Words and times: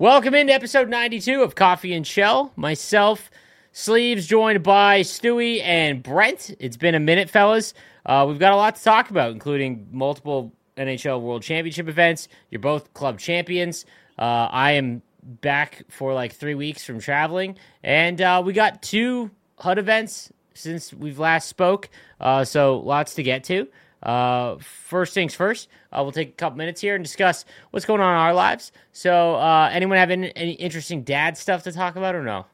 Welcome 0.00 0.34
into 0.34 0.54
episode 0.54 0.88
92 0.88 1.42
of 1.42 1.54
Coffee 1.54 1.92
and 1.92 2.06
Shell. 2.06 2.54
Myself, 2.56 3.30
Sleeves, 3.72 4.26
joined 4.26 4.62
by 4.62 5.00
Stewie 5.00 5.62
and 5.62 6.02
Brent. 6.02 6.56
It's 6.58 6.78
been 6.78 6.94
a 6.94 6.98
minute, 6.98 7.28
fellas. 7.28 7.74
Uh, 8.06 8.24
we've 8.26 8.38
got 8.38 8.54
a 8.54 8.56
lot 8.56 8.76
to 8.76 8.82
talk 8.82 9.10
about, 9.10 9.30
including 9.32 9.88
multiple 9.92 10.54
NHL 10.78 11.20
World 11.20 11.42
Championship 11.42 11.86
events. 11.86 12.28
You're 12.48 12.62
both 12.62 12.94
club 12.94 13.18
champions. 13.18 13.84
Uh, 14.18 14.48
I 14.50 14.70
am 14.72 15.02
back 15.22 15.84
for 15.90 16.14
like 16.14 16.32
three 16.32 16.54
weeks 16.54 16.82
from 16.82 16.98
traveling, 16.98 17.58
and 17.84 18.22
uh, 18.22 18.40
we 18.42 18.54
got 18.54 18.80
two 18.80 19.30
HUT 19.58 19.76
events 19.76 20.32
since 20.54 20.94
we've 20.94 21.18
last 21.18 21.46
spoke. 21.46 21.90
Uh, 22.18 22.46
so 22.46 22.78
lots 22.78 23.16
to 23.16 23.22
get 23.22 23.44
to. 23.44 23.68
Uh, 24.02 24.56
first 24.58 25.12
things 25.12 25.34
first, 25.34 25.68
uh, 25.92 26.00
we'll 26.02 26.12
take 26.12 26.28
a 26.30 26.32
couple 26.32 26.56
minutes 26.56 26.80
here 26.80 26.94
and 26.94 27.04
discuss 27.04 27.44
what's 27.70 27.84
going 27.84 28.00
on 28.00 28.12
in 28.12 28.18
our 28.18 28.34
lives. 28.34 28.72
So, 28.92 29.34
uh, 29.34 29.68
anyone 29.72 29.98
have 29.98 30.10
any, 30.10 30.34
any 30.36 30.52
interesting 30.52 31.02
dad 31.02 31.36
stuff 31.36 31.62
to 31.64 31.72
talk 31.72 31.96
about 31.96 32.14
or 32.14 32.22
no? 32.22 32.46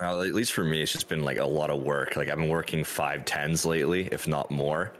Well, 0.00 0.22
at 0.22 0.34
least 0.34 0.52
for 0.52 0.64
me, 0.64 0.82
it's 0.82 0.92
just 0.92 1.08
been 1.08 1.24
like 1.24 1.38
a 1.38 1.44
lot 1.44 1.70
of 1.70 1.82
work. 1.82 2.16
Like 2.16 2.28
I've 2.28 2.36
been 2.36 2.48
working 2.48 2.84
five 2.84 3.24
tens 3.24 3.64
lately, 3.64 4.08
if 4.12 4.28
not 4.28 4.50
more. 4.50 4.92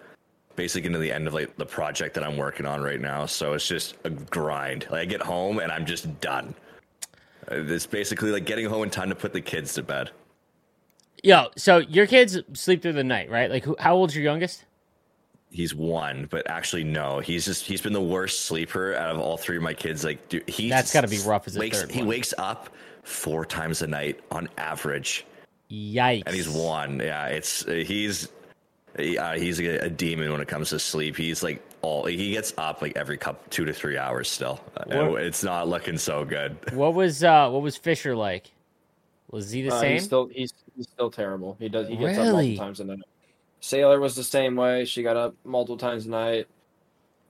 Basically, 0.54 0.86
into 0.86 0.98
the 0.98 1.12
end 1.12 1.26
of 1.26 1.34
like 1.34 1.54
the 1.56 1.66
project 1.66 2.14
that 2.14 2.24
I'm 2.24 2.38
working 2.38 2.64
on 2.64 2.80
right 2.80 3.00
now. 3.00 3.26
So 3.26 3.52
it's 3.52 3.68
just 3.68 3.96
a 4.04 4.10
grind. 4.10 4.86
Like 4.90 5.02
I 5.02 5.04
get 5.04 5.20
home 5.20 5.58
and 5.58 5.70
I'm 5.70 5.84
just 5.84 6.18
done. 6.22 6.54
Uh, 7.50 7.56
It's 7.56 7.84
basically 7.86 8.30
like 8.30 8.46
getting 8.46 8.64
home 8.66 8.84
in 8.84 8.90
time 8.90 9.10
to 9.10 9.14
put 9.14 9.34
the 9.34 9.40
kids 9.42 9.74
to 9.74 9.82
bed. 9.82 10.10
Yo, 11.22 11.46
so 11.56 11.78
your 11.78 12.06
kids 12.06 12.38
sleep 12.52 12.82
through 12.82 12.92
the 12.92 13.04
night, 13.04 13.30
right? 13.30 13.50
Like, 13.50 13.64
who, 13.64 13.76
how 13.78 13.94
old's 13.96 14.14
your 14.14 14.24
youngest? 14.24 14.64
He's 15.50 15.74
one, 15.74 16.26
but 16.30 16.48
actually 16.50 16.84
no. 16.84 17.20
He's 17.20 17.44
just 17.46 17.64
he's 17.64 17.80
been 17.80 17.92
the 17.92 18.00
worst 18.02 18.44
sleeper 18.44 18.94
out 18.94 19.10
of 19.14 19.20
all 19.20 19.36
three 19.36 19.56
of 19.56 19.62
my 19.62 19.74
kids. 19.74 20.04
Like 20.04 20.28
dude, 20.28 20.48
he 20.48 20.68
That's 20.68 20.92
gotta 20.92 21.08
be 21.08 21.18
rough 21.20 21.46
as 21.46 21.56
a 21.56 21.60
wakes, 21.60 21.80
third 21.80 21.90
He 21.92 22.02
wakes 22.02 22.34
up 22.36 22.68
four 23.04 23.46
times 23.46 23.80
a 23.80 23.86
night 23.86 24.20
on 24.30 24.48
average. 24.58 25.24
Yikes! 25.70 26.24
and 26.26 26.34
he's 26.34 26.48
one. 26.48 27.00
Yeah, 27.00 27.26
it's 27.28 27.66
uh, 27.66 27.72
he's 27.72 28.28
uh, 28.98 29.34
he's 29.34 29.60
a, 29.60 29.78
a 29.86 29.90
demon 29.90 30.30
when 30.32 30.40
it 30.40 30.48
comes 30.48 30.70
to 30.70 30.78
sleep. 30.78 31.16
He's 31.16 31.42
like 31.42 31.62
all 31.80 32.04
he 32.04 32.32
gets 32.32 32.52
up 32.58 32.82
like 32.82 32.96
every 32.96 33.16
couple 33.16 33.42
two 33.48 33.64
to 33.64 33.72
three 33.72 33.96
hours 33.96 34.28
still. 34.30 34.60
Uh, 34.76 35.06
What- 35.06 35.22
It's 35.22 35.42
not 35.44 35.68
looking 35.68 35.96
so 35.96 36.24
good. 36.24 36.56
What 36.74 36.94
was 36.94 37.24
uh, 37.24 37.48
what 37.50 37.62
was 37.62 37.76
Fisher 37.76 38.14
like? 38.14 38.50
Was 39.30 39.50
he 39.50 39.62
the 39.62 39.72
Uh, 39.74 39.80
same? 39.80 39.92
He's 39.94 40.04
still 40.04 40.26
he's, 40.26 40.52
he's 40.76 40.88
still 40.88 41.10
terrible. 41.10 41.56
He 41.58 41.68
does 41.68 41.88
he 41.88 41.96
gets 41.96 42.18
up 42.18 42.24
Really? 42.24 42.32
multiple 42.32 42.64
times 42.66 42.80
a 42.80 42.84
night. 42.84 43.00
Sailor 43.60 43.98
was 44.00 44.14
the 44.14 44.24
same 44.24 44.54
way. 44.56 44.84
She 44.84 45.02
got 45.02 45.16
up 45.16 45.34
multiple 45.44 45.76
times 45.78 46.06
a 46.06 46.10
night 46.10 46.46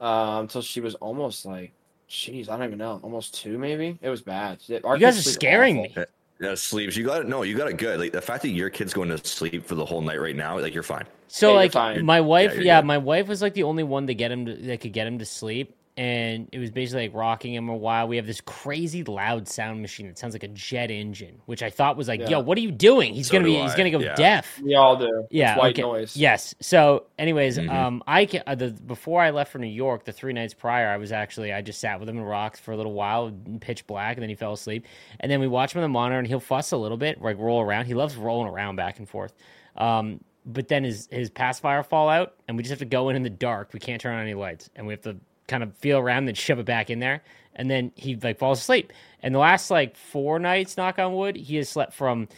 uh, 0.01 0.39
until 0.41 0.61
she 0.63 0.81
was 0.81 0.95
almost 0.97 1.47
like, 1.47 1.73
jeez, 2.11 2.49
I 2.49 2.57
don't 2.57 2.67
even 2.67 2.79
know, 2.79 3.01
almost 3.03 3.35
two 3.35 3.59
maybe. 3.59 3.99
It 4.03 4.11
was 4.11 4.23
bad. 4.23 4.59
Our 4.85 4.97
You 4.97 5.01
guys 5.01 5.19
are 5.19 5.31
scaring 5.31 5.79
awful. 5.79 6.03
me. 6.03 6.07
Yeah, 6.39 6.55
sleeps. 6.55 6.97
You 6.97 7.05
got 7.07 7.23
it. 7.23 7.29
No, 7.29 7.43
you 7.43 7.57
got 7.57 7.69
it 7.71 7.79
good. 7.79 7.99
Like 7.99 8.13
the 8.13 8.21
fact 8.21 8.43
that 8.43 8.51
your 8.51 8.69
kid's 8.69 8.93
going 8.93 9.09
to 9.09 9.17
sleep 9.27 9.65
for 9.65 9.75
the 9.75 9.87
whole 9.87 10.03
night 10.03 10.21
right 10.21 10.37
now, 10.37 10.59
like 10.59 10.75
you're 10.75 10.83
fine. 10.83 11.07
So 11.29 11.47
Yeah, 11.49 11.53
you're 11.53 11.57
like 11.63 11.73
fine. 11.73 12.05
my 12.05 12.21
wife, 12.21 12.55
Yeah, 12.57 12.61
yeah, 12.61 12.81
my 12.83 12.99
wife 12.99 13.27
was 13.29 13.41
like 13.41 13.55
the 13.55 13.63
only 13.63 13.85
one 13.85 14.07
to 14.09 14.15
get 14.15 14.31
him 14.31 14.45
to, 14.47 14.55
that 14.55 14.81
could 14.83 14.93
get 14.93 15.07
him 15.07 15.19
to 15.21 15.25
sleep, 15.25 15.76
and 15.97 16.49
it 16.53 16.59
was 16.59 16.71
basically 16.71 17.09
like 17.09 17.15
rocking 17.17 17.55
him 17.55 17.69
a 17.69 17.77
while. 17.77 18.07
We 18.07 18.17
have 18.17 18.27
this 18.27 18.41
crazy 18.43 19.03
loud 19.05 19.49
sound 19.49 19.81
machine 19.81 20.07
that 20.09 20.19
sounds 20.19 20.35
like 20.35 20.43
a 20.43 20.49
jet 20.49 20.91
engine, 20.91 21.41
which 21.47 21.63
I 21.63 21.71
thought 21.71 21.97
was 21.97 22.07
like, 22.09 22.21
Yeah. 22.21 22.29
"Yo, 22.31 22.41
what 22.41 22.59
are 22.59 22.61
you 22.61 22.71
doing? 22.71 23.15
He's 23.15 23.29
So 23.29 23.33
gonna 23.33 23.45
do 23.47 23.53
be, 23.55 23.63
he's 23.63 23.75
gonna 23.75 23.91
go 23.91 24.01
yeah. 24.01 24.15
deaf." 24.15 24.61
We 24.63 24.75
all 24.75 24.97
do. 24.97 25.07
It's 25.07 25.29
Yeah, 25.31 25.57
white 25.59 25.75
okay. 25.75 25.83
noise. 25.83 26.17
Yes. 26.17 26.55
So, 26.61 27.05
anyways, 27.19 27.59
Mhm. 27.59 27.71
um, 27.71 28.03
I 28.07 28.27
ca- 28.27 28.43
uh, 28.47 28.55
the 28.55 28.71
before 28.71 29.23
I 29.23 29.31
left 29.31 29.51
for 29.53 29.59
New 29.59 29.67
York, 29.67 30.05
the 30.05 30.13
three 30.13 30.33
nights 30.35 30.53
prior, 30.55 30.89
I 30.89 30.99
was 30.99 31.13
actually 31.13 31.53
I 31.53 31.63
just 31.63 31.81
sat 31.81 31.99
with 31.99 32.09
him 32.09 32.19
and 32.19 32.29
rocked 32.29 32.61
for 32.61 32.73
a 32.73 32.77
little 32.77 32.93
while, 32.93 33.29
in 33.29 33.59
pitch 33.61 33.87
black, 33.87 34.17
and 34.17 34.23
then 34.23 34.29
he 34.29 34.35
fell 34.37 34.53
asleep. 34.53 34.87
And 35.21 35.33
then 35.33 35.41
we 35.41 35.47
watch 35.49 35.75
him 35.75 35.79
on 35.79 35.83
the 35.83 35.89
monitor, 35.89 36.19
and 36.19 36.27
he'll 36.29 36.41
fuss 36.41 36.73
a 36.73 36.77
little 36.77 36.99
bit, 36.99 37.23
like 37.23 37.39
roll 37.39 37.61
around. 37.63 37.87
He 37.87 37.95
loves 37.95 38.17
rolling 38.17 38.49
around 38.53 38.77
back 38.77 38.99
and 38.99 39.09
forth. 39.09 39.33
Um, 39.77 40.21
but 40.45 40.69
then 40.69 40.85
his 40.85 41.09
his 41.11 41.31
pacifier 41.31 41.83
fall 41.83 42.09
out, 42.09 42.35
and 42.47 42.57
we 42.57 42.63
just 42.63 42.71
have 42.71 42.79
to 42.81 42.85
go 42.85 43.09
in 43.09 43.17
in 43.17 43.23
the 43.23 43.31
dark. 43.31 43.71
We 43.73 43.81
can't 43.81 44.01
turn 44.01 44.15
on 44.15 44.21
any 44.21 44.35
lights, 44.35 44.71
and 44.77 44.87
we 44.87 44.93
have 44.93 45.01
to 45.03 45.17
kind 45.49 45.63
of 45.63 45.75
feel 45.77 45.99
around 45.99 46.19
and 46.19 46.29
then 46.29 46.35
shove 46.35 46.59
it 46.59 46.67
back 46.67 46.91
in 46.91 46.99
there. 46.99 47.23
And 47.55 47.71
then 47.71 47.93
he 47.95 48.17
like 48.17 48.39
falls 48.39 48.61
asleep. 48.61 48.93
And 49.23 49.35
the 49.35 49.39
last 49.39 49.71
like 49.71 49.97
four 49.97 50.39
nights, 50.39 50.77
knock 50.77 50.99
on 50.99 51.15
wood, 51.15 51.37
he 51.37 51.57
has 51.57 51.69
slept 51.69 51.95
from 51.95 52.29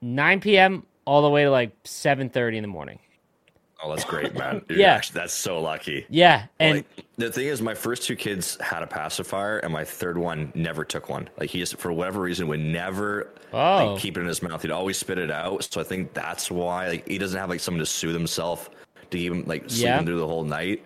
9 0.00 0.40
p.m. 0.40 0.84
all 1.04 1.22
the 1.22 1.30
way 1.30 1.44
to 1.44 1.50
like 1.50 1.82
7:30 1.84 2.56
in 2.56 2.62
the 2.62 2.68
morning. 2.68 2.98
Oh, 3.84 3.90
that's 3.90 4.04
great, 4.06 4.34
man. 4.34 4.64
You're 4.70 4.78
Yeah. 4.78 4.94
actually- 4.94 5.20
that's 5.20 5.34
so 5.34 5.60
lucky. 5.60 6.06
Yeah, 6.08 6.46
and 6.58 6.76
like, 6.78 7.04
the 7.18 7.30
thing 7.30 7.46
is, 7.48 7.60
my 7.60 7.74
first 7.74 8.04
two 8.04 8.16
kids 8.16 8.56
had 8.62 8.82
a 8.82 8.86
pacifier, 8.86 9.58
and 9.58 9.70
my 9.70 9.84
third 9.84 10.16
one 10.16 10.50
never 10.54 10.82
took 10.82 11.10
one. 11.10 11.28
Like 11.38 11.50
he 11.50 11.58
just, 11.58 11.76
for 11.76 11.92
whatever 11.92 12.20
reason, 12.22 12.48
would 12.48 12.60
never 12.60 13.28
Oh. 13.52 13.92
like, 13.92 14.00
keep 14.00 14.16
it 14.16 14.20
in 14.22 14.26
his 14.26 14.42
mouth. 14.42 14.62
He'd 14.62 14.70
always 14.70 14.96
spit 14.96 15.18
it 15.18 15.30
out. 15.30 15.62
So 15.70 15.82
I 15.82 15.84
think 15.84 16.14
that's 16.14 16.50
why 16.50 16.88
like 16.88 17.06
he 17.06 17.18
doesn't 17.18 17.38
have 17.38 17.50
like 17.50 17.60
someone 17.60 17.80
to 17.80 17.86
soothe 17.86 18.14
himself 18.14 18.70
to 19.10 19.18
him 19.18 19.44
like 19.46 19.64
sleeping 19.68 19.84
Yeah. 19.86 20.02
through 20.02 20.20
the 20.20 20.26
whole 20.26 20.44
night. 20.44 20.82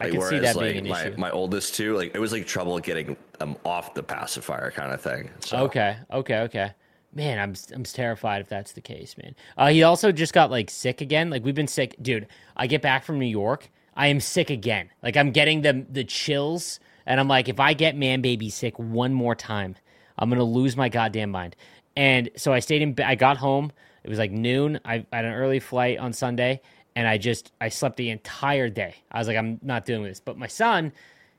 I 0.00 0.10
can 0.10 0.22
see 0.22 0.38
that 0.38 0.58
being 0.58 0.74
like, 0.74 0.76
an 0.76 0.88
my, 0.88 1.06
issue. 1.06 1.14
My 1.18 1.30
oldest 1.30 1.74
too, 1.74 1.96
like 1.96 2.14
it 2.14 2.18
was 2.18 2.32
like 2.32 2.46
trouble 2.46 2.78
getting 2.78 3.16
them 3.38 3.56
off 3.64 3.94
the 3.94 4.02
pacifier 4.02 4.70
kind 4.70 4.92
of 4.92 5.00
thing. 5.00 5.30
So 5.40 5.58
okay, 5.64 5.98
okay, 6.12 6.38
okay. 6.40 6.72
Man, 7.12 7.38
I'm 7.38 7.54
I'm 7.74 7.84
terrified 7.84 8.40
if 8.40 8.48
that's 8.48 8.72
the 8.72 8.80
case, 8.80 9.16
man. 9.18 9.34
Uh, 9.56 9.68
he 9.68 9.82
also 9.82 10.12
just 10.12 10.32
got 10.32 10.50
like 10.50 10.70
sick 10.70 11.00
again. 11.00 11.30
Like 11.30 11.44
we've 11.44 11.54
been 11.54 11.66
sick, 11.66 11.96
dude. 12.00 12.26
I 12.56 12.66
get 12.66 12.82
back 12.82 13.04
from 13.04 13.18
New 13.18 13.26
York, 13.26 13.68
I 14.00 14.06
am 14.06 14.20
sick 14.20 14.50
again. 14.50 14.90
Like 15.02 15.16
I'm 15.16 15.30
getting 15.30 15.62
the 15.62 15.84
the 15.88 16.04
chills, 16.04 16.80
and 17.06 17.20
I'm 17.20 17.28
like, 17.28 17.48
if 17.48 17.60
I 17.60 17.74
get 17.74 17.96
man 17.96 18.22
baby 18.22 18.48
sick 18.48 18.78
one 18.78 19.12
more 19.12 19.34
time, 19.34 19.76
I'm 20.18 20.30
gonna 20.30 20.44
lose 20.44 20.76
my 20.76 20.88
goddamn 20.88 21.30
mind. 21.30 21.56
And 21.96 22.30
so 22.36 22.52
I 22.52 22.60
stayed 22.60 22.82
in. 22.82 22.94
I 23.04 23.14
got 23.14 23.36
home. 23.36 23.72
It 24.02 24.08
was 24.08 24.18
like 24.18 24.30
noon. 24.30 24.80
I, 24.84 25.04
I 25.12 25.16
had 25.16 25.24
an 25.26 25.34
early 25.34 25.60
flight 25.60 25.98
on 25.98 26.12
Sunday, 26.14 26.62
and 26.96 27.06
I 27.06 27.18
just 27.18 27.52
I 27.60 27.68
slept 27.68 27.96
the 27.96 28.10
entire 28.10 28.68
day. 28.68 28.96
I 29.10 29.18
was 29.18 29.28
like, 29.28 29.36
I'm 29.36 29.58
not 29.62 29.84
doing 29.84 30.02
this. 30.04 30.20
But 30.20 30.38
my 30.38 30.46
son, 30.46 30.92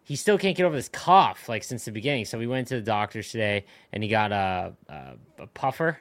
he 0.03 0.15
still 0.15 0.37
can't 0.37 0.55
get 0.55 0.65
over 0.65 0.75
this 0.75 0.89
cough 0.89 1.47
like 1.49 1.63
since 1.63 1.85
the 1.85 1.91
beginning. 1.91 2.25
So 2.25 2.37
we 2.37 2.47
went 2.47 2.67
to 2.69 2.75
the 2.75 2.81
doctor's 2.81 3.31
today, 3.31 3.65
and 3.93 4.03
he 4.03 4.09
got 4.09 4.31
a 4.31 4.73
a, 4.89 5.13
a 5.39 5.47
puffer, 5.47 5.99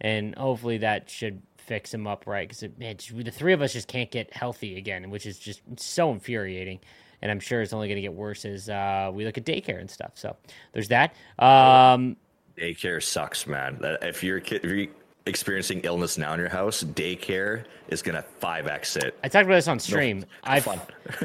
and 0.00 0.34
hopefully 0.36 0.78
that 0.78 1.08
should 1.10 1.40
fix 1.58 1.92
him 1.92 2.06
up 2.06 2.26
right. 2.26 2.48
Because 2.48 2.68
man, 2.78 2.96
just- 2.96 3.16
the 3.16 3.30
three 3.30 3.52
of 3.52 3.62
us 3.62 3.72
just 3.72 3.88
can't 3.88 4.10
get 4.10 4.32
healthy 4.34 4.76
again, 4.78 5.10
which 5.10 5.26
is 5.26 5.38
just 5.38 5.62
so 5.76 6.12
infuriating. 6.12 6.80
And 7.22 7.30
I'm 7.30 7.40
sure 7.40 7.62
it's 7.62 7.72
only 7.72 7.88
going 7.88 7.96
to 7.96 8.02
get 8.02 8.12
worse 8.12 8.44
as 8.44 8.68
uh, 8.68 9.10
we 9.12 9.24
look 9.24 9.38
at 9.38 9.44
daycare 9.44 9.80
and 9.80 9.90
stuff. 9.90 10.12
So 10.14 10.36
there's 10.74 10.88
that. 10.88 11.14
Um, 11.38 12.16
daycare 12.58 13.02
sucks, 13.02 13.46
man. 13.46 13.78
If 14.02 14.22
you're 14.22 14.38
kid, 14.38 14.64
if 14.64 14.70
you're 14.70 14.86
experiencing 15.26 15.80
illness 15.82 16.16
now 16.16 16.32
in 16.32 16.40
your 16.40 16.48
house, 16.48 16.82
daycare 16.82 17.64
is 17.88 18.00
gonna 18.02 18.22
five 18.22 18.66
x 18.66 18.96
it. 18.96 19.18
I 19.22 19.28
talked 19.28 19.44
about 19.44 19.56
this 19.56 19.68
on 19.68 19.78
stream. 19.78 20.24
I. 20.44 20.62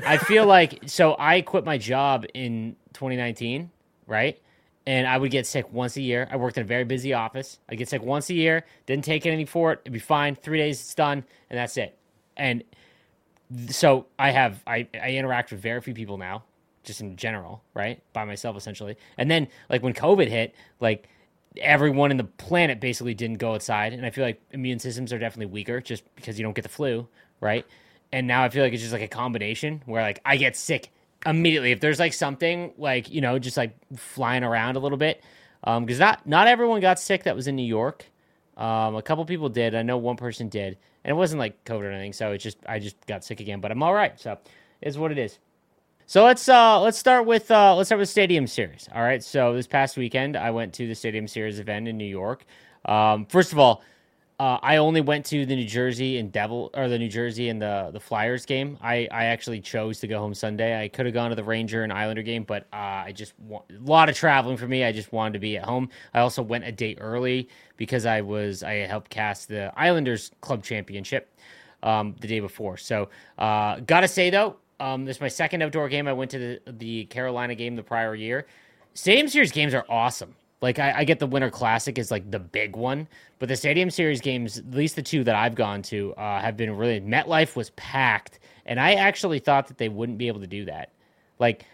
I 0.05 0.17
feel 0.17 0.45
like 0.45 0.79
so 0.87 1.15
I 1.17 1.41
quit 1.41 1.63
my 1.63 1.77
job 1.77 2.25
in 2.33 2.75
2019, 2.93 3.69
right? 4.07 4.39
And 4.87 5.07
I 5.07 5.17
would 5.17 5.31
get 5.31 5.45
sick 5.45 5.71
once 5.71 5.95
a 5.97 6.01
year. 6.01 6.27
I 6.31 6.37
worked 6.37 6.57
in 6.57 6.63
a 6.63 6.67
very 6.67 6.83
busy 6.83 7.13
office. 7.13 7.59
I 7.69 7.75
get 7.75 7.87
sick 7.87 8.01
once 8.01 8.29
a 8.31 8.33
year. 8.33 8.65
Didn't 8.87 9.05
take 9.05 9.25
anything 9.27 9.45
for 9.45 9.73
it. 9.73 9.81
It'd 9.83 9.93
be 9.93 9.99
fine. 9.99 10.35
Three 10.35 10.57
days, 10.57 10.81
it's 10.81 10.95
done, 10.95 11.23
and 11.49 11.57
that's 11.59 11.77
it. 11.77 11.97
And 12.35 12.63
so 13.69 14.07
I 14.17 14.31
have 14.31 14.63
I 14.65 14.87
I 14.93 15.11
interact 15.11 15.51
with 15.51 15.61
very 15.61 15.81
few 15.81 15.93
people 15.93 16.17
now, 16.17 16.43
just 16.83 17.01
in 17.01 17.15
general, 17.15 17.63
right? 17.75 18.01
By 18.13 18.25
myself 18.25 18.57
essentially. 18.57 18.97
And 19.17 19.29
then 19.29 19.47
like 19.69 19.83
when 19.83 19.93
COVID 19.93 20.27
hit, 20.27 20.55
like 20.79 21.07
everyone 21.57 22.11
in 22.11 22.17
the 22.17 22.23
planet 22.23 22.79
basically 22.79 23.13
didn't 23.13 23.37
go 23.37 23.53
outside 23.53 23.91
and 23.93 24.05
i 24.05 24.09
feel 24.09 24.23
like 24.23 24.41
immune 24.51 24.79
systems 24.79 25.11
are 25.11 25.19
definitely 25.19 25.51
weaker 25.51 25.81
just 25.81 26.03
because 26.15 26.39
you 26.39 26.43
don't 26.43 26.53
get 26.53 26.63
the 26.63 26.69
flu 26.69 27.07
right? 27.39 27.65
And 28.13 28.27
now 28.27 28.43
i 28.43 28.49
feel 28.49 28.63
like 28.63 28.73
it's 28.73 28.81
just 28.81 28.93
like 28.93 29.01
a 29.01 29.07
combination 29.07 29.81
where 29.85 30.01
like 30.01 30.19
i 30.25 30.37
get 30.37 30.55
sick 30.55 30.91
immediately. 31.25 31.71
If 31.71 31.79
there's 31.79 31.99
like 31.99 32.13
something 32.13 32.73
like 32.77 33.09
you 33.09 33.21
know 33.21 33.39
just 33.39 33.57
like 33.57 33.75
flying 33.95 34.43
around 34.43 34.75
a 34.75 34.79
little 34.79 34.97
bit 34.97 35.23
um 35.63 35.85
because 35.85 35.99
not 35.99 36.25
not 36.25 36.47
everyone 36.47 36.81
got 36.81 36.99
sick 36.99 37.23
that 37.23 37.35
was 37.35 37.47
in 37.47 37.55
new 37.55 37.63
york. 37.63 38.05
Um 38.57 38.95
a 38.95 39.01
couple 39.01 39.25
people 39.25 39.49
did. 39.49 39.75
I 39.75 39.83
know 39.83 39.97
one 39.97 40.17
person 40.17 40.49
did. 40.49 40.77
And 41.03 41.11
it 41.11 41.15
wasn't 41.15 41.39
like 41.39 41.63
covid 41.65 41.81
or 41.81 41.91
anything 41.91 42.13
so 42.13 42.31
it's 42.31 42.43
just 42.43 42.57
i 42.67 42.79
just 42.79 42.95
got 43.07 43.23
sick 43.23 43.39
again 43.39 43.61
but 43.61 43.71
i'm 43.71 43.83
all 43.83 43.93
right. 43.93 44.19
So 44.19 44.37
it's 44.81 44.97
what 44.97 45.11
it 45.11 45.17
is 45.17 45.37
so 46.11 46.25
let's 46.25 46.49
uh 46.49 46.77
let's 46.81 46.97
start 46.97 47.25
with 47.25 47.49
uh 47.51 47.73
let's 47.73 47.87
start 47.87 47.99
with 47.99 48.09
Stadium 48.09 48.45
Series. 48.45 48.89
All 48.93 49.01
right. 49.01 49.23
So 49.23 49.53
this 49.53 49.65
past 49.65 49.95
weekend 49.95 50.35
I 50.35 50.51
went 50.51 50.73
to 50.73 50.85
the 50.85 50.93
Stadium 50.93 51.25
Series 51.25 51.57
event 51.57 51.87
in 51.87 51.97
New 51.97 52.03
York. 52.03 52.43
Um, 52.83 53.25
first 53.27 53.53
of 53.53 53.59
all, 53.59 53.81
uh, 54.37 54.57
I 54.61 54.75
only 54.75 54.99
went 54.99 55.25
to 55.27 55.45
the 55.45 55.55
New 55.55 55.63
Jersey 55.65 56.17
and 56.17 56.29
Devil 56.29 56.69
or 56.73 56.89
the 56.89 56.99
New 56.99 57.07
Jersey 57.07 57.47
and 57.47 57.61
the 57.61 57.91
the 57.93 57.99
Flyers 58.01 58.45
game. 58.45 58.77
I 58.81 59.07
I 59.09 59.27
actually 59.27 59.61
chose 59.61 60.01
to 60.01 60.07
go 60.07 60.19
home 60.19 60.33
Sunday. 60.33 60.83
I 60.83 60.89
could 60.89 61.05
have 61.05 61.15
gone 61.15 61.29
to 61.29 61.35
the 61.37 61.45
Ranger 61.45 61.83
and 61.83 61.93
Islander 61.93 62.23
game, 62.23 62.43
but 62.43 62.63
uh, 62.73 63.05
I 63.05 63.13
just 63.15 63.31
wa- 63.39 63.63
a 63.69 63.79
lot 63.79 64.09
of 64.09 64.15
traveling 64.17 64.57
for 64.57 64.67
me. 64.67 64.83
I 64.83 64.91
just 64.91 65.13
wanted 65.13 65.31
to 65.35 65.39
be 65.39 65.55
at 65.55 65.63
home. 65.63 65.87
I 66.13 66.19
also 66.19 66.41
went 66.41 66.65
a 66.65 66.73
day 66.73 66.97
early 66.99 67.47
because 67.77 68.05
I 68.05 68.19
was 68.19 68.63
I 68.63 68.79
helped 68.79 69.11
cast 69.11 69.47
the 69.47 69.71
Islanders 69.77 70.31
Club 70.41 70.61
Championship 70.61 71.33
um, 71.83 72.15
the 72.19 72.27
day 72.27 72.41
before. 72.41 72.75
So, 72.75 73.07
uh, 73.37 73.79
gotta 73.79 74.09
say 74.09 74.29
though, 74.29 74.57
um, 74.81 75.05
this 75.05 75.17
is 75.17 75.21
my 75.21 75.27
second 75.27 75.61
outdoor 75.61 75.87
game. 75.89 76.07
I 76.07 76.13
went 76.13 76.31
to 76.31 76.39
the, 76.39 76.71
the 76.71 77.05
Carolina 77.05 77.53
game 77.53 77.75
the 77.75 77.83
prior 77.83 78.15
year. 78.15 78.47
Stadium 78.95 79.27
Series 79.27 79.51
games 79.51 79.75
are 79.75 79.85
awesome. 79.87 80.33
Like 80.59 80.79
I, 80.79 80.91
I, 80.97 81.03
get 81.03 81.19
the 81.19 81.27
Winter 81.27 81.51
Classic 81.51 81.97
is 81.99 82.09
like 82.09 82.29
the 82.29 82.39
big 82.39 82.75
one, 82.75 83.07
but 83.37 83.47
the 83.47 83.55
Stadium 83.55 83.91
Series 83.91 84.21
games, 84.21 84.57
at 84.57 84.71
least 84.71 84.95
the 84.95 85.03
two 85.03 85.23
that 85.23 85.35
I've 85.35 85.55
gone 85.55 85.83
to, 85.83 86.13
uh, 86.15 86.41
have 86.41 86.57
been 86.57 86.75
really. 86.75 86.99
MetLife 86.99 87.55
was 87.55 87.69
packed, 87.71 88.39
and 88.65 88.79
I 88.79 88.93
actually 88.93 89.39
thought 89.39 89.67
that 89.67 89.77
they 89.77 89.89
wouldn't 89.89 90.17
be 90.17 90.27
able 90.27 90.39
to 90.39 90.47
do 90.47 90.65
that. 90.65 90.89
Like, 91.37 91.65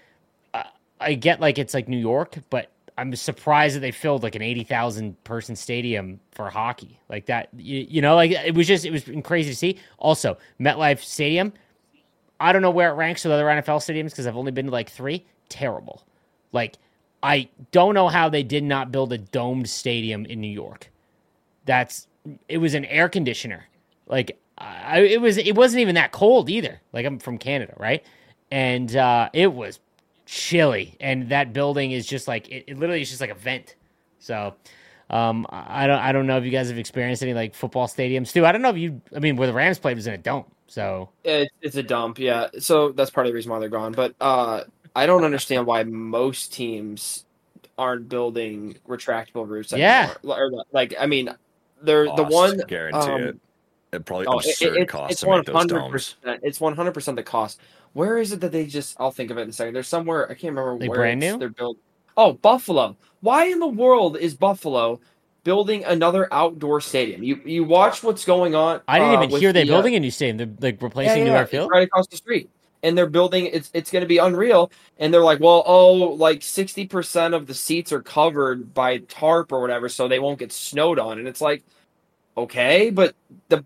uh, 0.54 0.64
I 1.00 1.14
get 1.14 1.40
like 1.40 1.58
it's 1.58 1.74
like 1.74 1.88
New 1.88 1.98
York, 1.98 2.38
but 2.50 2.72
I'm 2.98 3.16
surprised 3.16 3.76
that 3.76 3.82
they 3.82 3.92
filled 3.92 4.24
like 4.24 4.36
an 4.36 4.42
eighty 4.42 4.64
thousand 4.64 5.22
person 5.24 5.56
stadium 5.56 6.20
for 6.32 6.50
hockey 6.50 7.00
like 7.10 7.26
that. 7.26 7.50
You, 7.58 7.86
you 7.90 8.02
know, 8.02 8.16
like 8.16 8.32
it 8.32 8.54
was 8.54 8.68
just 8.68 8.86
it 8.86 8.92
was 8.92 9.04
crazy 9.24 9.50
to 9.50 9.56
see. 9.56 9.80
Also, 9.98 10.38
MetLife 10.62 11.00
Stadium, 11.00 11.52
I 12.40 12.54
don't 12.54 12.62
know 12.62 12.72
where 12.72 12.90
it 12.90 12.94
ranks 12.94 13.24
with 13.24 13.34
other 13.34 13.46
NFL 13.46 13.80
stadiums 13.80 14.12
because 14.12 14.28
I've 14.28 14.38
only 14.38 14.52
been 14.52 14.68
to 14.68 14.72
like 14.72 14.90
three. 14.90 15.26
Terrible, 15.50 16.04
like 16.52 16.76
I 17.24 17.50
don't 17.72 17.94
know 17.94 18.10
how 18.10 18.30
they 18.30 18.44
did 18.44 18.64
not 18.64 18.92
build 18.92 19.14
a 19.14 19.18
domed 19.18 19.70
stadium 19.70 20.26
in 20.26 20.42
New 20.42 20.52
York. 20.52 20.92
That's 21.66 22.08
it 22.48 22.58
was 22.58 22.74
an 22.74 22.86
air 22.86 23.10
conditioner. 23.10 23.66
Like 24.08 24.38
I, 24.58 25.02
it 25.02 25.22
was 25.22 25.38
it 25.38 25.56
wasn't 25.56 25.82
even 25.82 25.96
that 25.96 26.12
cold 26.12 26.50
either. 26.50 26.82
Like 26.94 27.06
I'm 27.06 27.20
from 27.20 27.38
Canada, 27.38 27.74
right? 27.78 28.04
And 28.52 28.96
uh, 28.96 29.30
it 29.34 29.54
was 29.54 29.80
chilly, 30.26 30.96
and 31.00 31.30
that 31.30 31.54
building 31.54 31.92
is 31.92 32.06
just 32.06 32.28
like 32.28 32.50
it, 32.50 32.66
it 32.68 32.78
literally 32.78 33.02
is 33.02 33.10
just 33.10 33.22
like 33.22 33.30
a 33.30 33.36
vent. 33.36 33.76
So 34.20 34.56
um, 35.10 35.46
I 35.50 35.88
don't 35.88 36.00
I 36.00 36.12
don't 36.12 36.28
know 36.28 36.38
if 36.38 36.44
you 36.44 36.52
guys 36.52 36.70
have 36.70 36.78
experienced 36.78 37.24
any 37.24 37.34
like 37.34 37.56
football 37.56 37.88
stadiums 37.88 38.32
too. 38.32 38.46
I 38.46 38.52
don't 38.52 38.62
know 38.62 38.70
if 38.70 38.78
you 38.78 39.02
I 39.16 39.20
mean 39.20 39.38
where 39.38 39.48
the 39.48 39.54
Rams 39.54 39.80
played 39.80 39.96
was 39.96 40.08
in 40.08 40.14
a 40.14 40.18
dome. 40.18 40.46
So 40.68 41.10
it, 41.24 41.50
it's 41.62 41.76
a 41.78 41.84
dump, 41.84 42.20
yeah. 42.20 42.48
So 42.60 42.92
that's 42.92 43.10
part 43.10 43.26
of 43.26 43.32
the 43.32 43.36
reason 43.36 43.52
why 43.52 43.60
they're 43.60 43.70
gone. 43.70 43.94
But 43.94 44.16
uh, 44.20 44.64
I 44.96 45.06
don't 45.06 45.24
understand 45.24 45.66
why 45.66 45.84
most 45.84 46.54
teams 46.54 47.26
aren't 47.78 48.10
building 48.10 48.78
retractable 48.88 49.48
roofs. 49.48 49.72
Yeah, 49.72 50.14
or, 50.24 50.52
like 50.72 50.94
I 51.00 51.06
mean, 51.06 51.30
they're 51.82 52.06
cost, 52.06 52.18
the 52.18 52.24
one 52.24 52.58
guarantee 52.68 53.12
um, 53.12 53.24
it. 53.24 53.38
It 53.94 54.06
probably 54.06 54.28
oh, 54.28 54.40
absurd 54.40 54.78
it, 54.78 54.90
cost 54.90 55.12
it's 55.14 55.22
to 55.22 55.30
make 55.30 55.46
those 55.46 55.66
domes. 55.66 56.16
It's 56.44 56.60
one 56.60 56.76
hundred 56.76 56.94
percent 56.94 57.16
the 57.16 57.24
cost. 57.24 57.62
Where 57.94 58.18
is 58.18 58.34
it 58.34 58.42
that 58.42 58.52
they 58.52 58.66
just? 58.66 58.98
I'll 59.00 59.12
think 59.12 59.32
of 59.32 59.38
it 59.38 59.42
in 59.42 59.50
a 59.50 59.54
second. 59.54 59.74
There's 59.74 59.88
somewhere 59.88 60.26
I 60.26 60.34
can't 60.34 60.54
remember 60.54 60.78
they 60.78 60.90
where 60.90 61.00
brand 61.00 61.22
new? 61.22 61.38
they're 61.38 61.50
built. 61.50 61.78
Oh, 62.18 62.34
Buffalo. 62.34 62.98
Why 63.22 63.46
in 63.46 63.60
the 63.60 63.68
world 63.68 64.18
is 64.18 64.36
Buffalo 64.36 65.00
building 65.48 65.86
another 65.86 66.28
outdoor 66.34 66.82
stadium? 66.82 67.24
You 67.24 67.40
you 67.46 67.64
watch 67.64 68.04
what's 68.04 68.26
going 68.26 68.54
on. 68.54 68.82
I 68.86 69.00
didn't 69.00 69.16
uh, 69.16 69.24
even 69.24 69.40
hear 69.40 69.54
they're 69.54 69.64
the, 69.64 69.72
uh, 69.72 69.76
building 69.76 69.96
a 69.96 70.00
new 70.02 70.12
stadium. 70.12 70.38
They're 70.38 70.72
like 70.72 70.82
replacing 70.82 71.26
yeah, 71.26 71.32
yeah, 71.32 71.42
New 71.42 71.48
Field 71.48 71.70
right 71.72 71.84
across 71.88 72.06
the 72.08 72.18
street 72.18 72.50
and 72.84 72.98
they're 72.98 73.10
building 73.10 73.48
it's 73.48 73.72
it's 73.74 73.90
going 73.90 74.02
to 74.02 74.08
be 74.08 74.18
unreal 74.18 74.72
and 75.00 75.12
they're 75.12 75.24
like 75.24 75.40
well 75.40 75.64
oh 75.66 75.94
like 75.94 76.42
60% 76.42 77.34
of 77.34 77.48
the 77.48 77.54
seats 77.56 77.92
are 77.92 78.04
covered 78.04 78.72
by 78.74 79.00
tarp 79.00 79.52
or 79.52 79.62
whatever 79.62 79.90
so 79.90 80.08
they 80.08 80.20
won't 80.20 80.38
get 80.38 80.52
snowed 80.52 81.00
on 81.00 81.18
and 81.18 81.28
it's 81.28 81.42
like 81.42 81.64
okay 82.38 82.92
but 82.92 83.16
the 83.50 83.66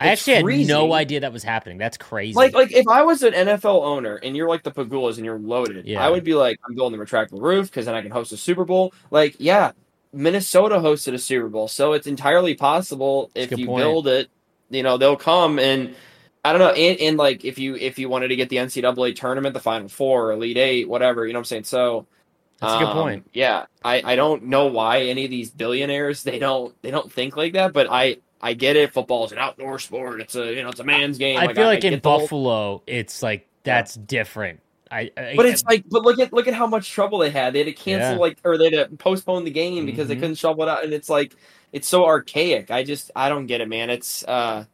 I 0.00 0.08
actually 0.08 0.42
freezing. 0.42 0.68
had 0.68 0.80
no 0.80 0.92
idea 0.92 1.20
that 1.20 1.32
was 1.32 1.42
happening. 1.42 1.78
That's 1.78 1.96
crazy. 1.96 2.34
Like, 2.34 2.54
like 2.54 2.72
if 2.72 2.86
I 2.86 3.02
was 3.02 3.22
an 3.22 3.32
NFL 3.32 3.82
owner 3.82 4.16
and 4.16 4.36
you're 4.36 4.48
like 4.48 4.62
the 4.62 4.70
Pegulas 4.70 5.16
and 5.16 5.24
you're 5.24 5.38
loaded, 5.38 5.86
yeah. 5.86 6.04
I 6.04 6.10
would 6.10 6.24
be 6.24 6.34
like, 6.34 6.58
I'm 6.68 6.74
building 6.74 7.00
a 7.00 7.02
retractable 7.02 7.40
roof 7.40 7.70
because 7.70 7.86
then 7.86 7.94
I 7.94 8.02
can 8.02 8.10
host 8.10 8.32
a 8.32 8.36
Super 8.36 8.64
Bowl. 8.64 8.92
Like, 9.10 9.36
yeah, 9.38 9.72
Minnesota 10.16 10.76
hosted 10.76 11.14
a 11.14 11.18
Super 11.18 11.48
Bowl, 11.48 11.68
so 11.68 11.92
it's 11.92 12.06
entirely 12.06 12.54
possible 12.54 13.30
if 13.34 13.56
you 13.56 13.66
point. 13.66 13.82
build 13.82 14.08
it, 14.08 14.28
you 14.70 14.82
know, 14.82 14.96
they'll 14.96 15.16
come 15.16 15.58
and 15.58 15.94
I 16.44 16.52
don't 16.52 16.60
know, 16.60 16.70
and, 16.70 17.00
and 17.00 17.16
like 17.16 17.44
if 17.44 17.58
you 17.58 17.74
if 17.76 17.98
you 17.98 18.08
wanted 18.08 18.28
to 18.28 18.36
get 18.36 18.48
the 18.48 18.56
NCAA 18.56 19.16
tournament, 19.16 19.52
the 19.52 19.60
Final 19.60 19.88
Four, 19.88 20.32
Elite 20.32 20.56
Eight, 20.56 20.88
whatever, 20.88 21.26
you 21.26 21.32
know 21.32 21.38
what 21.38 21.42
I'm 21.42 21.44
saying? 21.46 21.64
So 21.64 22.06
that's 22.60 22.74
a 22.74 22.78
good 22.78 22.88
um, 22.88 22.96
point. 22.96 23.30
Yeah, 23.32 23.66
I, 23.84 24.02
I 24.04 24.16
don't 24.16 24.44
know 24.44 24.66
why 24.66 25.02
any 25.02 25.24
of 25.24 25.30
these 25.30 25.50
billionaires 25.50 26.22
they 26.22 26.38
don't 26.38 26.80
they 26.82 26.90
don't 26.90 27.12
think 27.12 27.36
like 27.36 27.54
that, 27.54 27.72
but 27.72 27.88
I 27.90 28.18
I 28.40 28.54
get 28.54 28.76
it. 28.76 28.92
Football 28.92 29.26
is 29.26 29.32
an 29.32 29.38
outdoor 29.38 29.78
sport. 29.78 30.20
It's 30.20 30.36
a 30.36 30.54
you 30.54 30.62
know 30.62 30.68
it's 30.68 30.80
a 30.80 30.84
man's 30.84 31.18
game. 31.18 31.38
I 31.38 31.46
like, 31.46 31.56
feel 31.56 31.66
like 31.66 31.84
I 31.84 31.88
in 31.88 31.98
Buffalo, 31.98 32.68
whole... 32.68 32.82
it's 32.86 33.22
like 33.22 33.48
that's 33.64 33.96
yeah. 33.96 34.02
different. 34.06 34.60
I, 34.90 35.10
I, 35.16 35.34
but 35.36 35.46
it's 35.46 35.64
like, 35.64 35.84
but 35.88 36.02
look 36.02 36.18
at 36.18 36.32
look 36.32 36.46
at 36.46 36.54
how 36.54 36.66
much 36.66 36.90
trouble 36.90 37.18
they 37.18 37.30
had. 37.30 37.52
They 37.52 37.58
had 37.58 37.66
to 37.66 37.72
cancel 37.72 38.12
yeah. 38.12 38.18
like, 38.18 38.38
or 38.44 38.56
they 38.56 38.70
had 38.70 38.90
to 38.90 38.96
postpone 38.96 39.44
the 39.44 39.50
game 39.50 39.84
because 39.84 40.04
mm-hmm. 40.04 40.08
they 40.08 40.14
couldn't 40.16 40.34
shovel 40.36 40.62
it 40.64 40.68
out, 40.68 40.84
and 40.84 40.92
it's 40.92 41.08
like, 41.08 41.34
it's 41.72 41.88
so 41.88 42.04
archaic. 42.04 42.70
I 42.70 42.84
just, 42.84 43.10
I 43.16 43.28
don't 43.28 43.46
get 43.46 43.60
it, 43.60 43.68
man. 43.68 43.90
It's, 43.90 44.22
uh, 44.24 44.64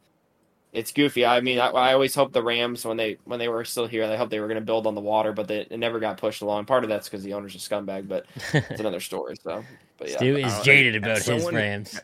it's 0.73 0.91
goofy. 0.91 1.25
I 1.25 1.41
mean, 1.41 1.59
I, 1.59 1.67
I, 1.67 1.93
always 1.93 2.15
hope 2.15 2.33
the 2.33 2.41
Rams 2.41 2.83
when 2.83 2.97
they 2.97 3.17
when 3.25 3.39
they 3.39 3.47
were 3.47 3.63
still 3.63 3.87
here, 3.87 4.03
I 4.03 4.15
hope 4.15 4.29
they 4.29 4.39
were 4.39 4.47
going 4.47 4.59
to 4.59 4.65
build 4.65 4.87
on 4.87 4.95
the 4.95 5.01
water, 5.01 5.31
but 5.31 5.47
they, 5.47 5.59
it 5.61 5.77
never 5.77 5.99
got 5.99 6.17
pushed 6.17 6.41
along. 6.41 6.65
Part 6.65 6.83
of 6.83 6.89
that's 6.89 7.07
because 7.07 7.23
the 7.23 7.33
owner's 7.33 7.55
a 7.55 7.59
scumbag, 7.59 8.07
but 8.07 8.25
it's 8.53 8.79
another 8.79 8.99
story. 8.99 9.35
So, 9.43 9.63
but 9.97 10.09
yeah, 10.09 10.17
Stu 10.17 10.37
is 10.37 10.61
jaded 10.61 10.95
about 10.95 11.17
his 11.17 11.25
someone, 11.25 11.55
Rams. 11.55 11.99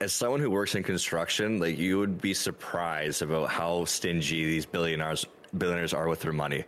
As 0.00 0.12
someone 0.12 0.40
who 0.40 0.50
works 0.50 0.74
in 0.74 0.82
construction, 0.82 1.58
like 1.58 1.78
you 1.78 1.98
would 1.98 2.20
be 2.20 2.32
surprised 2.32 3.22
about 3.22 3.48
how 3.48 3.84
stingy 3.86 4.44
these 4.44 4.66
billionaires 4.66 5.26
billionaires 5.58 5.92
are 5.92 6.08
with 6.08 6.20
their 6.20 6.32
money. 6.32 6.64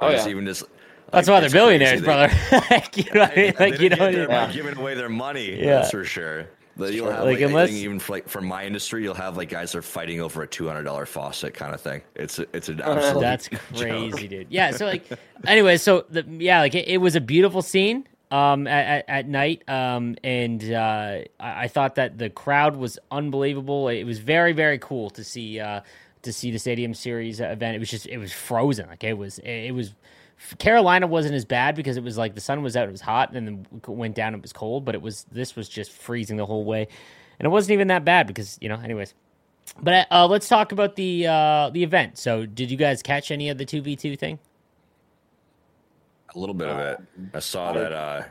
Oh, 0.00 0.10
yeah. 0.10 0.28
even 0.28 0.46
just 0.46 0.64
that's 1.12 1.28
why 1.28 1.40
they're 1.40 1.50
billionaires, 1.50 2.02
brother. 2.02 2.32
like, 2.70 2.96
you 2.96 3.12
know 3.12 3.22
I 3.22 3.34
mean? 3.34 3.54
Like, 3.58 3.80
you 3.80 3.88
know, 3.88 4.08
yeah. 4.08 4.52
giving 4.52 4.76
away 4.76 4.94
their 4.94 5.08
money. 5.08 5.58
Yeah. 5.58 5.80
That's 5.80 5.90
for 5.90 6.04
sure. 6.04 6.46
But 6.76 6.94
You'll 6.94 7.10
have 7.10 7.24
like, 7.24 7.40
like 7.40 7.48
unless... 7.48 7.70
even 7.70 7.98
for, 7.98 8.12
like 8.12 8.28
for 8.28 8.40
my 8.40 8.64
industry, 8.64 9.02
you'll 9.02 9.14
have 9.14 9.36
like 9.36 9.50
guys 9.50 9.72
that 9.72 9.78
are 9.78 9.82
fighting 9.82 10.20
over 10.20 10.42
a 10.42 10.46
two 10.46 10.66
hundred 10.66 10.84
dollar 10.84 11.04
faucet 11.04 11.52
kind 11.52 11.74
of 11.74 11.80
thing. 11.80 12.00
It's 12.14 12.38
it's 12.38 12.70
an 12.70 12.80
absolute 12.80 13.20
that's 13.20 13.48
crazy, 13.74 14.10
joke. 14.10 14.30
dude. 14.30 14.46
Yeah. 14.50 14.70
So 14.70 14.86
like, 14.86 15.06
anyway, 15.46 15.76
so 15.76 16.06
the, 16.08 16.24
yeah, 16.38 16.60
like 16.60 16.74
it, 16.74 16.88
it, 16.88 16.98
was 16.98 17.16
a 17.16 17.20
beautiful 17.20 17.60
scene 17.60 18.06
um 18.30 18.66
at, 18.66 18.86
at, 18.86 19.04
at 19.08 19.28
night 19.28 19.68
um 19.68 20.14
and 20.22 20.72
uh 20.72 21.18
I, 21.40 21.64
I, 21.64 21.68
thought 21.68 21.96
that 21.96 22.16
the 22.16 22.30
crowd 22.30 22.76
was 22.76 22.98
unbelievable. 23.10 23.88
It 23.88 24.04
was 24.04 24.20
very 24.20 24.52
very 24.52 24.78
cool 24.78 25.10
to 25.10 25.24
see 25.24 25.58
uh 25.58 25.80
to 26.22 26.32
see 26.32 26.50
the 26.50 26.58
Stadium 26.58 26.94
Series 26.94 27.40
event. 27.40 27.76
It 27.76 27.78
was 27.78 27.90
just 27.90 28.06
it 28.06 28.18
was 28.18 28.32
frozen. 28.32 28.88
Like 28.88 29.04
it 29.04 29.16
was 29.16 29.38
it 29.40 29.72
was 29.72 29.94
Carolina 30.58 31.06
wasn't 31.06 31.34
as 31.34 31.44
bad 31.44 31.74
because 31.74 31.96
it 31.96 32.02
was 32.02 32.16
like 32.16 32.34
the 32.34 32.40
sun 32.40 32.62
was 32.62 32.76
out, 32.76 32.88
it 32.88 32.92
was 32.92 33.00
hot, 33.00 33.32
and 33.34 33.46
then 33.46 33.66
went 33.86 34.14
down, 34.14 34.34
it 34.34 34.42
was 34.42 34.52
cold. 34.52 34.84
But 34.84 34.94
it 34.94 35.02
was 35.02 35.26
this 35.30 35.54
was 35.54 35.68
just 35.68 35.92
freezing 35.92 36.36
the 36.36 36.46
whole 36.46 36.64
way, 36.64 36.88
and 37.38 37.46
it 37.46 37.50
wasn't 37.50 37.72
even 37.72 37.88
that 37.88 38.04
bad 38.04 38.26
because 38.26 38.58
you 38.60 38.68
know, 38.68 38.76
anyways. 38.76 39.14
But 39.80 40.06
uh, 40.10 40.26
let's 40.26 40.48
talk 40.48 40.72
about 40.72 40.96
the 40.96 41.26
uh, 41.26 41.70
the 41.70 41.82
event. 41.82 42.18
So, 42.18 42.46
did 42.46 42.70
you 42.70 42.76
guys 42.76 43.02
catch 43.02 43.30
any 43.30 43.50
of 43.50 43.58
the 43.58 43.64
two 43.64 43.82
v 43.82 43.96
two 43.96 44.16
thing? 44.16 44.38
A 46.34 46.38
little 46.38 46.54
bit 46.54 46.68
of 46.68 46.78
it. 46.78 47.00
I 47.34 47.40
saw 47.40 47.72
that. 47.72 47.92
Uh, 47.92 48.22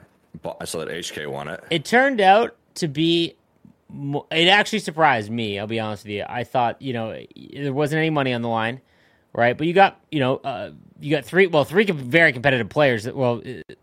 I 0.60 0.66
saw 0.66 0.80
that 0.80 0.90
HK 0.90 1.28
won 1.28 1.48
it. 1.48 1.64
It 1.70 1.86
turned 1.86 2.22
out 2.22 2.56
to 2.76 2.88
be. 2.88 3.36
It 4.32 4.48
actually 4.48 4.80
surprised 4.80 5.32
me. 5.32 5.60
I'll 5.60 5.68
be 5.68 5.80
honest 5.80 6.04
with 6.04 6.12
you. 6.12 6.26
I 6.28 6.44
thought 6.44 6.82
you 6.82 6.94
know 6.94 7.18
there 7.54 7.74
wasn't 7.74 8.00
any 8.00 8.10
money 8.10 8.34
on 8.34 8.42
the 8.42 8.50
line 8.50 8.82
right? 9.34 9.58
But 9.58 9.68
you 9.68 9.74
got 9.74 10.00
you 10.12 10.20
know 10.20 10.38
uh, 10.38 10.72
you 11.00 11.16
got 11.16 11.26
three 11.26 11.48
well 11.48 11.64
three 11.64 11.86
very 11.86 12.34
competitive 12.34 12.70
players. 12.70 13.04
That, 13.04 13.16
well, 13.16 13.42
uh, 13.46 13.74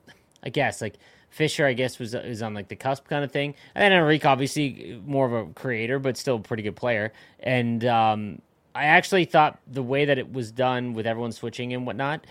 I 0.42 0.50
guess 0.50 0.80
like 0.80 0.94
Fisher, 1.30 1.66
I 1.66 1.72
guess 1.72 1.98
was 1.98 2.14
is 2.14 2.42
on 2.42 2.54
like 2.54 2.68
the 2.68 2.76
cusp 2.76 3.08
kind 3.08 3.24
of 3.24 3.32
thing, 3.32 3.54
and 3.74 3.82
then 3.82 3.92
Enrique 3.92 4.26
obviously 4.26 5.00
more 5.04 5.26
of 5.26 5.32
a 5.32 5.52
creator, 5.52 5.98
but 5.98 6.16
still 6.16 6.36
a 6.36 6.40
pretty 6.40 6.62
good 6.62 6.76
player. 6.76 7.12
And 7.40 7.84
um, 7.84 8.42
I 8.74 8.84
actually 8.84 9.24
thought 9.24 9.58
the 9.66 9.82
way 9.82 10.04
that 10.04 10.18
it 10.18 10.32
was 10.32 10.50
done 10.50 10.94
with 10.94 11.06
everyone 11.06 11.32
switching 11.32 11.72
and 11.72 11.86
whatnot, 11.86 12.26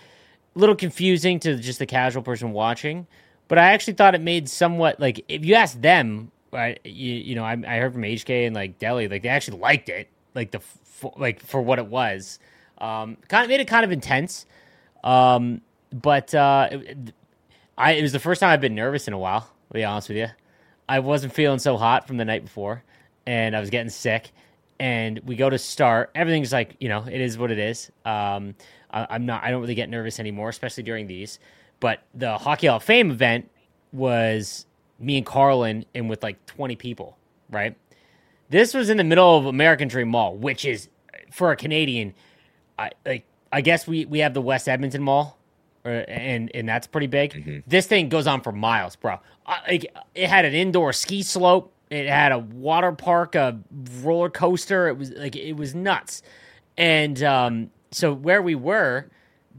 a 0.56 0.60
little 0.60 0.76
confusing 0.76 1.40
to 1.42 1.56
just 1.58 1.80
the 1.80 1.86
casual 1.86 2.24
person 2.24 2.52
watching. 2.52 3.08
But 3.48 3.60
I 3.60 3.74
actually 3.74 3.94
thought 3.94 4.16
it 4.16 4.22
made 4.22 4.50
somewhat 4.50 5.00
like 5.00 5.24
if 5.28 5.46
you 5.46 5.54
ask 5.54 5.80
them, 5.80 6.32
right? 6.56 6.80
You, 6.84 7.14
you 7.14 7.36
know, 7.36 7.44
I, 7.44 7.52
I 7.68 7.78
heard 7.78 7.94
from 7.94 8.02
HK 8.02 8.48
and 8.48 8.56
like 8.56 8.80
Delhi, 8.80 9.08
like 9.08 9.22
they 9.22 9.30
actually 9.30 9.60
liked 9.60 9.90
it, 9.90 10.10
like 10.34 10.52
the 10.52 10.62
like 11.18 11.42
for 11.42 11.62
what 11.62 11.80
it 11.80 11.88
was. 11.88 12.40
Um, 12.78 13.18
kind 13.28 13.44
of 13.44 13.50
made 13.50 13.60
it 13.60 13.68
kind 13.68 13.86
of 13.86 13.92
intense. 13.92 14.46
Um, 15.04 15.62
but 15.92 16.34
uh, 16.34 16.70
it, 16.72 17.14
I 17.78 17.94
it 17.94 18.02
was 18.02 18.12
the 18.12 18.20
first 18.20 18.40
time 18.40 18.50
I've 18.50 18.62
been 18.62 18.76
nervous 18.76 19.08
in 19.08 19.14
a 19.14 19.20
while. 19.20 19.42
To 19.42 19.74
be 19.74 19.84
honest 19.84 20.10
with 20.10 20.18
you, 20.18 20.28
I 20.88 21.00
wasn't 21.00 21.34
feeling 21.34 21.60
so 21.60 21.78
hot 21.78 22.08
from 22.08 22.18
the 22.18 22.26
night 22.26 22.44
before, 22.44 22.84
and 23.26 23.56
I 23.56 23.60
was 23.60 23.70
getting 23.70 23.90
sick. 23.90 24.32
And 24.78 25.20
we 25.26 25.38
go 25.38 25.50
to 25.50 25.58
start. 25.58 26.12
Everything's 26.16 26.52
like 26.52 26.76
you 26.80 26.90
know, 26.90 27.06
it 27.06 27.22
is 27.22 27.38
what 27.38 27.52
it 27.52 27.60
is. 27.60 27.92
Um, 28.04 28.56
I, 28.92 29.08
I'm 29.10 29.26
not. 29.26 29.44
I 29.44 29.52
don't 29.52 29.62
really 29.62 29.76
get 29.76 29.90
nervous 29.90 30.20
anymore, 30.20 30.50
especially 30.50 30.84
during 30.84 31.08
these. 31.08 31.40
But 31.80 32.02
the 32.14 32.38
Hockey 32.38 32.68
Hall 32.68 32.78
of 32.78 32.84
Fame 32.84 33.12
event 33.12 33.50
was 33.92 34.66
me 35.00 35.18
and 35.18 35.26
Carlin 35.26 35.86
and 35.94 36.10
with 36.10 36.24
like 36.24 36.44
20 36.46 36.76
people, 36.76 37.18
right? 37.50 37.76
This 38.50 38.74
was 38.74 38.90
in 38.90 38.98
the 38.98 39.04
middle 39.04 39.38
of 39.38 39.46
American 39.46 39.88
Dream 39.88 40.10
Mall, 40.10 40.36
which 40.36 40.66
is 40.66 40.90
for 41.32 41.52
a 41.52 41.56
Canadian 41.56 42.14
I 42.78 42.92
like 43.06 43.26
I 43.52 43.62
guess 43.62 43.88
we 43.88 44.06
we 44.06 44.20
have 44.20 44.34
the 44.34 44.42
West 44.42 44.68
Edmonton 44.68 45.04
Mall, 45.04 45.38
uh, 45.86 45.90
and 45.90 46.52
and 46.54 46.68
that's 46.68 46.88
pretty 46.88 47.08
big. 47.08 47.34
Mm-hmm. 47.34 47.60
This 47.68 47.88
thing 47.88 48.10
goes 48.10 48.28
on 48.28 48.42
for 48.42 48.52
miles, 48.52 48.96
bro. 48.96 49.20
I, 49.46 49.60
like, 49.68 49.96
it 50.14 50.30
had 50.30 50.46
an 50.46 50.54
indoor 50.54 50.94
ski 50.94 51.24
slope. 51.24 51.72
It 51.90 52.08
had 52.08 52.32
a 52.32 52.40
water 52.40 52.92
park, 52.92 53.36
a 53.36 53.60
roller 54.02 54.30
coaster. 54.30 54.88
It 54.88 54.98
was 54.98 55.12
like 55.12 55.36
it 55.36 55.54
was 55.54 55.76
nuts. 55.76 56.22
And 56.78 57.22
um, 57.24 57.72
so 57.92 58.14
where 58.14 58.42
we 58.42 58.56
were, 58.56 59.10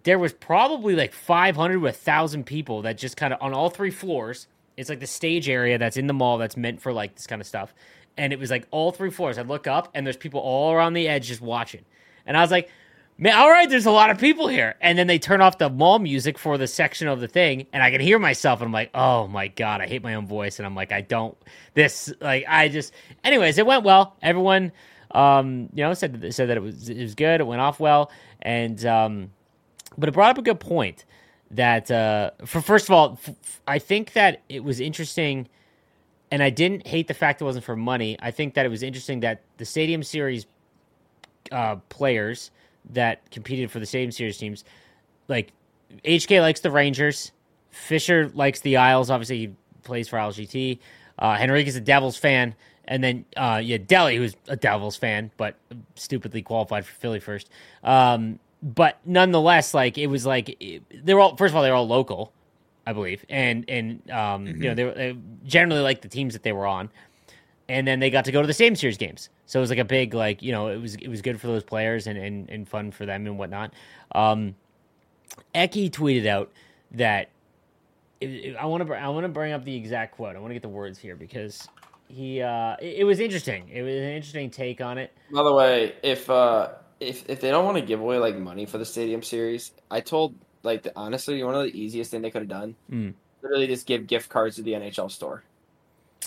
there 0.02 0.18
was 0.18 0.34
probably 0.34 0.94
like 0.94 1.14
500 1.14 1.72
to 1.72 1.80
1,000 1.80 2.44
people 2.44 2.82
that 2.82 2.98
just 2.98 3.16
kind 3.16 3.32
of 3.32 3.40
on 3.40 3.54
all 3.54 3.70
three 3.70 3.90
floors. 3.90 4.48
It's 4.76 4.88
like 4.88 5.00
the 5.00 5.06
stage 5.06 5.48
area 5.48 5.78
that's 5.78 5.96
in 5.96 6.06
the 6.06 6.12
mall 6.12 6.38
that's 6.38 6.56
meant 6.56 6.80
for 6.80 6.92
like 6.92 7.14
this 7.14 7.26
kind 7.26 7.40
of 7.40 7.46
stuff. 7.46 7.74
And 8.16 8.32
it 8.32 8.38
was 8.38 8.50
like 8.50 8.66
all 8.70 8.92
three 8.92 9.10
floors. 9.10 9.38
I 9.38 9.42
look 9.42 9.66
up 9.66 9.90
and 9.94 10.06
there's 10.06 10.16
people 10.16 10.40
all 10.40 10.72
around 10.72 10.94
the 10.94 11.08
edge 11.08 11.28
just 11.28 11.40
watching. 11.40 11.84
And 12.26 12.36
I 12.36 12.40
was 12.40 12.50
like, 12.50 12.70
man, 13.18 13.36
all 13.36 13.48
right, 13.48 13.68
there's 13.68 13.86
a 13.86 13.90
lot 13.90 14.10
of 14.10 14.18
people 14.18 14.48
here. 14.48 14.74
And 14.80 14.98
then 14.98 15.06
they 15.06 15.18
turn 15.18 15.40
off 15.40 15.58
the 15.58 15.70
mall 15.70 15.98
music 15.98 16.38
for 16.38 16.58
the 16.58 16.66
section 16.66 17.08
of 17.08 17.20
the 17.20 17.28
thing, 17.28 17.66
and 17.72 17.82
I 17.82 17.90
can 17.90 18.00
hear 18.00 18.18
myself, 18.18 18.60
and 18.60 18.66
I'm 18.66 18.72
like, 18.72 18.90
oh 18.94 19.26
my 19.26 19.48
god, 19.48 19.80
I 19.80 19.86
hate 19.86 20.02
my 20.02 20.14
own 20.14 20.26
voice, 20.26 20.58
and 20.58 20.66
I'm 20.66 20.74
like, 20.74 20.92
I 20.92 21.00
don't 21.00 21.36
this 21.74 22.12
like 22.20 22.44
I 22.48 22.68
just. 22.68 22.92
Anyways, 23.24 23.58
it 23.58 23.66
went 23.66 23.84
well. 23.84 24.16
Everyone, 24.22 24.72
um, 25.12 25.68
you 25.74 25.82
know, 25.82 25.94
said 25.94 26.34
said 26.34 26.48
that 26.48 26.56
it 26.56 26.62
was 26.62 26.88
it 26.88 27.00
was 27.00 27.14
good. 27.14 27.40
It 27.40 27.46
went 27.46 27.60
off 27.60 27.80
well, 27.80 28.10
and 28.42 28.84
um, 28.84 29.30
but 29.96 30.08
it 30.08 30.12
brought 30.12 30.30
up 30.30 30.38
a 30.38 30.42
good 30.42 30.60
point 30.60 31.04
that 31.52 31.90
uh, 31.90 32.30
for 32.44 32.60
first 32.60 32.88
of 32.88 32.94
all, 32.94 33.20
I 33.66 33.78
think 33.78 34.12
that 34.12 34.42
it 34.48 34.62
was 34.64 34.80
interesting. 34.80 35.48
And 36.32 36.42
I 36.42 36.50
didn't 36.50 36.86
hate 36.86 37.06
the 37.06 37.14
fact 37.14 37.40
it 37.40 37.44
wasn't 37.44 37.64
for 37.64 37.76
money. 37.76 38.16
I 38.20 38.32
think 38.32 38.54
that 38.54 38.66
it 38.66 38.68
was 38.68 38.82
interesting 38.82 39.20
that 39.20 39.42
the 39.58 39.64
Stadium 39.64 40.02
Series 40.02 40.46
uh, 41.52 41.76
players 41.88 42.50
that 42.90 43.30
competed 43.30 43.70
for 43.70 43.78
the 43.78 43.86
Stadium 43.86 44.10
Series 44.10 44.38
teams. 44.38 44.64
Like 45.28 45.52
HK 46.04 46.40
likes 46.40 46.60
the 46.60 46.70
Rangers, 46.70 47.32
Fisher 47.70 48.30
likes 48.34 48.60
the 48.60 48.76
Isles. 48.76 49.10
Obviously, 49.10 49.38
he 49.38 49.54
plays 49.82 50.08
for 50.08 50.18
LGT. 50.18 50.78
Uh, 51.18 51.38
Henrique 51.40 51.66
is 51.66 51.76
a 51.76 51.80
Devils 51.80 52.16
fan, 52.16 52.54
and 52.86 53.02
then 53.02 53.24
uh, 53.36 53.60
yeah, 53.62 53.78
Delhi, 53.78 54.16
who's 54.16 54.36
a 54.48 54.56
Devils 54.56 54.96
fan, 54.96 55.30
but 55.36 55.56
stupidly 55.94 56.42
qualified 56.42 56.84
for 56.84 56.94
Philly 56.94 57.20
first. 57.20 57.50
Um, 57.82 58.38
but 58.62 58.98
nonetheless, 59.04 59.74
like 59.74 59.98
it 59.98 60.06
was 60.06 60.26
like 60.26 60.62
they're 61.02 61.20
all 61.20 61.36
first 61.36 61.52
of 61.52 61.56
all 61.56 61.62
they're 61.62 61.74
all 61.74 61.88
local, 61.88 62.32
I 62.86 62.92
believe, 62.92 63.24
and 63.28 63.64
and 63.68 64.10
um, 64.10 64.46
mm-hmm. 64.46 64.62
you 64.62 64.68
know 64.68 64.74
they, 64.74 64.84
were, 64.84 64.94
they 64.94 65.16
generally 65.44 65.82
like 65.82 66.02
the 66.02 66.08
teams 66.08 66.32
that 66.32 66.42
they 66.42 66.52
were 66.52 66.66
on 66.66 66.90
and 67.68 67.86
then 67.86 68.00
they 68.00 68.10
got 68.10 68.24
to 68.24 68.32
go 68.32 68.40
to 68.40 68.46
the 68.46 68.52
Stadium 68.52 68.76
Series 68.76 68.96
games. 68.96 69.28
So 69.46 69.58
it 69.58 69.62
was 69.62 69.70
like 69.70 69.78
a 69.78 69.84
big 69.84 70.14
like 70.14 70.42
you 70.42 70.52
know 70.52 70.68
it 70.68 70.80
was 70.80 70.94
it 70.96 71.08
was 71.08 71.22
good 71.22 71.40
for 71.40 71.46
those 71.46 71.64
players 71.64 72.06
and 72.06 72.18
and, 72.18 72.48
and 72.50 72.68
fun 72.68 72.90
for 72.90 73.06
them 73.06 73.26
and 73.26 73.38
whatnot. 73.38 73.72
Um, 74.12 74.54
Eki 75.54 75.90
tweeted 75.90 76.26
out 76.26 76.52
that 76.92 77.28
it, 78.20 78.56
I 78.56 78.66
want 78.66 78.86
to 78.86 78.94
I 78.94 79.08
want 79.08 79.24
to 79.24 79.28
bring 79.28 79.52
up 79.52 79.64
the 79.64 79.74
exact 79.74 80.16
quote. 80.16 80.36
I 80.36 80.38
want 80.38 80.50
to 80.50 80.54
get 80.54 80.62
the 80.62 80.68
words 80.68 80.98
here 80.98 81.16
because 81.16 81.68
he 82.08 82.40
uh, 82.42 82.76
it, 82.80 82.98
it, 82.98 83.04
was 83.04 83.20
interesting. 83.20 83.68
It 83.68 83.82
was 83.82 83.94
an 83.94 84.10
interesting 84.10 84.50
take 84.50 84.80
on 84.80 84.98
it. 84.98 85.12
By 85.32 85.42
the 85.42 85.52
way, 85.52 85.94
if 86.02 86.30
uh, 86.30 86.70
if 87.00 87.28
if 87.28 87.40
they 87.40 87.50
don't 87.50 87.64
want 87.64 87.76
to 87.76 87.82
give 87.82 88.00
away 88.00 88.18
like 88.18 88.36
money 88.36 88.66
for 88.66 88.78
the 88.78 88.84
stadium 88.84 89.22
series, 89.22 89.72
I 89.90 90.00
told 90.00 90.34
like 90.62 90.82
the, 90.82 90.92
honestly 90.96 91.42
one 91.42 91.54
of 91.54 91.62
the 91.64 91.78
easiest 91.78 92.10
thing 92.10 92.22
they 92.22 92.30
could 92.30 92.42
have 92.42 92.48
done. 92.48 92.74
Mm. 92.90 93.14
Literally 93.42 93.66
just 93.66 93.86
give 93.86 94.06
gift 94.06 94.28
cards 94.28 94.56
to 94.56 94.62
the 94.62 94.72
NHL 94.72 95.10
store. 95.10 95.42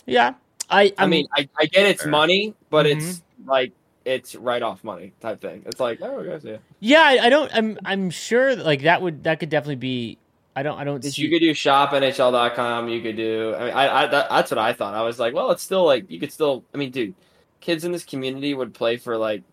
Yeah, 0.05 0.35
I 0.69 0.83
I, 0.83 0.93
I 0.99 1.07
mean 1.07 1.27
I, 1.35 1.49
I 1.57 1.65
get 1.65 1.85
it's 1.85 2.05
money, 2.05 2.53
but 2.69 2.85
mm-hmm. 2.85 2.99
it's 2.99 3.21
like 3.45 3.73
it's 4.05 4.35
write 4.35 4.61
off 4.61 4.83
money 4.83 5.13
type 5.19 5.41
thing. 5.41 5.63
It's 5.65 5.79
like 5.79 6.01
oh 6.01 6.23
guys 6.23 6.43
yeah. 6.43 6.57
Yeah, 6.79 7.01
I, 7.01 7.25
I, 7.25 7.29
don't. 7.29 7.51
I'm 7.53 7.77
I'm 7.85 8.09
sure 8.09 8.55
like 8.55 8.83
that 8.83 9.01
would 9.01 9.23
that 9.23 9.39
could 9.39 9.49
definitely 9.49 9.75
be. 9.75 10.17
I 10.55 10.63
don't 10.63 10.77
I 10.79 10.83
don't. 10.83 11.03
See... 11.03 11.21
You 11.21 11.29
could 11.29 11.39
do 11.39 11.53
shop 11.53 11.91
NHL.com. 11.91 12.89
You 12.89 13.01
could 13.01 13.15
do. 13.15 13.55
I 13.55 13.65
mean, 13.65 13.73
I, 13.73 14.03
I 14.03 14.07
that, 14.07 14.29
that's 14.29 14.51
what 14.51 14.57
I 14.57 14.73
thought. 14.73 14.93
I 14.93 15.01
was 15.01 15.19
like, 15.19 15.33
well, 15.33 15.51
it's 15.51 15.63
still 15.63 15.85
like 15.85 16.09
you 16.09 16.19
could 16.19 16.31
still. 16.31 16.63
I 16.73 16.77
mean, 16.77 16.91
dude, 16.91 17.13
kids 17.59 17.83
in 17.83 17.91
this 17.91 18.03
community 18.03 18.53
would 18.53 18.73
play 18.73 18.97
for 18.97 19.17
like 19.17 19.43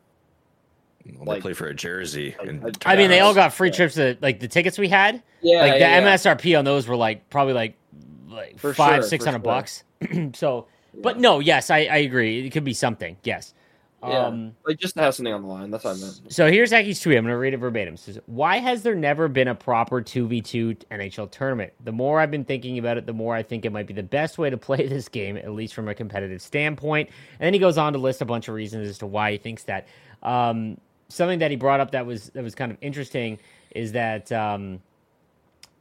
well, 1.14 1.24
like, 1.26 1.42
play 1.42 1.52
for 1.52 1.68
a 1.68 1.74
jersey. 1.74 2.34
And 2.40 2.76
I 2.84 2.96
mean, 2.96 3.10
they 3.10 3.20
all 3.20 3.34
got 3.34 3.52
free 3.52 3.68
yeah. 3.68 3.74
trips 3.74 3.94
to 3.94 4.16
like 4.20 4.40
the 4.40 4.48
tickets 4.48 4.78
we 4.78 4.88
had. 4.88 5.22
Yeah, 5.42 5.60
like 5.60 5.72
the 5.74 5.78
yeah. 5.80 6.02
MSRP 6.02 6.58
on 6.58 6.64
those 6.64 6.88
were 6.88 6.96
like 6.96 7.28
probably 7.30 7.54
like 7.54 7.76
like 8.28 8.58
for 8.58 8.74
five 8.74 9.02
sure, 9.02 9.08
six 9.08 9.24
hundred 9.24 9.38
sure. 9.38 9.44
bucks. 9.44 9.84
so 10.34 10.66
but 11.02 11.18
no, 11.18 11.40
yes, 11.40 11.70
I, 11.70 11.78
I 11.78 11.98
agree. 11.98 12.46
It 12.46 12.50
could 12.50 12.64
be 12.64 12.74
something. 12.74 13.16
Yes. 13.22 13.54
Yeah, 14.02 14.26
um, 14.26 14.54
like 14.64 14.78
just 14.78 14.94
to 14.94 15.00
have 15.00 15.14
something 15.14 15.32
on 15.32 15.42
the 15.42 15.48
line. 15.48 15.70
That's 15.70 15.82
what 15.82 15.96
I 15.96 16.00
meant. 16.00 16.20
So 16.28 16.50
here's 16.50 16.72
Aki's 16.72 17.00
tweet. 17.00 17.16
I'm 17.16 17.24
going 17.24 17.32
to 17.32 17.38
read 17.38 17.54
it 17.54 17.56
verbatim. 17.56 17.94
It 17.94 18.00
says, 18.00 18.18
Why 18.26 18.58
has 18.58 18.82
there 18.82 18.94
never 18.94 19.26
been 19.26 19.48
a 19.48 19.54
proper 19.54 20.02
2v2 20.02 20.84
NHL 20.90 21.30
tournament? 21.30 21.72
The 21.82 21.92
more 21.92 22.20
I've 22.20 22.30
been 22.30 22.44
thinking 22.44 22.78
about 22.78 22.98
it, 22.98 23.06
the 23.06 23.14
more 23.14 23.34
I 23.34 23.42
think 23.42 23.64
it 23.64 23.72
might 23.72 23.86
be 23.86 23.94
the 23.94 24.02
best 24.02 24.38
way 24.38 24.50
to 24.50 24.56
play 24.58 24.86
this 24.86 25.08
game, 25.08 25.36
at 25.36 25.50
least 25.52 25.74
from 25.74 25.88
a 25.88 25.94
competitive 25.94 26.42
standpoint. 26.42 27.08
And 27.40 27.46
then 27.46 27.54
he 27.54 27.58
goes 27.58 27.78
on 27.78 27.94
to 27.94 27.98
list 27.98 28.20
a 28.20 28.26
bunch 28.26 28.48
of 28.48 28.54
reasons 28.54 28.86
as 28.88 28.98
to 28.98 29.06
why 29.06 29.32
he 29.32 29.38
thinks 29.38 29.64
that. 29.64 29.88
Um, 30.22 30.78
something 31.08 31.38
that 31.38 31.50
he 31.50 31.56
brought 31.56 31.80
up 31.80 31.92
that 31.92 32.06
was 32.06 32.30
that 32.30 32.42
was 32.42 32.54
kind 32.54 32.72
of 32.72 32.78
interesting 32.80 33.38
is 33.74 33.92
that 33.92 34.30
um, 34.32 34.80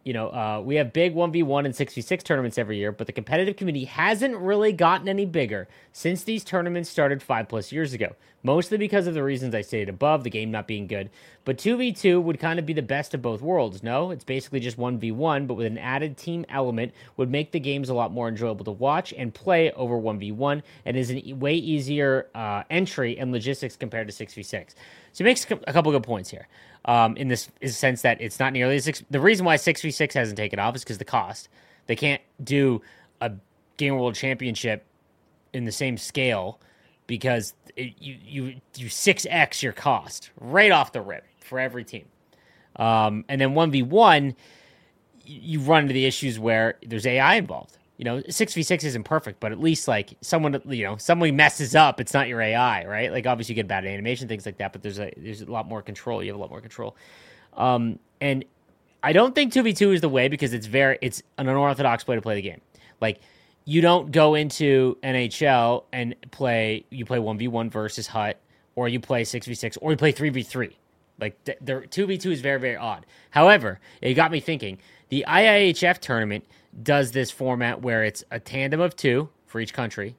you 0.06 0.14
know, 0.14 0.30
uh, 0.30 0.62
we 0.64 0.76
have 0.76 0.94
big 0.94 1.16
1v1 1.16 1.66
and 1.66 1.74
6v6 1.74 2.24
tournaments 2.24 2.60
every 2.60 2.78
year, 2.78 2.92
but 2.92 3.08
the 3.08 3.14
competitive 3.14 3.58
community 3.58 3.86
hasn't 3.86 4.38
really 4.38 4.72
gotten 4.72 5.10
any 5.10 5.26
bigger 5.26 5.68
since 5.94 6.24
these 6.24 6.44
tournaments 6.44 6.92
started 6.92 7.24
five 7.24 7.50
plus 7.50 7.72
years 7.72 7.92
ago. 7.92 8.16
Mostly 8.44 8.78
because 8.78 9.08
of 9.08 9.16
the 9.16 9.24
reasons 9.24 9.56
I 9.56 9.62
stated 9.62 9.90
above, 9.90 10.24
the 10.24 10.30
game 10.30 10.52
not 10.52 10.68
being 10.68 10.86
good. 10.86 11.10
But 11.44 11.58
2v2 11.58 12.22
would 12.22 12.40
kind 12.40 12.60
of 12.60 12.68
be 12.68 12.74
the 12.74 12.84
best 12.84 13.16
of 13.16 13.24
both 13.24 13.42
worlds. 13.42 13.82
No, 13.82 14.12
it's 14.12 14.24
basically 14.24 14.60
just 14.60 14.78
1v1, 14.78 15.48
but 15.48 15.56
with 15.56 15.66
an 15.66 15.80
added 15.80 16.18
team 16.18 16.46
element 16.50 16.94
would 17.18 17.32
make 17.32 17.52
the 17.52 17.60
games 17.60 17.90
a 17.90 17.96
lot 17.96 18.12
more 18.12 18.28
enjoyable 18.28 18.66
to 18.66 18.72
watch 18.72 19.12
and 19.18 19.34
play 19.34 19.72
over 19.72 19.96
1v1 19.96 20.62
and 20.86 20.96
is 20.96 21.12
a 21.12 21.34
way 21.34 21.56
easier 21.56 22.28
uh, 22.36 22.62
entry 22.70 23.18
and 23.18 23.32
logistics 23.32 23.76
compared 23.76 24.08
to 24.08 24.14
6v6. 24.14 24.76
So 25.14 25.24
he 25.24 25.24
makes 25.24 25.50
a 25.50 25.74
couple 25.74 25.92
good 25.92 26.04
points 26.04 26.30
here 26.30 26.48
um, 26.86 27.18
in 27.18 27.28
this 27.28 27.50
sense 27.66 28.02
that 28.04 28.22
it's 28.22 28.40
not 28.40 28.54
nearly 28.54 28.76
as. 28.76 29.04
the 29.10 29.20
reason 29.20 29.46
why 29.46 29.56
six 29.56 29.82
v 29.82 29.92
six 29.92 30.14
hasn't 30.14 30.38
taken 30.38 30.60
off 30.60 30.76
is 30.76 30.84
because 30.84 30.98
the 30.98 31.06
cost. 31.06 31.50
They 31.88 31.96
can't 31.96 32.22
do 32.44 32.82
a 33.22 33.32
game 33.78 33.96
world 33.96 34.16
championship 34.16 34.86
in 35.54 35.66
the 35.66 35.72
same 35.72 35.98
scale 35.98 36.60
because 37.08 37.54
it, 37.76 37.94
you 38.00 38.18
you 38.24 38.56
you 38.78 38.90
six 38.90 39.26
x 39.30 39.62
your 39.62 39.74
cost 39.74 40.32
right 40.40 40.72
off 40.72 40.92
the 40.92 41.02
rip 41.02 41.26
for 41.40 41.60
every 41.60 41.84
team. 41.84 42.06
Um, 42.78 43.26
and 43.30 43.40
then 43.40 43.54
one 43.54 43.72
v 43.72 43.84
one, 43.84 44.36
you 45.26 45.60
run 45.62 45.84
into 45.84 45.94
the 45.94 46.06
issues 46.06 46.40
where 46.40 46.78
there's 46.86 47.06
AI 47.06 47.36
involved 47.36 47.78
you 47.98 48.04
know, 48.06 48.22
six 48.30 48.54
v 48.54 48.64
six 48.64 48.84
isn't 48.84 49.04
perfect, 49.04 49.40
but 49.40 49.52
at 49.52 49.60
least 49.60 49.88
like 49.88 50.18
someone, 50.22 50.62
you 50.66 50.84
know, 50.84 50.98
someone 50.98 51.36
messes 51.36 51.76
up, 51.76 52.02
it's 52.02 52.14
not 52.14 52.28
your 52.28 52.42
AI, 52.42 52.86
right? 52.86 53.12
Like 53.12 53.26
obviously 53.26 53.54
you 53.54 53.56
get 53.56 53.68
bad 53.68 53.86
animation, 53.86 54.28
things 54.28 54.46
like 54.46 54.58
that, 54.58 54.74
but 54.74 54.84
there's 54.84 55.00
a 55.00 55.14
there's 55.18 55.42
a 55.42 55.52
lot 55.52 55.68
more 55.68 55.82
control. 55.82 56.22
You 56.22 56.32
have 56.32 56.38
a 56.38 56.42
lot 56.42 56.50
more 56.50 56.62
control. 56.62 56.96
Um, 57.54 58.00
and 58.20 58.44
I 59.02 59.14
don't 59.14 59.34
think 59.34 59.54
two 59.54 59.64
v 59.64 59.72
two 59.74 59.92
is 59.92 60.02
the 60.02 60.10
way 60.10 60.28
because 60.28 60.54
it's 60.54 60.66
very 60.66 60.98
it's 61.02 61.24
an 61.38 61.48
unorthodox 61.48 62.06
way 62.08 62.16
to 62.16 62.22
play 62.22 62.36
the 62.36 62.42
game. 62.42 62.60
Like 63.00 63.22
you 63.64 63.82
don't 63.82 64.12
go 64.12 64.36
into 64.36 64.98
NHL 65.02 65.86
and 65.94 66.16
play 66.32 66.86
you 66.90 67.06
play 67.06 67.20
one 67.20 67.38
v 67.38 67.48
one 67.48 67.70
versus 67.70 68.08
Hut, 68.08 68.40
or 68.76 68.90
you 68.90 69.00
play 69.00 69.24
six 69.24 69.48
v 69.48 69.54
six, 69.54 69.78
or 69.78 69.92
you 69.92 69.98
play 69.98 70.12
three 70.12 70.30
v 70.30 70.44
three. 70.44 70.78
Like 71.20 71.38
two 71.92 72.08
v 72.08 72.18
two 72.18 72.32
is 72.32 72.42
very 72.42 72.60
very 72.60 72.76
odd. 72.76 73.06
However, 73.30 73.80
it 74.02 74.16
got 74.16 74.32
me 74.32 74.42
thinking. 74.42 74.80
The 75.10 75.26
IIHF 75.28 76.00
tournament 76.00 76.46
does 76.82 77.12
this 77.12 77.32
format 77.32 77.82
where 77.82 78.04
it's 78.04 78.24
a 78.32 78.40
tandem 78.40 78.82
of 78.82 78.96
two 78.96 79.30
for 79.46 79.60
each 79.60 79.74
country, 79.74 80.16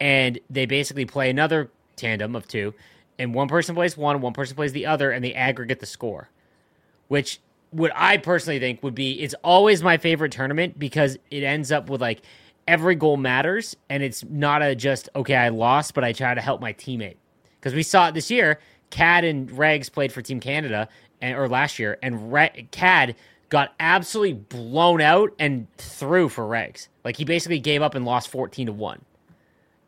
and 0.00 0.38
they 0.48 0.66
basically 0.66 1.04
play 1.04 1.30
another 1.30 1.70
tandem 1.96 2.36
of 2.36 2.46
two, 2.46 2.74
and 3.18 3.34
one 3.34 3.48
person 3.48 3.74
plays 3.74 3.96
one, 3.96 4.20
one 4.20 4.32
person 4.32 4.54
plays 4.54 4.72
the 4.72 4.86
other, 4.86 5.10
and 5.10 5.24
they 5.24 5.34
aggregate 5.34 5.80
the 5.80 5.86
score. 5.86 6.28
Which 7.08 7.40
what 7.70 7.90
I 7.94 8.16
personally 8.18 8.58
think 8.58 8.82
would 8.82 8.94
be 8.94 9.20
it's 9.20 9.34
always 9.42 9.82
my 9.82 9.96
favorite 9.98 10.32
tournament 10.32 10.78
because 10.78 11.18
it 11.30 11.42
ends 11.42 11.72
up 11.72 11.90
with 11.90 12.00
like 12.00 12.22
every 12.66 12.94
goal 12.94 13.16
matters, 13.16 13.76
and 13.88 14.02
it's 14.02 14.24
not 14.24 14.62
a 14.62 14.74
just 14.74 15.08
okay 15.16 15.36
I 15.36 15.48
lost, 15.48 15.94
but 15.94 16.04
I 16.04 16.12
try 16.12 16.34
to 16.34 16.40
help 16.40 16.60
my 16.60 16.72
teammate 16.72 17.16
because 17.58 17.74
we 17.74 17.82
saw 17.82 18.08
it 18.08 18.14
this 18.14 18.30
year. 18.30 18.60
Cad 18.90 19.24
and 19.24 19.50
Regs 19.50 19.92
played 19.92 20.12
for 20.12 20.22
Team 20.22 20.40
Canada, 20.40 20.88
and 21.20 21.36
or 21.36 21.48
last 21.48 21.78
year, 21.78 21.98
and 22.02 22.32
Re- 22.32 22.68
Cad 22.70 23.16
got 23.48 23.74
absolutely 23.80 24.34
blown 24.34 25.00
out 25.00 25.32
and 25.38 25.66
threw 25.76 26.28
for 26.28 26.44
Regs. 26.44 26.88
Like 27.04 27.16
he 27.16 27.24
basically 27.24 27.58
gave 27.58 27.82
up 27.82 27.94
and 27.94 28.04
lost 28.04 28.28
14 28.28 28.66
to 28.66 28.72
1. 28.72 29.04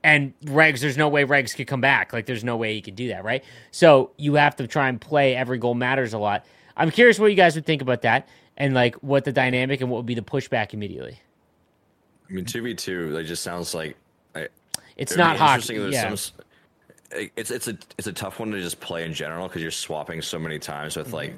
And 0.02 0.32
Regs, 0.44 0.80
there's 0.80 0.96
no 0.96 1.08
way 1.08 1.24
Regs 1.24 1.54
could 1.54 1.66
come 1.66 1.80
back. 1.82 2.12
Like 2.12 2.26
there's 2.26 2.44
no 2.44 2.56
way 2.56 2.74
he 2.74 2.80
could 2.80 2.96
do 2.96 3.08
that, 3.08 3.22
right? 3.22 3.44
So 3.70 4.12
you 4.16 4.34
have 4.34 4.56
to 4.56 4.66
try 4.66 4.88
and 4.88 5.00
play 5.00 5.36
every 5.36 5.58
goal 5.58 5.74
matters 5.74 6.14
a 6.14 6.18
lot. 6.18 6.46
I'm 6.76 6.90
curious 6.90 7.18
what 7.18 7.26
you 7.26 7.36
guys 7.36 7.54
would 7.54 7.66
think 7.66 7.82
about 7.82 8.02
that 8.02 8.28
and 8.56 8.72
like 8.72 8.94
what 8.96 9.24
the 9.24 9.32
dynamic 9.32 9.82
and 9.82 9.90
what 9.90 9.98
would 9.98 10.06
be 10.06 10.14
the 10.14 10.22
pushback 10.22 10.72
immediately. 10.72 11.20
I 12.28 12.32
mean, 12.32 12.46
2v2, 12.46 13.12
that 13.12 13.24
just 13.24 13.42
sounds 13.42 13.74
like 13.74 13.96
I, 14.34 14.48
it's 14.96 15.16
not 15.16 15.36
hockey. 15.36 15.74
Yeah. 15.74 16.14
Some, 16.14 16.36
it's 17.12 17.50
it's 17.50 17.66
a 17.66 17.76
it's 17.98 18.06
a 18.06 18.12
tough 18.12 18.38
one 18.38 18.52
to 18.52 18.60
just 18.60 18.80
play 18.80 19.04
in 19.04 19.12
general 19.12 19.48
because 19.48 19.62
you're 19.62 19.70
swapping 19.72 20.22
so 20.22 20.38
many 20.38 20.58
times 20.58 20.96
with 20.96 21.08
mm-hmm. 21.08 21.16
like 21.16 21.34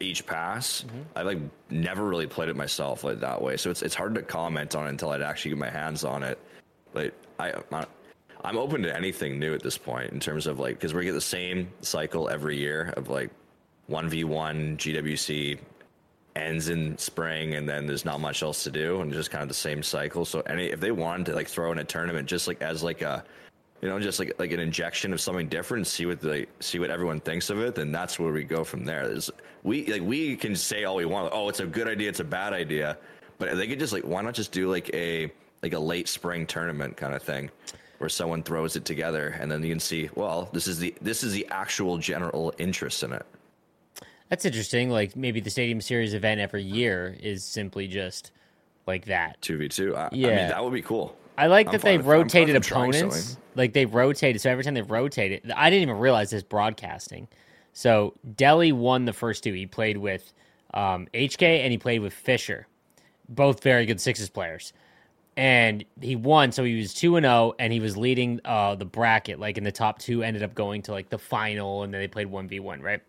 each 0.00 0.26
pass. 0.26 0.84
Mm-hmm. 0.86 1.00
I 1.16 1.22
like 1.22 1.38
never 1.70 2.04
really 2.04 2.26
played 2.26 2.48
it 2.48 2.56
myself 2.56 3.04
like 3.04 3.20
that 3.20 3.40
way, 3.40 3.56
so 3.56 3.70
it's 3.70 3.82
it's 3.82 3.94
hard 3.94 4.14
to 4.14 4.22
comment 4.22 4.74
on 4.74 4.86
it 4.86 4.90
until 4.90 5.10
I'd 5.10 5.22
actually 5.22 5.50
get 5.50 5.58
my 5.58 5.70
hands 5.70 6.04
on 6.04 6.22
it. 6.22 6.38
But 6.92 7.14
I, 7.38 7.54
I'm 8.42 8.56
open 8.56 8.82
to 8.82 8.94
anything 8.94 9.38
new 9.38 9.54
at 9.54 9.62
this 9.62 9.78
point 9.78 10.12
in 10.12 10.20
terms 10.20 10.46
of 10.46 10.58
like 10.58 10.74
because 10.74 10.94
we 10.94 11.04
get 11.04 11.12
the 11.12 11.20
same 11.20 11.70
cycle 11.82 12.28
every 12.28 12.58
year 12.58 12.92
of 12.96 13.08
like 13.08 13.30
one 13.86 14.08
v 14.08 14.24
one 14.24 14.76
GWC 14.76 15.58
ends 16.36 16.68
in 16.68 16.96
spring 16.96 17.54
and 17.54 17.68
then 17.68 17.86
there's 17.86 18.04
not 18.04 18.20
much 18.20 18.42
else 18.42 18.62
to 18.62 18.70
do 18.70 19.00
and 19.00 19.12
just 19.12 19.30
kind 19.30 19.42
of 19.42 19.48
the 19.48 19.54
same 19.54 19.82
cycle. 19.82 20.24
So 20.24 20.40
any 20.40 20.66
if 20.66 20.80
they 20.80 20.92
wanted 20.92 21.26
to 21.26 21.34
like 21.34 21.48
throw 21.48 21.72
in 21.72 21.78
a 21.78 21.84
tournament 21.84 22.28
just 22.28 22.46
like 22.48 22.62
as 22.62 22.82
like 22.82 23.02
a 23.02 23.24
you 23.82 23.88
know, 23.88 23.98
just 23.98 24.18
like 24.18 24.34
like 24.38 24.52
an 24.52 24.60
injection 24.60 25.12
of 25.12 25.20
something 25.20 25.48
different, 25.48 25.86
see 25.86 26.06
what 26.06 26.20
the 26.20 26.46
see 26.60 26.78
what 26.78 26.90
everyone 26.90 27.20
thinks 27.20 27.50
of 27.50 27.60
it, 27.60 27.74
then 27.74 27.92
that's 27.92 28.18
where 28.18 28.32
we 28.32 28.44
go 28.44 28.64
from 28.64 28.84
there. 28.84 29.08
There's, 29.08 29.30
we 29.62 29.86
like 29.86 30.02
we 30.02 30.36
can 30.36 30.54
say 30.54 30.84
all 30.84 30.96
we 30.96 31.04
want, 31.06 31.24
like, 31.24 31.34
oh, 31.34 31.48
it's 31.48 31.60
a 31.60 31.66
good 31.66 31.88
idea, 31.88 32.08
it's 32.08 32.20
a 32.20 32.24
bad 32.24 32.52
idea, 32.52 32.98
but 33.38 33.56
they 33.56 33.66
could 33.66 33.78
just 33.78 33.92
like, 33.92 34.04
why 34.04 34.22
not 34.22 34.34
just 34.34 34.52
do 34.52 34.70
like 34.70 34.92
a 34.94 35.32
like 35.62 35.72
a 35.72 35.78
late 35.78 36.08
spring 36.08 36.46
tournament 36.46 36.96
kind 36.96 37.14
of 37.14 37.22
thing, 37.22 37.50
where 37.98 38.08
someone 38.08 38.42
throws 38.42 38.76
it 38.76 38.84
together, 38.84 39.36
and 39.40 39.50
then 39.50 39.62
you 39.62 39.70
can 39.70 39.80
see, 39.80 40.10
well, 40.14 40.48
this 40.52 40.66
is 40.66 40.78
the 40.78 40.94
this 41.00 41.22
is 41.22 41.32
the 41.32 41.46
actual 41.50 41.98
general 41.98 42.52
interest 42.58 43.02
in 43.02 43.12
it. 43.12 43.24
That's 44.28 44.44
interesting. 44.44 44.90
Like 44.90 45.16
maybe 45.16 45.40
the 45.40 45.50
Stadium 45.50 45.80
Series 45.80 46.14
event 46.14 46.40
every 46.40 46.62
year 46.62 47.16
is 47.20 47.44
simply 47.44 47.88
just 47.88 48.30
like 48.86 49.06
that. 49.06 49.40
Two 49.42 49.58
v 49.58 49.68
two. 49.68 49.92
Yeah, 50.12 50.28
I 50.28 50.34
mean, 50.36 50.48
that 50.48 50.62
would 50.62 50.72
be 50.72 50.82
cool. 50.82 51.16
I 51.40 51.46
like 51.46 51.68
I'm 51.68 51.72
that 51.72 51.80
they've 51.80 52.06
rotated 52.06 52.54
opponents. 52.54 53.38
Like 53.54 53.72
they've 53.72 53.92
rotated. 53.92 54.42
So 54.42 54.50
every 54.50 54.62
time 54.62 54.74
they've 54.74 54.90
rotated, 54.90 55.50
I 55.56 55.70
didn't 55.70 55.82
even 55.84 55.96
realize 55.96 56.28
this 56.28 56.42
broadcasting. 56.42 57.28
So 57.72 58.12
Delhi 58.36 58.72
won 58.72 59.06
the 59.06 59.14
first 59.14 59.42
two. 59.42 59.54
He 59.54 59.64
played 59.64 59.96
with 59.96 60.34
um, 60.74 61.08
HK 61.14 61.42
and 61.42 61.72
he 61.72 61.78
played 61.78 62.00
with 62.00 62.12
Fisher, 62.12 62.66
both 63.30 63.62
very 63.62 63.86
good 63.86 64.02
sixes 64.02 64.28
players. 64.28 64.74
And 65.34 65.82
he 65.98 66.14
won, 66.14 66.52
so 66.52 66.62
he 66.62 66.76
was 66.76 66.92
two 66.92 67.16
and 67.16 67.24
zero, 67.24 67.34
oh, 67.34 67.54
and 67.58 67.72
he 67.72 67.80
was 67.80 67.96
leading 67.96 68.40
uh, 68.44 68.74
the 68.74 68.84
bracket. 68.84 69.40
Like 69.40 69.56
in 69.56 69.64
the 69.64 69.72
top 69.72 69.98
two, 69.98 70.22
ended 70.22 70.42
up 70.42 70.54
going 70.54 70.82
to 70.82 70.92
like 70.92 71.08
the 71.08 71.18
final, 71.18 71.84
and 71.84 71.94
then 71.94 72.02
they 72.02 72.08
played 72.08 72.26
one 72.26 72.48
v 72.48 72.60
one, 72.60 72.82
right? 72.82 73.00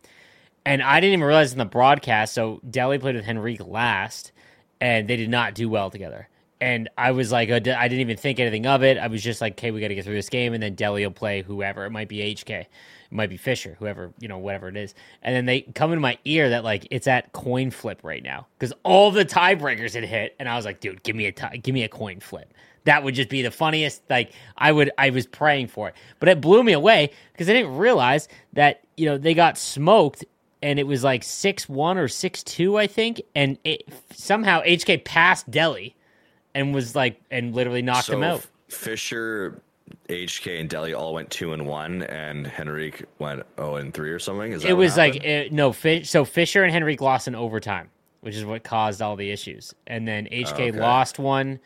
And 0.66 0.82
I 0.82 1.02
didn't 1.02 1.14
even 1.14 1.26
realize 1.26 1.52
in 1.52 1.58
the 1.58 1.66
broadcast. 1.66 2.34
So 2.34 2.62
Delhi 2.70 2.98
played 2.98 3.16
with 3.16 3.28
Henrique 3.28 3.68
last, 3.68 4.32
and 4.80 5.10
they 5.10 5.18
did 5.18 5.30
not 5.30 5.54
do 5.54 5.68
well 5.68 5.90
together 5.90 6.30
and 6.62 6.90
I 6.96 7.12
was 7.12 7.32
like, 7.32 7.50
uh, 7.50 7.56
I 7.56 7.88
didn't 7.88 8.02
even 8.02 8.18
think 8.18 8.40
anything 8.40 8.68
of 8.68 8.84
it. 8.84 9.00
I 9.00 9.08
was 9.08 9.24
just 9.24 9.42
like, 9.42 9.54
okay, 9.54 9.72
we 9.72 9.82
got 9.82 9.88
to 9.88 9.96
get 9.96 10.06
through 10.06 10.14
this 10.14 10.30
game, 10.30 10.54
and 10.54 10.62
then 10.62 10.76
Delhi 10.76 11.04
will 11.04 11.12
play 11.12 11.42
whoever. 11.42 11.86
It 11.86 11.90
might 11.90 12.08
be 12.08 12.20
HK, 12.20 12.50
it 12.52 12.68
might 13.10 13.32
be 13.32 13.38
Fisher, 13.38 13.76
whoever 13.80 14.14
you 14.20 14.28
know, 14.28 14.38
whatever 14.38 14.70
it 14.70 14.78
is. 14.78 14.94
And 15.24 15.36
then 15.36 15.48
they 15.48 15.62
come 15.62 15.92
in 15.92 16.00
my 16.00 16.20
ear 16.24 16.52
that 16.52 16.64
like 16.64 16.88
it's 16.92 17.08
at 17.08 17.34
coin 17.34 17.72
flip 17.72 18.02
right 18.04 18.22
now 18.22 18.48
because 18.58 18.74
all 18.84 19.10
the 19.10 19.26
tiebreakers 19.26 19.96
had 19.96 20.06
hit, 20.06 20.36
and 20.40 20.48
I 20.48 20.56
was 20.56 20.64
like, 20.64 20.80
dude, 20.80 21.02
give 21.02 21.16
me 21.16 21.26
a 21.26 21.32
tie, 21.32 21.58
give 21.58 21.74
me 21.74 21.84
a 21.84 21.90
coin 21.90 22.20
flip. 22.20 22.54
That 22.84 23.04
would 23.04 23.16
just 23.16 23.30
be 23.30 23.42
the 23.42 23.52
funniest. 23.52 24.04
Like 24.08 24.32
I 24.56 24.72
would, 24.72 24.92
I 25.00 25.10
was 25.10 25.26
praying 25.26 25.68
for 25.68 25.90
it, 25.90 25.96
but 26.20 26.30
it 26.30 26.42
blew 26.42 26.64
me 26.64 26.74
away 26.74 27.10
because 27.34 27.50
I 27.50 27.54
didn't 27.54 27.76
realize 27.76 28.28
that 28.54 28.82
you 28.98 29.08
know 29.08 29.18
they 29.18 29.34
got 29.34 29.58
smoked 29.58 30.24
and 30.62 30.78
it 30.78 30.86
was 30.86 31.04
like 31.04 31.24
six 31.24 31.68
one 31.68 31.98
or 31.98 32.08
six 32.08 32.44
two, 32.44 32.78
I 32.78 32.86
think, 32.86 33.20
and 33.34 33.58
it, 33.64 33.84
somehow 34.14 34.62
HK 34.62 35.04
passed 35.06 35.50
Delhi 35.50 35.96
and 36.54 36.74
was 36.74 36.96
like 36.96 37.22
and 37.32 37.54
literally 37.56 37.82
knocked 37.82 38.08
so 38.08 38.14
him 38.14 38.24
out. 38.24 38.46
Fisher, 38.70 39.62
HK, 40.10 40.60
and 40.60 40.70
Delhi 40.70 40.94
all 40.94 41.14
went 41.14 41.30
two 41.30 41.54
and 41.54 41.66
one, 41.66 42.04
and 42.04 42.52
Henrique 42.60 43.06
went 43.20 43.44
zero 43.58 43.74
oh 43.74 43.76
and 43.76 43.94
three 43.94 44.12
or 44.12 44.20
something. 44.20 44.52
Is 44.54 44.64
it 44.64 44.74
was 44.74 44.98
like 44.98 45.16
it, 45.16 45.52
no. 45.52 45.72
So 45.72 46.26
Fisher 46.26 46.64
and 46.64 46.76
Henrique 46.76 47.02
lost 47.02 47.28
in 47.28 47.36
overtime, 47.36 47.90
which 48.22 48.36
is 48.36 48.46
what 48.46 48.64
caused 48.64 49.02
all 49.02 49.16
the 49.16 49.32
issues. 49.32 49.74
And 49.88 50.08
then 50.08 50.28
HK 50.32 50.54
okay. 50.54 50.72
lost 50.72 51.20
one. 51.20 51.60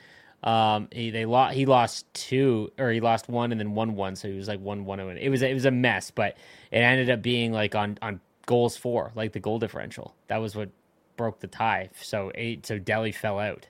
Um, 0.44 0.90
he 0.92 1.10
they 1.10 1.26
lost. 1.26 1.56
He 1.56 1.66
lost 1.66 2.12
two, 2.14 2.72
or 2.78 2.92
he 2.92 3.00
lost 3.00 3.28
one, 3.28 3.52
and 3.52 3.60
then 3.60 3.74
won 3.74 3.96
one. 3.96 4.16
So 4.16 4.28
he 4.28 4.36
was 4.36 4.48
like 4.48 4.60
one 4.60 4.86
one. 4.86 5.00
It 5.00 5.30
was 5.30 5.42
it 5.42 5.54
was 5.54 5.66
a 5.66 5.72
mess, 5.72 6.12
but 6.12 6.38
it 6.72 6.78
ended 6.78 7.10
up 7.10 7.22
being 7.22 7.52
like 7.52 7.74
on 7.74 7.98
on 8.02 8.20
goals 8.46 8.78
four, 8.78 9.12
like 9.16 9.34
the 9.34 9.40
goal 9.40 9.58
differential. 9.58 10.14
That 10.28 10.38
was 10.38 10.56
what 10.56 10.70
broke 11.18 11.40
the 11.40 11.48
tie. 11.48 11.90
So 12.00 12.32
eight. 12.36 12.66
So 12.66 12.78
Delhi 12.78 13.12
fell 13.12 13.40
out. 13.40 13.68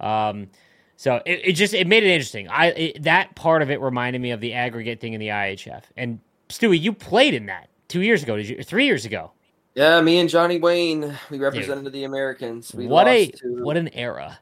Um, 0.00 0.48
so 0.96 1.22
it, 1.24 1.40
it 1.44 1.52
just 1.52 1.74
it 1.74 1.86
made 1.86 2.02
it 2.02 2.10
interesting. 2.10 2.48
I 2.48 2.66
it, 2.66 3.02
that 3.04 3.34
part 3.36 3.62
of 3.62 3.70
it 3.70 3.80
reminded 3.80 4.20
me 4.20 4.32
of 4.32 4.40
the 4.40 4.54
aggregate 4.54 5.00
thing 5.00 5.12
in 5.12 5.20
the 5.20 5.28
IHF. 5.28 5.84
And 5.96 6.20
Stewie, 6.48 6.80
you 6.80 6.92
played 6.92 7.34
in 7.34 7.46
that 7.46 7.68
two 7.88 8.02
years 8.02 8.22
ago, 8.22 8.36
did 8.36 8.48
you? 8.48 8.62
Three 8.62 8.86
years 8.86 9.04
ago. 9.04 9.32
Yeah, 9.74 10.00
me 10.00 10.18
and 10.18 10.28
Johnny 10.28 10.58
Wayne, 10.58 11.16
we 11.30 11.38
represented 11.38 11.84
Dude. 11.84 11.92
the 11.92 12.04
Americans. 12.04 12.74
We 12.74 12.88
what 12.88 13.06
a 13.06 13.26
to, 13.30 13.62
what 13.62 13.76
an 13.76 13.88
era. 13.94 14.40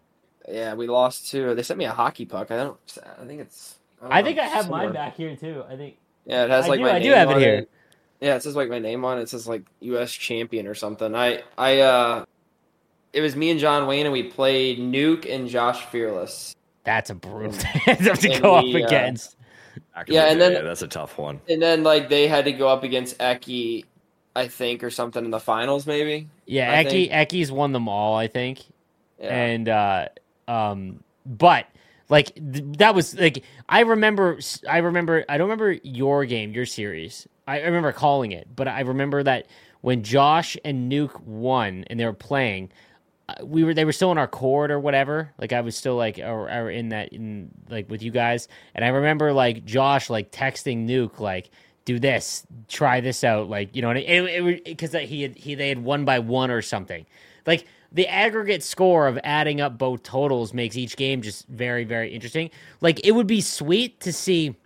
Yeah, 0.48 0.72
we 0.72 0.86
lost 0.86 1.30
to. 1.32 1.54
They 1.54 1.62
sent 1.62 1.76
me 1.76 1.84
a 1.84 1.92
hockey 1.92 2.24
puck. 2.24 2.50
I 2.50 2.56
don't. 2.56 2.78
I 3.20 3.24
think 3.26 3.42
it's. 3.42 3.76
I, 4.00 4.20
I 4.20 4.22
think 4.22 4.38
I 4.38 4.44
have 4.44 4.62
somewhere. 4.62 4.84
mine 4.84 4.92
back 4.94 5.16
here 5.16 5.36
too. 5.36 5.62
I 5.68 5.76
think. 5.76 5.98
Yeah, 6.24 6.44
it 6.44 6.50
has 6.50 6.68
like 6.68 6.80
I 6.80 6.82
do, 6.82 6.88
my. 6.88 6.94
I 6.94 6.98
do 7.00 7.10
have 7.10 7.30
it 7.32 7.38
here. 7.38 7.54
It. 7.54 7.70
Yeah, 8.20 8.36
it 8.36 8.42
says 8.42 8.56
like 8.56 8.70
my 8.70 8.78
name 8.78 9.04
on 9.04 9.18
it. 9.18 9.22
It 9.22 9.28
says 9.28 9.46
like 9.46 9.64
U.S. 9.80 10.10
champion 10.10 10.66
or 10.66 10.74
something. 10.74 11.14
I 11.14 11.42
I 11.58 11.80
uh 11.80 12.24
it 13.16 13.22
was 13.22 13.34
me 13.34 13.50
and 13.50 13.58
John 13.58 13.86
Wayne, 13.86 14.04
and 14.04 14.12
we 14.12 14.22
played 14.22 14.78
Nuke 14.78 15.32
and 15.32 15.48
Josh 15.48 15.82
Fearless. 15.86 16.54
That's 16.84 17.08
a 17.08 17.14
brutal 17.14 17.52
to 17.86 18.38
go 18.40 18.62
we, 18.62 18.74
up 18.76 18.82
uh, 18.82 18.86
against. 18.86 19.36
Uh, 19.96 20.04
yeah, 20.06 20.30
and 20.30 20.38
then 20.38 20.52
yeah, 20.52 20.60
that's 20.60 20.82
a 20.82 20.86
tough 20.86 21.16
one. 21.16 21.40
And 21.48 21.60
then 21.62 21.82
like 21.82 22.10
they 22.10 22.28
had 22.28 22.44
to 22.44 22.52
go 22.52 22.68
up 22.68 22.82
against 22.82 23.16
Eki, 23.18 23.86
I 24.36 24.48
think, 24.48 24.84
or 24.84 24.90
something 24.90 25.24
in 25.24 25.30
the 25.30 25.40
finals, 25.40 25.86
maybe. 25.86 26.28
Yeah, 26.44 26.84
Eki 26.84 27.10
Eki's 27.10 27.50
won 27.50 27.72
them 27.72 27.88
all, 27.88 28.14
I 28.14 28.28
think. 28.28 28.62
Yeah. 29.18 29.34
And 29.34 29.68
uh, 29.70 30.08
um, 30.46 31.02
but 31.24 31.66
like 32.10 32.34
th- 32.34 32.64
that 32.76 32.94
was 32.94 33.18
like 33.18 33.44
I 33.66 33.80
remember. 33.80 34.38
I 34.68 34.78
remember. 34.78 35.24
I 35.26 35.38
don't 35.38 35.48
remember 35.48 35.72
your 35.82 36.26
game, 36.26 36.52
your 36.52 36.66
series. 36.66 37.26
I 37.48 37.62
remember 37.62 37.92
calling 37.92 38.32
it, 38.32 38.46
but 38.54 38.68
I 38.68 38.80
remember 38.80 39.22
that 39.22 39.46
when 39.80 40.02
Josh 40.02 40.58
and 40.64 40.92
Nuke 40.92 41.18
won 41.22 41.84
and 41.88 41.98
they 41.98 42.04
were 42.04 42.12
playing, 42.12 42.70
we 43.42 43.64
were 43.64 43.74
they 43.74 43.84
were 43.84 43.92
still 43.92 44.12
in 44.12 44.18
our 44.18 44.28
court 44.28 44.70
or 44.70 44.78
whatever. 44.78 45.32
Like 45.38 45.52
i 45.52 45.60
was 45.60 45.76
still 45.76 45.96
like 45.96 46.18
or, 46.18 46.50
or, 46.50 46.70
in 46.70 46.90
that 46.90 47.12
in 47.12 47.50
like 47.68 47.90
with 47.90 48.02
you 48.02 48.10
guys. 48.10 48.48
And 48.74 48.84
i 48.84 48.88
remember 48.88 49.32
like 49.32 49.64
josh 49.64 50.08
like 50.10 50.30
texting 50.30 50.86
nuke 50.86 51.18
like 51.18 51.50
do 51.84 51.98
this. 51.98 52.46
Try 52.68 53.00
this 53.00 53.24
out. 53.24 53.48
Like 53.48 53.74
you 53.74 53.82
know 53.82 53.94
because 54.64 54.92
he 54.92 55.22
had 55.22 55.36
he 55.36 55.54
they 55.54 55.68
had 55.68 55.82
won 55.82 56.04
by 56.04 56.18
one 56.18 56.50
or 56.50 56.62
something. 56.62 57.06
Like 57.46 57.66
the 57.92 58.08
aggregate 58.08 58.62
score 58.62 59.06
of 59.06 59.18
adding 59.24 59.60
up 59.60 59.78
both 59.78 60.02
totals 60.02 60.52
makes 60.52 60.76
each 60.76 60.96
game 60.96 61.22
just 61.22 61.46
very 61.48 61.84
very 61.84 62.12
interesting. 62.12 62.50
Like 62.80 63.04
it 63.04 63.12
would 63.12 63.26
be 63.26 63.40
sweet 63.40 64.00
to 64.00 64.12
see 64.12 64.56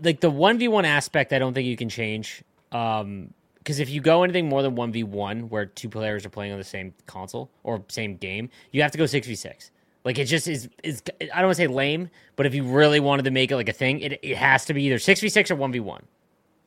like 0.00 0.20
the 0.20 0.30
1v1 0.30 0.84
aspect 0.84 1.32
i 1.32 1.40
don't 1.40 1.54
think 1.54 1.66
you 1.66 1.76
can 1.76 1.88
change 1.88 2.44
um 2.70 3.34
because 3.62 3.78
if 3.78 3.88
you 3.88 4.00
go 4.00 4.22
anything 4.22 4.48
more 4.48 4.62
than 4.62 4.74
1v1 4.74 5.48
where 5.48 5.66
two 5.66 5.88
players 5.88 6.26
are 6.26 6.30
playing 6.30 6.52
on 6.52 6.58
the 6.58 6.64
same 6.64 6.92
console 7.06 7.50
or 7.62 7.82
same 7.88 8.16
game 8.16 8.48
you 8.72 8.82
have 8.82 8.90
to 8.92 8.98
go 8.98 9.04
6v6 9.04 9.70
like 10.04 10.18
it 10.18 10.24
just 10.24 10.48
is 10.48 10.68
is 10.82 11.02
i 11.20 11.24
don't 11.26 11.44
want 11.44 11.56
to 11.56 11.62
say 11.62 11.66
lame 11.66 12.08
but 12.36 12.46
if 12.46 12.54
you 12.54 12.64
really 12.64 13.00
wanted 13.00 13.24
to 13.24 13.30
make 13.30 13.50
it 13.50 13.56
like 13.56 13.68
a 13.68 13.72
thing 13.72 14.00
it, 14.00 14.18
it 14.22 14.36
has 14.36 14.64
to 14.64 14.74
be 14.74 14.82
either 14.84 14.96
6v6 14.96 15.50
or 15.50 15.56
1v1 15.56 16.02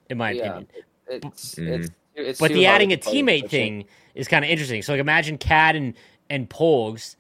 in 0.10 0.18
my 0.18 0.32
yeah, 0.32 0.44
opinion. 0.44 0.68
it's, 1.08 1.56
mm-hmm. 1.56 1.74
it's, 1.74 1.90
it's 2.16 2.40
but 2.40 2.52
the 2.52 2.66
adding 2.66 2.94
a 2.94 2.98
teammate 2.98 3.50
thing 3.50 3.86
is 4.14 4.28
kind 4.28 4.44
of 4.46 4.52
interesting. 4.52 4.82
So 4.82 4.94
like 4.94 5.00
imagine 5.02 5.38
cad 5.38 5.76
and 5.76 5.94
and 6.30 6.50
pogs 6.50 7.16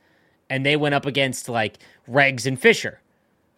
and 0.50 0.66
they 0.66 0.76
went 0.76 0.96
up 0.96 1.06
against 1.06 1.50
like 1.50 1.78
regs 2.10 2.46
and 2.46 2.60
fisher 2.60 3.00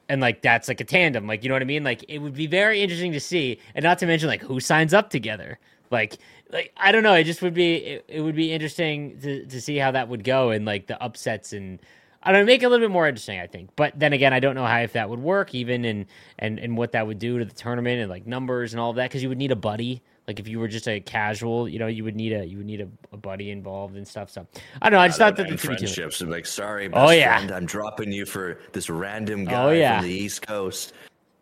and 0.10 0.22
like 0.22 0.42
that's 0.42 0.68
like 0.68 0.82
a 0.82 0.84
tandem 0.84 1.28
like 1.28 1.44
you 1.44 1.50
know 1.50 1.56
what 1.56 1.62
i 1.62 1.66
mean? 1.66 1.84
Like 1.84 2.04
it 2.08 2.20
would 2.20 2.34
be 2.34 2.48
very 2.48 2.82
interesting 2.82 3.12
to 3.14 3.20
see 3.20 3.60
and 3.76 3.84
not 3.84 4.00
to 4.00 4.06
mention 4.06 4.28
like 4.28 4.42
who 4.42 4.60
signs 4.60 4.94
up 4.94 5.10
together 5.10 5.60
like, 5.92 6.18
like 6.52 6.74
I 6.78 6.92
don't 6.92 7.04
know. 7.04 7.14
It 7.14 7.26
just 7.26 7.42
would 7.42 7.54
be 7.54 7.76
it, 7.76 8.06
it 8.08 8.22
would 8.22 8.36
be 8.36 8.52
interesting 8.52 9.20
to 9.22 9.46
to 9.46 9.62
see 9.62 9.78
how 9.78 9.92
that 9.92 10.10
would 10.10 10.24
go 10.24 10.50
and 10.52 10.66
like 10.66 10.88
the 10.88 11.02
upsets 11.02 11.54
and 11.54 11.80
I 12.24 12.32
don't 12.32 12.42
know, 12.42 12.46
make 12.46 12.62
it 12.62 12.66
a 12.66 12.70
little 12.70 12.86
bit 12.86 12.92
more 12.92 13.08
interesting. 13.08 13.40
I 13.40 13.48
think, 13.48 13.70
but 13.76 13.98
then 13.98 14.14
again, 14.14 14.34
I 14.34 14.40
don't 14.40 14.56
know 14.56 14.66
how 14.66 14.80
if 14.80 14.94
that 14.94 15.10
would 15.10 15.20
work 15.20 15.54
even 15.56 15.86
and 15.86 16.06
and 16.40 16.60
and 16.60 16.78
what 16.78 16.92
that 16.94 17.08
would 17.08 17.20
do 17.20 17.40
to 17.40 17.46
the 17.46 17.54
tournament 17.54 18.02
and 18.02 18.10
like 18.10 18.26
numbers 18.28 18.74
and 18.74 18.80
all 18.80 18.90
of 18.90 18.96
that 18.98 19.10
because 19.10 19.24
you 19.24 19.30
would 19.30 19.38
need 19.38 19.52
a 19.52 19.56
buddy. 19.56 20.02
Like 20.28 20.42
if 20.42 20.48
you 20.48 20.60
were 20.60 20.68
just 20.68 20.90
a 20.90 21.00
casual, 21.00 21.70
you 21.70 21.80
know, 21.80 21.88
you 21.88 22.04
would 22.04 22.16
need 22.16 22.34
a 22.34 22.46
you 22.46 22.58
would 22.58 22.66
need 22.66 22.82
a, 22.82 22.90
a 23.14 23.18
buddy 23.18 23.50
involved 23.50 23.96
and 23.96 24.06
stuff. 24.06 24.30
So 24.30 24.46
I 24.82 24.90
don't 24.90 24.98
know. 24.98 25.02
I 25.02 25.08
just 25.08 25.20
thought 25.20 25.38
that 25.38 25.48
the 25.48 25.58
friendships 25.58 26.22
like 26.22 26.46
sorry, 26.46 26.90
oh 26.92 27.12
yeah, 27.12 27.38
friend, 27.38 27.52
I'm 27.52 27.66
dropping 27.66 28.12
you 28.12 28.26
for 28.26 28.60
this 28.74 28.90
random 28.90 29.44
oh, 29.48 29.52
guy 29.52 29.64
oh, 29.64 29.72
yeah. 29.72 30.00
from 30.00 30.10
the 30.10 30.14
East 30.14 30.46
Coast. 30.46 30.94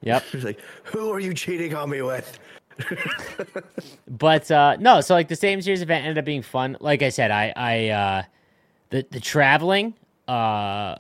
Yep. 0.02 0.24
like, 0.44 0.60
who 0.84 1.12
are 1.12 1.20
you 1.20 1.34
cheating 1.34 1.74
on 1.74 1.90
me 1.90 2.02
with? 2.02 2.40
But 4.08 4.50
uh, 4.52 4.78
no, 4.80 5.02
so 5.02 5.14
like 5.14 5.28
the 5.28 5.36
Stadium 5.36 5.62
Series 5.62 5.82
event 5.82 6.06
ended 6.06 6.18
up 6.18 6.26
being 6.26 6.42
fun. 6.42 6.78
Like 6.80 7.02
I 7.02 7.10
said, 7.10 7.32
I 7.32 7.54
I 7.56 7.90
uh, 7.90 8.24
the 8.90 9.06
the 9.10 9.20
traveling. 9.20 9.94
Uh, 10.28 10.96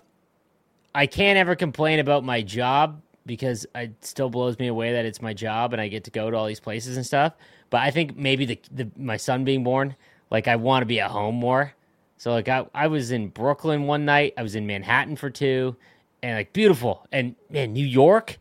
I 0.94 1.08
can't 1.08 1.38
ever 1.38 1.56
complain 1.56 2.00
about 2.00 2.24
my 2.24 2.42
job 2.42 3.02
because 3.26 3.66
it 3.76 3.94
still 4.02 4.30
blows 4.30 4.58
me 4.60 4.68
away 4.68 4.94
that 4.94 5.06
it's 5.06 5.22
my 5.22 5.34
job 5.34 5.74
and 5.74 5.82
I 5.82 5.88
get 5.88 6.04
to 6.06 6.12
go 6.12 6.30
to 6.30 6.38
all 6.38 6.46
these 6.46 6.60
places 6.60 6.98
and 6.98 7.06
stuff. 7.06 7.34
But 7.70 7.82
I 7.82 7.92
think 7.92 8.16
maybe 8.16 8.46
the, 8.46 8.60
the 8.72 8.92
my 8.98 9.18
son 9.18 9.44
being 9.44 9.64
born, 9.64 9.96
like 10.30 10.48
I 10.48 10.56
want 10.56 10.84
to 10.84 10.86
be 10.86 11.00
at 11.00 11.12
home 11.12 11.36
more. 11.36 11.74
So 12.18 12.32
like 12.32 12.48
I 12.48 12.66
I 12.74 12.88
was 12.88 13.12
in 13.12 13.30
Brooklyn 13.30 13.84
one 13.84 14.06
night, 14.06 14.34
I 14.38 14.44
was 14.44 14.56
in 14.56 14.68
Manhattan 14.68 15.16
for 15.16 15.30
two, 15.30 15.76
and 16.24 16.38
like 16.38 16.54
beautiful. 16.54 17.06
And 17.12 17.36
man, 17.50 17.74
New 17.74 17.86
York, 17.86 18.38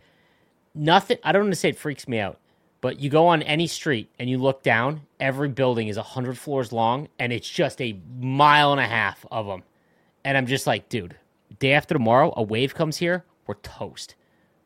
nothing. 0.74 1.18
I 1.24 1.32
don't 1.32 1.42
want 1.42 1.52
to 1.52 1.60
say 1.60 1.70
it 1.70 1.78
freaks 1.78 2.06
me 2.06 2.18
out 2.20 2.38
but 2.84 3.00
you 3.00 3.08
go 3.08 3.28
on 3.28 3.42
any 3.44 3.66
street 3.66 4.10
and 4.18 4.28
you 4.28 4.36
look 4.36 4.62
down, 4.62 5.00
every 5.18 5.48
building 5.48 5.88
is 5.88 5.96
100 5.96 6.36
floors 6.36 6.70
long 6.70 7.08
and 7.18 7.32
it's 7.32 7.48
just 7.48 7.80
a 7.80 7.98
mile 8.20 8.72
and 8.72 8.80
a 8.80 8.86
half 8.86 9.24
of 9.32 9.46
them. 9.46 9.62
And 10.22 10.36
I'm 10.36 10.44
just 10.46 10.66
like, 10.66 10.90
dude, 10.90 11.16
day 11.58 11.72
after 11.72 11.94
tomorrow, 11.94 12.34
a 12.36 12.42
wave 12.42 12.74
comes 12.74 12.98
here, 12.98 13.24
we're 13.46 13.54
toast. 13.54 14.16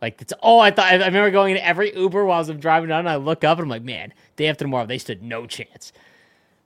Like 0.02 0.18
that's 0.18 0.32
all 0.40 0.58
I 0.60 0.72
thought. 0.72 0.86
I 0.86 0.94
remember 0.96 1.30
going 1.30 1.52
into 1.54 1.64
every 1.64 1.96
Uber 1.96 2.24
while 2.24 2.38
I 2.38 2.40
was 2.40 2.58
driving 2.58 2.88
down. 2.88 2.98
And 2.98 3.08
I 3.08 3.14
look 3.14 3.44
up 3.44 3.58
and 3.58 3.66
I'm 3.66 3.68
like, 3.68 3.84
man, 3.84 4.12
day 4.34 4.48
after 4.48 4.64
tomorrow, 4.64 4.86
they 4.86 4.98
stood 4.98 5.22
no 5.22 5.46
chance. 5.46 5.92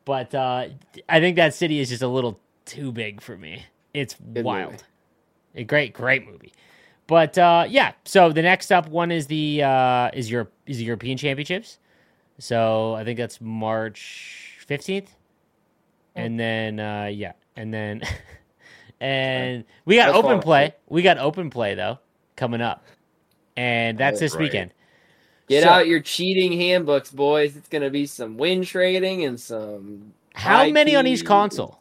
But 0.06 0.34
uh, 0.34 0.68
I 1.06 1.20
think 1.20 1.36
that 1.36 1.52
city 1.52 1.80
is 1.80 1.90
just 1.90 2.00
a 2.00 2.08
little 2.08 2.40
too 2.64 2.92
big 2.92 3.20
for 3.20 3.36
me. 3.36 3.66
It's 3.92 4.14
Good 4.14 4.46
wild. 4.46 4.70
movie. 4.72 4.84
A 5.56 5.64
great, 5.64 5.92
great 5.92 6.26
movie. 6.26 6.54
But 7.06 7.36
uh, 7.36 7.66
yeah, 7.68 7.92
so 8.04 8.32
the 8.32 8.42
next 8.42 8.70
up 8.70 8.88
one 8.88 9.10
is 9.10 9.26
the 9.26 9.62
uh, 9.62 10.10
is 10.14 10.30
your 10.30 10.48
is 10.66 10.78
the 10.78 10.84
European 10.84 11.18
Championships. 11.18 11.78
So 12.38 12.94
I 12.94 13.04
think 13.04 13.18
that's 13.18 13.40
March 13.40 14.58
fifteenth, 14.66 15.14
and 16.14 16.38
then 16.38 16.80
uh, 16.80 17.10
yeah, 17.12 17.32
and 17.56 17.72
then 17.72 18.02
and 19.00 19.64
we 19.84 19.96
got 19.96 20.06
That's 20.06 20.18
open 20.18 20.30
fun. 20.36 20.42
play. 20.42 20.74
We 20.88 21.02
got 21.02 21.18
open 21.18 21.50
play 21.50 21.74
though 21.74 21.98
coming 22.36 22.60
up, 22.60 22.84
and 23.56 23.98
that's 23.98 24.18
Oh, 24.18 24.20
this 24.20 24.34
right. 24.34 24.42
weekend. 24.42 24.72
Get 25.48 25.64
So- 25.64 25.68
out 25.70 25.86
your 25.88 26.00
cheating 26.00 26.52
handbooks, 26.52 27.10
boys. 27.10 27.56
It's 27.56 27.68
gonna 27.68 27.90
be 27.90 28.06
some 28.06 28.36
win 28.36 28.64
trading 28.64 29.24
and 29.24 29.38
some 29.38 30.12
How 30.34 30.58
high 30.58 30.72
many 30.72 30.94
on 30.96 31.06
each 31.06 31.24
console? 31.24 31.80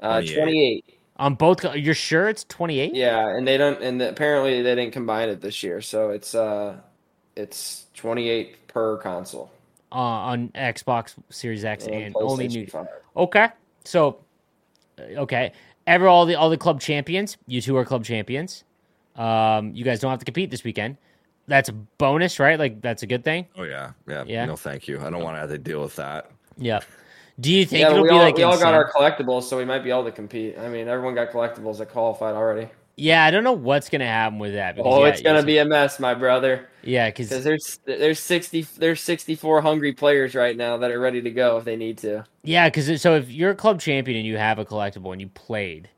Uh, 0.00 0.22
28. 0.22 0.84
28. 1.20 1.26
On 1.26 1.34
both? 1.34 1.76
You're 1.76 1.94
sure 1.94 2.28
it's 2.28 2.44
twenty 2.44 2.80
eight? 2.80 2.94
Yeah, 2.94 3.28
and 3.28 3.46
they 3.46 3.56
don't 3.56 3.82
and 3.82 4.00
apparently 4.00 4.62
they 4.62 4.74
didn't 4.74 4.92
combine 4.92 5.28
it 5.28 5.40
this 5.40 5.62
year, 5.62 5.80
so 5.80 6.10
it's 6.10 6.34
uh 6.34 6.76
it's 7.36 7.86
28 7.94 8.68
per 8.68 8.96
console. 8.98 9.50
Uh, 9.92 9.96
on 9.96 10.48
Xbox 10.50 11.14
Series 11.30 11.64
X 11.64 11.86
and, 11.86 11.94
and 11.94 12.16
only 12.16 12.46
new. 12.46 12.66
5. 12.66 12.86
Okay, 13.16 13.48
so 13.84 14.18
uh, 14.98 15.22
okay, 15.22 15.52
ever 15.86 16.06
all 16.06 16.26
the 16.26 16.36
all 16.36 16.48
the 16.48 16.56
club 16.56 16.80
champions. 16.80 17.36
You 17.46 17.60
two 17.60 17.76
are 17.76 17.84
club 17.84 18.04
champions. 18.04 18.62
Um, 19.16 19.74
you 19.74 19.84
guys 19.84 19.98
don't 19.98 20.10
have 20.10 20.20
to 20.20 20.24
compete 20.24 20.50
this 20.50 20.62
weekend. 20.62 20.96
That's 21.48 21.68
a 21.68 21.72
bonus, 21.72 22.38
right? 22.38 22.56
Like 22.56 22.80
that's 22.80 23.02
a 23.02 23.06
good 23.08 23.24
thing. 23.24 23.48
Oh 23.56 23.64
yeah, 23.64 23.92
yeah. 24.06 24.22
Yeah. 24.26 24.44
No, 24.44 24.54
thank 24.54 24.86
you. 24.86 25.00
I 25.00 25.10
don't 25.10 25.24
want 25.24 25.36
to 25.36 25.40
have 25.40 25.50
to 25.50 25.58
deal 25.58 25.82
with 25.82 25.96
that. 25.96 26.30
Yeah. 26.56 26.80
Do 27.40 27.52
you 27.52 27.64
think 27.64 27.80
Yeah, 27.80 27.90
it'll 27.92 28.02
we 28.02 28.08
be 28.10 28.14
all, 28.14 28.20
like 28.20 28.36
we 28.36 28.42
all 28.42 28.58
got 28.58 28.74
our 28.74 28.90
collectibles, 28.90 29.44
so 29.44 29.56
we 29.56 29.64
might 29.64 29.80
be 29.82 29.90
able 29.90 30.04
to 30.04 30.12
compete. 30.12 30.58
I 30.58 30.68
mean, 30.68 30.88
everyone 30.88 31.14
got 31.14 31.30
collectibles 31.30 31.78
that 31.78 31.90
qualified 31.90 32.34
already. 32.34 32.68
Yeah, 32.96 33.24
I 33.24 33.30
don't 33.30 33.44
know 33.44 33.52
what's 33.52 33.88
gonna 33.88 34.06
happen 34.06 34.38
with 34.38 34.52
that. 34.54 34.76
because, 34.76 34.92
Oh, 34.94 35.04
yeah, 35.04 35.06
it's 35.06 35.22
gonna 35.22 35.42
be 35.42 35.56
a 35.58 35.64
mess, 35.64 35.98
my 35.98 36.12
brother. 36.12 36.68
yeah, 36.82 37.08
Because 37.08 37.30
there's 37.30 37.78
there's 37.86 38.18
60 38.20 38.62
there's 38.76 39.00
64 39.00 39.62
hungry 39.62 39.92
players 39.94 40.34
right 40.34 40.54
now 40.56 40.76
that 40.78 40.90
are 40.90 41.00
ready 41.00 41.22
to 41.22 41.30
go 41.30 41.56
if 41.56 41.64
they 41.64 41.76
need 41.76 41.96
to. 41.98 42.26
yeah, 42.42 42.68
because 42.68 43.00
so 43.00 43.14
if 43.16 43.30
you're 43.30 43.50
a 43.52 43.54
club 43.54 43.80
champion 43.80 44.18
and 44.18 44.26
you 44.26 44.36
have 44.36 44.58
a 44.58 44.64
collectible 44.66 45.12
and 45.12 45.20
you 45.20 45.28
played, 45.28 45.88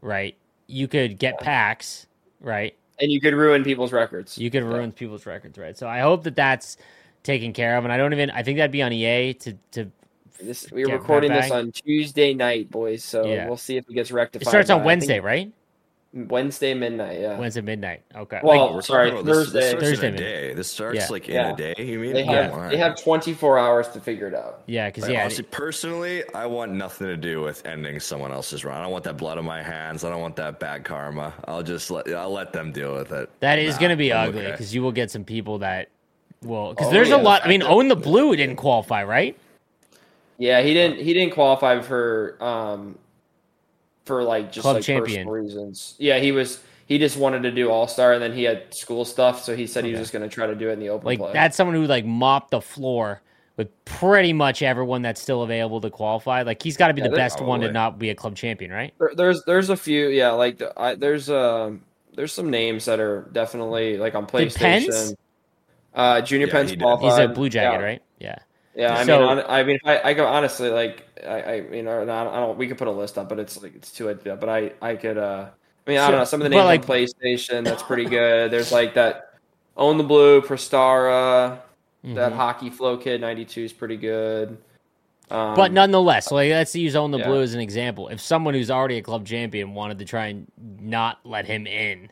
right, 0.00 0.36
you 0.68 0.86
could 0.86 1.18
get 1.18 1.40
packs, 1.40 2.06
right? 2.40 2.76
And 3.00 3.10
you 3.10 3.20
could 3.20 3.34
ruin 3.34 3.64
people's 3.64 3.92
records. 3.92 4.38
You 4.38 4.50
could 4.50 4.62
ruin 4.62 4.92
people's 4.92 5.26
records, 5.26 5.58
right? 5.58 5.76
So 5.76 5.88
I 5.88 5.98
hope 6.00 6.22
that 6.22 6.36
that's 6.36 6.76
taken 7.24 7.52
care 7.52 7.76
of, 7.76 7.82
and 7.84 7.92
I 7.92 7.96
don't 7.96 8.12
even. 8.12 8.30
I 8.30 8.44
think 8.44 8.58
that'd 8.58 8.70
be 8.70 8.82
on 8.82 8.92
EA 8.92 9.34
to 9.34 9.54
to. 9.72 9.90
This, 10.40 10.70
we're 10.72 10.86
Get 10.86 10.94
recording 11.00 11.32
this 11.32 11.50
on 11.50 11.70
Tuesday 11.72 12.34
night, 12.34 12.70
boys. 12.70 13.04
So 13.04 13.24
Yeah. 13.24 13.46
we'll 13.46 13.56
see 13.56 13.76
if 13.76 13.88
it 13.88 13.94
gets 13.94 14.10
rectified. 14.10 14.46
It 14.46 14.48
starts 14.48 14.70
on 14.70 14.82
Wednesday, 14.84 15.14
think, 15.14 15.24
right? 15.24 15.52
Wednesday 16.12 16.74
midnight. 16.74 17.20
Yeah. 17.20 17.38
Wednesday 17.38 17.60
midnight. 17.60 18.02
Okay. 18.14 18.38
Well, 18.42 18.66
Like, 18.66 18.74
We're 18.74 18.82
sorry, 18.82 19.10
talking 19.10 19.22
about 19.22 19.32
this- 19.32 19.44
Thursday. 19.52 19.60
This, 19.60 19.90
Thursday, 19.90 20.08
in 20.08 20.14
a 20.14 20.16
day. 20.16 20.54
This 20.54 20.68
starts 20.68 20.96
Yeah. 20.96 21.06
like 21.10 21.28
in 21.28 21.34
Yeah. 21.34 21.52
a 21.52 21.56
day. 21.56 21.74
You 21.78 21.98
mean? 21.98 22.12
They 22.12 22.24
have 22.24 22.52
Come 22.52 22.68
they 22.68 22.76
have 22.76 22.96
24 23.00 23.58
hours 23.58 23.88
to 23.88 24.00
figure 24.00 24.28
it 24.28 24.34
out. 24.34 24.62
yeah, 24.66 24.88
because 24.88 25.04
Like, 25.04 25.12
yeah, 25.12 25.22
honestly, 25.22 25.44
personally, 25.50 26.22
I 26.34 26.46
want 26.46 26.72
nothing 26.72 27.08
to 27.08 27.16
do 27.16 27.40
with 27.40 27.64
ending 27.66 27.98
someone 28.00 28.30
else's 28.32 28.64
run. 28.64 28.76
I 28.78 28.82
don't 28.82 28.92
want 28.92 29.04
that 29.04 29.16
blood 29.16 29.38
on 29.38 29.44
my 29.44 29.62
hands. 29.62 30.04
I 30.04 30.10
don't 30.10 30.20
want 30.20 30.36
that 30.36 30.60
bad 30.60 30.84
karma. 30.84 31.32
I'll 31.46 31.62
just 31.64 31.90
let 31.90 32.08
I'll 32.08 32.30
let 32.32 32.52
them 32.52 32.70
deal 32.72 32.94
with 32.94 33.10
it. 33.12 33.28
that 33.40 33.58
is 33.58 33.74
Nah, 33.74 33.80
going 33.80 33.90
to 33.90 33.96
be 33.96 34.12
I'm 34.12 34.28
ugly 34.30 34.42
okay. 34.42 34.50
because 34.52 34.74
you 34.74 34.82
will 34.82 34.92
get 34.92 35.10
some 35.10 35.24
people 35.24 35.58
that 35.58 35.88
will. 36.42 36.70
Because 36.70 36.88
Oh, 36.88 36.90
there's 36.90 37.08
yeah. 37.08 37.16
a 37.16 37.22
lot. 37.22 37.42
I 37.44 37.48
mean, 37.48 37.62
own 37.62 37.88
the 37.88 37.96
blue 37.96 38.34
didn't 38.36 38.56
qualify, 38.56 39.02
right? 39.04 39.36
Yeah, 40.38 40.62
he 40.62 40.74
didn't 40.74 40.98
he 41.00 41.12
didn't 41.14 41.32
qualify 41.34 41.80
for 41.80 42.36
um 42.42 42.98
for 44.04 44.22
like 44.22 44.52
just 44.52 44.62
Club 44.62 44.76
like 44.76 44.84
champion. 44.84 45.26
personal 45.26 45.32
reasons. 45.32 45.94
Yeah, 45.98 46.18
he 46.18 46.32
was 46.32 46.62
he 46.86 46.98
just 46.98 47.16
wanted 47.16 47.42
to 47.44 47.50
do 47.50 47.70
all 47.70 47.86
star 47.88 48.12
and 48.12 48.22
then 48.22 48.32
he 48.32 48.42
had 48.44 48.74
school 48.74 49.04
stuff, 49.04 49.42
so 49.42 49.56
he 49.56 49.66
said 49.66 49.84
he 49.84 49.92
was 49.92 50.00
just 50.00 50.12
going 50.12 50.28
to 50.28 50.34
try 50.34 50.46
to 50.46 50.54
do 50.54 50.68
it 50.68 50.72
in 50.74 50.80
the 50.80 50.90
open 50.90 51.06
Like 51.06 51.18
play. 51.18 51.32
that's 51.32 51.56
someone 51.56 51.74
who 51.76 51.86
like 51.86 52.04
mopped 52.04 52.50
the 52.50 52.60
floor 52.60 53.22
with 53.56 53.68
pretty 53.84 54.32
much 54.32 54.62
everyone 54.62 55.00
that's 55.02 55.20
still 55.20 55.42
available 55.42 55.80
to 55.80 55.88
qualify. 55.88 56.42
Like 56.42 56.62
he's 56.62 56.76
got 56.76 56.88
to 56.88 56.94
be 56.94 57.00
Yeah, 57.00 57.08
the 57.08 57.16
best 57.16 57.40
one 57.40 57.60
to 57.60 57.70
not 57.70 57.98
be 57.98 58.10
a 58.10 58.14
club 58.14 58.34
champion, 58.36 58.70
right? 58.72 58.92
There, 58.98 59.12
there's 59.16 59.42
there's 59.46 59.70
a 59.70 59.76
few 59.76 60.08
yeah 60.08 60.32
like 60.32 60.58
the- 60.58 60.72
I, 60.78 60.94
there's 60.96 61.30
um 61.30 61.82
there's 62.14 62.32
some 62.32 62.50
names 62.50 62.84
that 62.84 63.00
are 63.00 63.28
definitely 63.32 63.96
like 63.96 64.14
on 64.14 64.26
Did 64.26 64.54
Pence? 64.54 65.14
Uh, 65.94 66.20
Junior 66.20 66.48
Yeah, 66.48 66.52
Pence 66.52 66.74
qualified. 66.76 67.04
He's 67.04 67.18
a 67.18 67.28
blue 67.32 67.48
jacket, 67.48 67.78
yeah. 67.80 67.84
right? 67.84 68.02
Yeah. 68.18 68.38
Yeah, 68.76 68.96
I 68.96 69.04
So- 69.04 69.34
mean, 69.34 69.44
I 69.48 69.62
mean, 69.62 69.78
I, 69.84 70.00
I 70.10 70.14
go 70.14 70.26
honestly, 70.26 70.68
like, 70.68 71.06
I, 71.24 71.42
I 71.42 71.60
mean, 71.62 71.86
or 71.86 72.04
not, 72.04 72.26
I 72.26 72.40
don't. 72.40 72.58
We 72.58 72.66
could 72.66 72.76
put 72.78 72.88
a 72.88 72.92
list 72.92 73.16
up, 73.18 73.28
but 73.28 73.38
it's 73.38 73.62
like 73.62 73.74
it's 73.76 73.92
too 73.92 74.06
late 74.06 74.18
to 74.18 74.24
do 74.24 74.30
that. 74.30 74.40
But 74.40 74.48
I, 74.48 74.72
I 74.82 74.96
could. 74.96 75.16
uh 75.18 75.46
I 75.86 75.90
mean, 75.90 75.98
I 76.00 76.10
don't 76.10 76.18
know. 76.18 76.24
Some 76.24 76.40
of 76.40 76.44
the 76.44 76.48
names 76.50 76.64
like- 76.64 76.80
on 76.80 76.86
PlayStation, 76.96 77.62
that's 77.64 77.82
pretty 77.82 78.06
good. 78.06 78.50
There's 78.50 78.72
like 78.72 78.94
that 78.94 79.34
Own 79.76 79.98
the 79.98 80.04
Blue, 80.04 80.40
Prestara, 80.42 81.58
that 82.04 82.32
Mhm. 82.32 82.36
Hockey 82.36 82.70
Flow 82.70 82.96
Kid 82.96 83.20
'92 83.20 83.64
is 83.64 83.72
pretty 83.72 83.96
good. 83.96 84.58
Um, 85.30 85.54
But 85.54 85.72
nonetheless, 85.72 86.30
like 86.30 86.50
let's 86.50 86.74
use 86.76 86.94
own 86.96 87.10
the 87.10 87.18
yeah. 87.18 87.26
blue 87.26 87.40
as 87.42 87.54
an 87.54 87.60
example. 87.60 88.08
If 88.08 88.20
someone 88.20 88.52
who's 88.54 88.70
already 88.70 88.98
a 88.98 89.02
club 89.02 89.26
champion 89.26 89.72
wanted 89.74 89.98
to 90.00 90.04
try 90.04 90.26
and 90.26 90.46
not 90.80 91.18
let 91.24 91.46
him 91.46 91.66
in, 91.66 92.10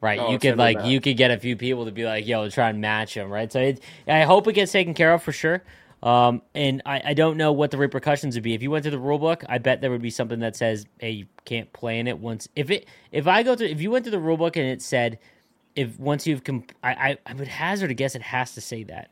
right? 0.00 0.18
Oh, 0.18 0.30
you 0.30 0.38
could 0.38 0.56
like 0.56 0.82
you 0.84 1.00
could 1.00 1.16
get 1.18 1.30
a 1.30 1.36
few 1.38 1.54
people 1.56 1.84
to 1.84 1.90
be 1.92 2.04
like, 2.06 2.26
"Yo, 2.26 2.48
try 2.48 2.70
and 2.70 2.80
match 2.80 3.14
him," 3.14 3.28
right? 3.30 3.52
So 3.52 3.60
it, 3.60 3.82
I 4.08 4.22
hope 4.22 4.48
it 4.48 4.54
gets 4.54 4.72
taken 4.72 4.94
care 4.94 5.12
of 5.12 5.22
for 5.22 5.32
sure. 5.32 5.62
Um, 6.02 6.42
and 6.54 6.82
I, 6.86 7.02
I 7.06 7.14
don't 7.14 7.36
know 7.36 7.52
what 7.52 7.70
the 7.70 7.78
repercussions 7.78 8.34
would 8.36 8.44
be 8.44 8.54
if 8.54 8.62
you 8.62 8.70
went 8.70 8.84
to 8.84 8.90
the 8.90 8.98
rule 8.98 9.18
book. 9.18 9.44
I 9.48 9.58
bet 9.58 9.80
there 9.80 9.90
would 9.90 10.02
be 10.02 10.10
something 10.10 10.40
that 10.40 10.54
says, 10.54 10.86
"Hey, 10.98 11.10
you 11.10 11.26
can't 11.44 11.72
play 11.72 11.98
in 11.98 12.06
it 12.06 12.18
once." 12.18 12.48
If 12.54 12.70
it 12.70 12.86
if 13.12 13.26
I 13.26 13.42
go 13.42 13.54
to 13.54 13.68
if 13.68 13.80
you 13.80 13.90
went 13.90 14.04
to 14.04 14.10
the 14.10 14.18
rule 14.20 14.36
book 14.36 14.56
and 14.56 14.66
it 14.66 14.82
said, 14.82 15.18
"If 15.74 15.98
once 15.98 16.26
you've 16.26 16.44
comp- 16.44 16.72
I, 16.82 16.92
I 16.92 17.18
I 17.26 17.34
would 17.34 17.48
hazard 17.48 17.90
a 17.90 17.94
guess 17.94 18.14
it 18.14 18.22
has 18.22 18.54
to 18.54 18.60
say 18.60 18.84
that 18.84 19.10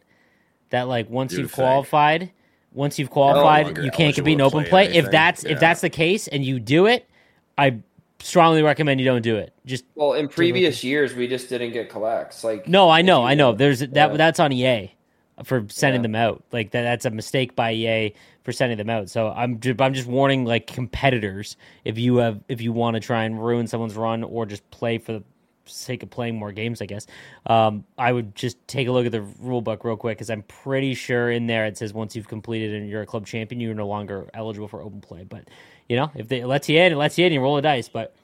that 0.71 0.89
like 0.89 1.09
once 1.09 1.33
You'd 1.33 1.41
you've 1.43 1.51
think. 1.51 1.67
qualified, 1.67 2.33
once 2.73 2.99
you've 2.99 3.11
qualified, 3.11 3.67
longer 3.67 3.83
you 3.83 3.91
can't 3.91 4.15
compete 4.15 4.35
in 4.35 4.41
open 4.41 4.65
play. 4.65 4.71
play 4.71 4.85
If 4.87 5.07
anything. 5.07 5.11
that's 5.13 5.45
if 5.45 5.61
that's 5.61 5.81
the 5.81 5.91
case 5.91 6.29
and 6.29 6.45
you 6.45 6.61
do 6.61 6.87
it, 6.87 7.09
I 7.57 7.79
strongly 8.21 8.63
recommend 8.63 9.01
you 9.01 9.07
don't 9.07 9.23
do 9.23 9.37
it. 9.37 9.53
Just 9.65 9.85
well, 9.95 10.13
in 10.13 10.29
previous 10.29 10.85
years, 10.85 11.15
we 11.15 11.29
just 11.29 11.49
didn't 11.49 11.73
get 11.73 11.89
collects. 11.89 12.45
Like, 12.45 12.69
no, 12.69 12.91
I 12.91 13.03
know, 13.03 13.25
I 13.25 13.35
know. 13.35 13.53
There's 13.53 13.81
that 13.81 13.95
yeah. 13.95 14.17
that's 14.17 14.41
on 14.41 14.53
EA 14.53 14.95
for 15.43 15.67
sending 15.69 16.01
Yeah. 16.01 16.03
them 16.03 16.15
out. 16.15 16.45
Like 16.53 16.71
that, 16.71 16.83
that's 16.83 17.05
a 17.05 17.11
mistake 17.11 17.57
by 17.57 17.73
EA 17.73 18.15
for 18.45 18.53
sending 18.53 18.79
them 18.79 18.91
out. 18.91 19.11
So 19.11 19.31
I'm 19.31 19.59
just, 19.59 19.81
I'm 19.81 19.95
just 19.95 20.07
warning 20.07 20.45
like 20.45 20.67
competitors 20.67 21.57
if 21.85 21.99
you 21.99 22.17
have 22.19 22.41
if 22.49 22.61
you 22.61 22.73
want 22.73 22.95
to 22.95 23.01
try 23.01 23.25
and 23.25 23.45
ruin 23.45 23.67
someone's 23.67 23.95
run 23.97 24.23
or 24.23 24.47
just 24.47 24.69
play 24.71 24.99
for 24.99 25.13
the 25.15 25.23
sake 25.67 26.03
of 26.03 26.11
playing 26.11 26.37
more 26.37 26.53
games, 26.53 26.83
I 26.83 26.87
guess. 26.87 27.07
Um, 27.47 27.85
I 27.97 28.13
would 28.13 28.35
just 28.35 28.57
take 28.69 28.87
a 28.87 28.93
look 28.93 29.07
at 29.07 29.13
the 29.13 29.23
rule 29.41 29.63
book 29.63 29.83
real 29.83 29.97
quick 29.97 30.19
because 30.19 30.29
I'm 30.29 30.43
pretty 30.43 30.95
sure 30.95 31.31
in 31.31 31.47
there 31.47 31.65
it 31.65 31.79
says 31.79 31.95
once 31.95 32.15
you've 32.15 32.29
completed 32.29 32.75
and 32.75 32.89
you're 32.89 33.01
a 33.03 33.07
club 33.07 33.27
champion, 33.27 33.61
you're 33.61 33.75
no 33.75 33.87
longer 33.89 34.29
eligible 34.35 34.69
for 34.69 34.83
open 34.83 35.01
play. 35.01 35.25
But 35.25 35.49
you 35.89 35.97
know, 35.97 36.11
if 36.15 36.29
they 36.29 36.41
it 36.41 36.47
lets 36.47 36.69
you 36.69 36.79
in, 36.79 36.93
it 36.93 36.97
lets 36.97 37.17
you 37.19 37.27
in. 37.27 37.33
You 37.33 37.41
roll 37.41 37.57
the 37.57 37.63
dice, 37.63 37.89
but 37.89 38.15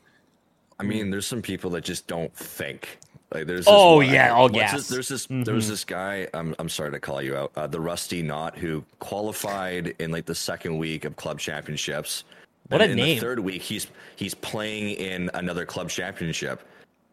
I 0.79 0.83
mean, 0.83 1.11
there's 1.11 1.27
some 1.27 1.43
people 1.43 1.71
that 1.71 1.85
just 1.85 2.07
don't 2.07 2.35
think. 2.35 2.99
Like 3.33 3.47
there's 3.47 3.67
Oh, 3.69 3.97
one- 3.97 4.07
yeah, 4.07 4.49
gas. 4.49 4.73
this- 4.73 4.89
there's 4.89 5.09
this 5.09 5.27
there 5.31 5.55
was 5.55 5.69
this 5.69 5.85
guy. 5.85 6.27
I'm 6.35 6.55
I'm 6.59 6.69
sorry 6.69 6.91
to 6.91 7.01
call 7.01 7.23
you 7.23 7.37
out. 7.37 7.53
Uh, 7.57 7.67
the 7.67 7.81
Rusty 7.81 8.23
Knot 8.23 8.59
who 8.59 8.85
qualified 8.99 9.95
in 9.99 10.11
like 10.11 10.27
the 10.27 10.35
second 10.35 10.79
week 10.79 11.05
of 11.05 11.17
club 11.17 11.39
championships. 11.39 12.25
What 12.69 12.81
a 12.81 12.85
in 12.85 12.97
name. 12.97 13.17
the 13.17 13.21
third 13.21 13.39
week, 13.41 13.63
he's 13.63 13.87
he's 14.17 14.35
playing 14.35 14.91
in 14.97 15.31
another 15.35 15.65
club 15.67 15.91
championship, 15.91 16.63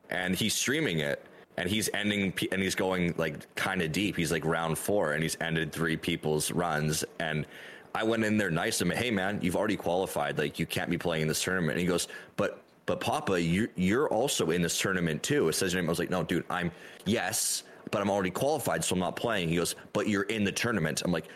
and 0.10 0.36
he's 0.36 0.54
streaming 0.56 1.00
it. 1.00 1.24
And 1.60 1.68
he's 1.68 1.90
ending, 1.96 2.34
and 2.52 2.62
he's 2.62 2.76
going 2.76 3.16
like 3.18 3.54
kind 3.56 3.82
of 3.82 3.92
deep. 3.92 4.16
He's 4.16 4.32
like 4.32 4.46
round 4.46 4.78
four, 4.78 5.14
and 5.14 5.24
he's 5.24 5.36
ended 5.42 5.72
three 5.72 5.98
people's 5.98 6.52
runs. 6.52 7.04
And 7.20 7.48
I 7.96 8.04
went 8.04 8.24
in 8.24 8.38
there 8.38 8.52
nice 8.52 8.80
and. 8.82 8.94
Hey 8.94 9.10
man, 9.10 9.40
you've 9.42 9.56
already 9.56 9.76
qualified. 9.76 10.38
Like 10.38 10.60
you 10.60 10.68
can't 10.68 10.90
be 10.92 11.00
playing 11.00 11.24
in 11.24 11.28
this 11.28 11.42
tournament. 11.44 11.72
And 11.72 11.80
he 11.82 11.88
goes, 11.88 12.08
but 12.36 12.62
but 12.88 13.00
Papa, 13.02 13.40
you're, 13.40 13.68
you're 13.76 14.08
also 14.08 14.50
in 14.52 14.62
this 14.62 14.80
tournament 14.80 15.22
too. 15.22 15.50
It 15.50 15.54
says 15.54 15.74
your 15.74 15.82
name. 15.82 15.90
I 15.90 15.92
was 15.92 16.00
like, 16.00 16.10
no, 16.10 16.24
dude, 16.24 16.46
I'm 16.50 16.72
yes, 17.06 17.64
but 17.92 18.02
I'm 18.02 18.10
already 18.10 18.32
qualified, 18.32 18.84
so 18.84 18.94
I'm 18.96 19.00
not 19.00 19.16
playing. 19.16 19.50
He 19.50 19.58
goes, 19.58 19.76
but 19.94 20.08
you're 20.08 20.24
in 20.24 20.44
the 20.44 20.52
tournament. 20.52 21.04
I'm 21.06 21.12
like, 21.12 21.28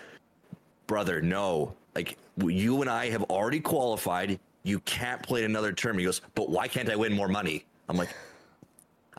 brother, 0.88 1.22
no. 1.22 1.76
Like 1.94 2.18
you 2.38 2.82
and 2.82 2.90
I 2.90 3.10
have 3.10 3.24
already 3.24 3.60
qualified. 3.60 4.40
You 4.64 4.80
can't 4.82 5.22
play 5.22 5.44
in 5.44 5.52
another 5.52 5.74
tournament. 5.74 6.02
He 6.02 6.06
goes, 6.06 6.22
but 6.36 6.50
why 6.50 6.68
can't 6.68 6.90
I 6.90 6.96
win 6.96 7.14
more 7.14 7.28
money? 7.28 7.66
I'm 7.90 7.98
like, 7.98 8.16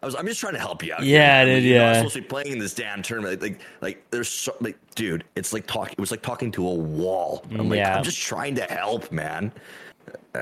I 0.02 0.06
was, 0.06 0.14
I'm 0.14 0.26
just 0.26 0.40
trying 0.40 0.54
to 0.54 0.58
help 0.58 0.82
you 0.82 0.94
out. 0.94 1.04
Yeah, 1.04 1.44
dude, 1.44 1.62
you 1.62 1.74
know, 1.74 1.84
I'm 1.84 1.92
yeah. 1.92 1.98
supposed 1.98 2.14
to 2.14 2.22
be 2.22 2.26
playing 2.28 2.52
in 2.52 2.58
this 2.58 2.74
damn 2.74 3.02
tournament. 3.02 3.40
Like, 3.40 3.52
like, 3.52 3.60
like, 3.82 4.10
there's 4.10 4.28
so, 4.28 4.56
like, 4.60 4.76
dude, 4.94 5.24
it's 5.36 5.52
like 5.52 5.66
talking. 5.66 5.92
It 5.92 6.00
was 6.00 6.10
like 6.10 6.22
talking 6.22 6.50
to 6.52 6.66
a 6.66 6.74
wall. 6.74 7.44
I'm 7.52 7.68
like, 7.68 7.76
Yeah. 7.76 7.96
I'm 7.96 8.02
just 8.02 8.20
trying 8.20 8.54
to 8.56 8.64
help, 8.64 9.12
man. 9.12 9.52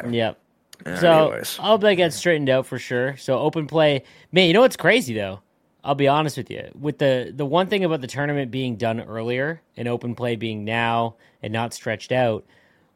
Yep. 0.09 0.39
So 0.85 1.29
Anyways. 1.29 1.59
I 1.59 1.67
hope 1.67 1.81
that 1.83 1.95
gets 1.95 2.17
straightened 2.17 2.49
out 2.49 2.67
for 2.67 2.79
sure. 2.79 3.17
So 3.17 3.39
open 3.39 3.67
play, 3.67 4.05
man. 4.33 4.47
You 4.47 4.55
know 4.55 4.61
what's 4.61 4.77
crazy 4.77 5.15
though? 5.15 5.41
I'll 5.83 5.95
be 5.95 6.09
honest 6.09 6.37
with 6.37 6.51
you. 6.51 6.69
With 6.79 6.99
the 6.99 7.33
the 7.35 7.47
one 7.47 7.67
thing 7.67 7.85
about 7.85 8.01
the 8.01 8.07
tournament 8.07 8.51
being 8.51 8.77
done 8.77 9.01
earlier 9.01 9.63
and 9.77 9.89
open 9.89 10.15
play 10.15 10.37
being 10.37 10.65
now 10.65 11.17
and 11.43 11.53
not 11.53 11.73
stretched 11.73 12.13
out, 12.13 12.45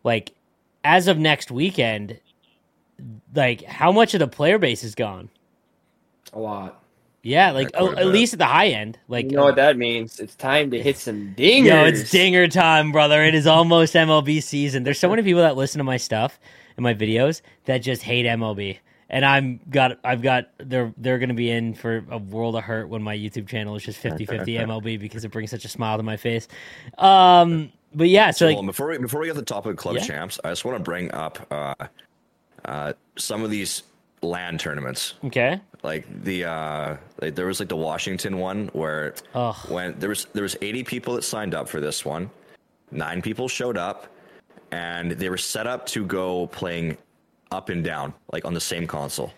like 0.02 0.32
as 0.82 1.08
of 1.08 1.18
next 1.18 1.50
weekend, 1.50 2.20
like 3.34 3.62
how 3.64 3.90
much 3.92 4.14
of 4.14 4.20
the 4.20 4.28
player 4.28 4.58
base 4.58 4.84
is 4.84 4.94
gone? 4.94 5.30
A 6.32 6.38
lot. 6.38 6.82
Yeah, 7.22 7.52
like 7.52 7.70
a 7.72 7.82
at 7.82 8.08
least 8.08 8.34
at 8.34 8.38
the 8.38 8.44
high 8.44 8.68
end. 8.68 8.98
Like 9.08 9.30
You 9.30 9.38
know 9.38 9.44
what 9.44 9.56
that 9.56 9.78
means? 9.78 10.20
It's 10.20 10.34
time 10.34 10.70
to 10.72 10.82
hit 10.82 10.98
some 10.98 11.34
dingers. 11.34 11.64
Yo, 11.64 11.84
it's 11.84 12.10
dinger 12.10 12.48
time, 12.48 12.92
brother. 12.92 13.24
It 13.24 13.34
is 13.34 13.46
almost 13.46 13.94
MLB 13.94 14.42
season. 14.42 14.82
There's 14.82 14.98
so 14.98 15.08
many 15.08 15.22
people 15.22 15.40
that 15.40 15.56
listen 15.56 15.78
to 15.78 15.84
my 15.84 15.96
stuff 15.96 16.38
and 16.76 16.82
my 16.84 16.94
videos 16.94 17.40
that 17.66 17.78
just 17.78 18.02
hate 18.02 18.26
MLB. 18.26 18.78
And 19.10 19.24
I'm 19.24 19.60
got 19.70 19.98
I've 20.02 20.22
got 20.22 20.48
they're 20.58 20.92
they're 20.96 21.18
gonna 21.18 21.34
be 21.34 21.50
in 21.50 21.74
for 21.74 22.04
a 22.10 22.18
world 22.18 22.56
of 22.56 22.64
hurt 22.64 22.88
when 22.88 23.02
my 23.02 23.16
YouTube 23.16 23.46
channel 23.46 23.76
is 23.76 23.82
just 23.84 24.02
50-50 24.02 24.46
MLB 24.66 24.98
because 24.98 25.24
it 25.24 25.30
brings 25.30 25.50
such 25.50 25.64
a 25.64 25.68
smile 25.68 25.96
to 25.98 26.02
my 26.02 26.16
face. 26.16 26.48
Um 26.98 27.70
but 27.94 28.08
yeah, 28.08 28.30
so 28.32 28.48
like 28.48 28.66
before 28.66 28.88
we 28.88 28.98
before 28.98 29.20
we 29.20 29.26
get 29.26 29.34
to 29.34 29.40
the 29.40 29.44
topic 29.44 29.72
of 29.72 29.76
club 29.76 29.96
Yeah. 29.96 30.02
champs, 30.04 30.40
I 30.42 30.48
just 30.50 30.64
want 30.64 30.78
to 30.78 30.82
bring 30.82 31.12
up 31.12 31.46
uh, 31.52 31.74
uh, 32.64 32.92
some 33.16 33.44
of 33.44 33.50
these 33.50 33.84
land 34.20 34.58
tournaments. 34.58 35.14
okay. 35.24 35.60
Like 35.84 36.06
the 36.24 36.44
uh, 36.46 36.96
like 37.20 37.34
there 37.36 37.46
was 37.46 37.60
like 37.60 37.68
the 37.68 37.76
Washington 37.76 38.38
one 38.38 38.68
where 38.72 39.14
Ugh. 39.34 39.54
when 39.68 39.96
there 40.00 40.08
was 40.08 40.24
there 40.32 40.42
was 40.42 40.56
80 40.62 40.82
people 40.84 41.14
that 41.14 41.22
signed 41.22 41.54
up 41.54 41.68
for 41.68 41.78
this 41.78 42.04
one, 42.04 42.30
nine 42.90 43.20
people 43.22 43.48
showed 43.48 43.76
up, 43.76 44.08
and 44.74 45.12
they 45.12 45.30
were 45.30 45.38
set 45.38 45.68
up 45.68 45.86
to 45.86 46.04
go 46.04 46.48
playing 46.48 46.96
up 47.52 47.68
and 47.68 47.84
down 47.84 48.12
like 48.32 48.44
on 48.44 48.54
the 48.54 48.60
same 48.60 48.88
console, 48.88 49.32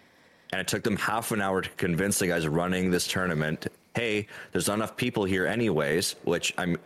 and 0.50 0.60
it 0.62 0.66
took 0.66 0.82
them 0.82 0.96
half 0.96 1.30
an 1.30 1.42
hour 1.42 1.60
to 1.60 1.68
convince 1.76 2.18
the 2.18 2.28
guys 2.28 2.48
running 2.48 2.90
this 2.90 3.06
tournament, 3.06 3.66
hey, 3.94 4.26
there's 4.52 4.68
not 4.68 4.74
enough 4.74 4.96
people 4.96 5.24
here 5.24 5.46
anyways. 5.46 6.16
Which 6.24 6.54
I'm, 6.56 6.78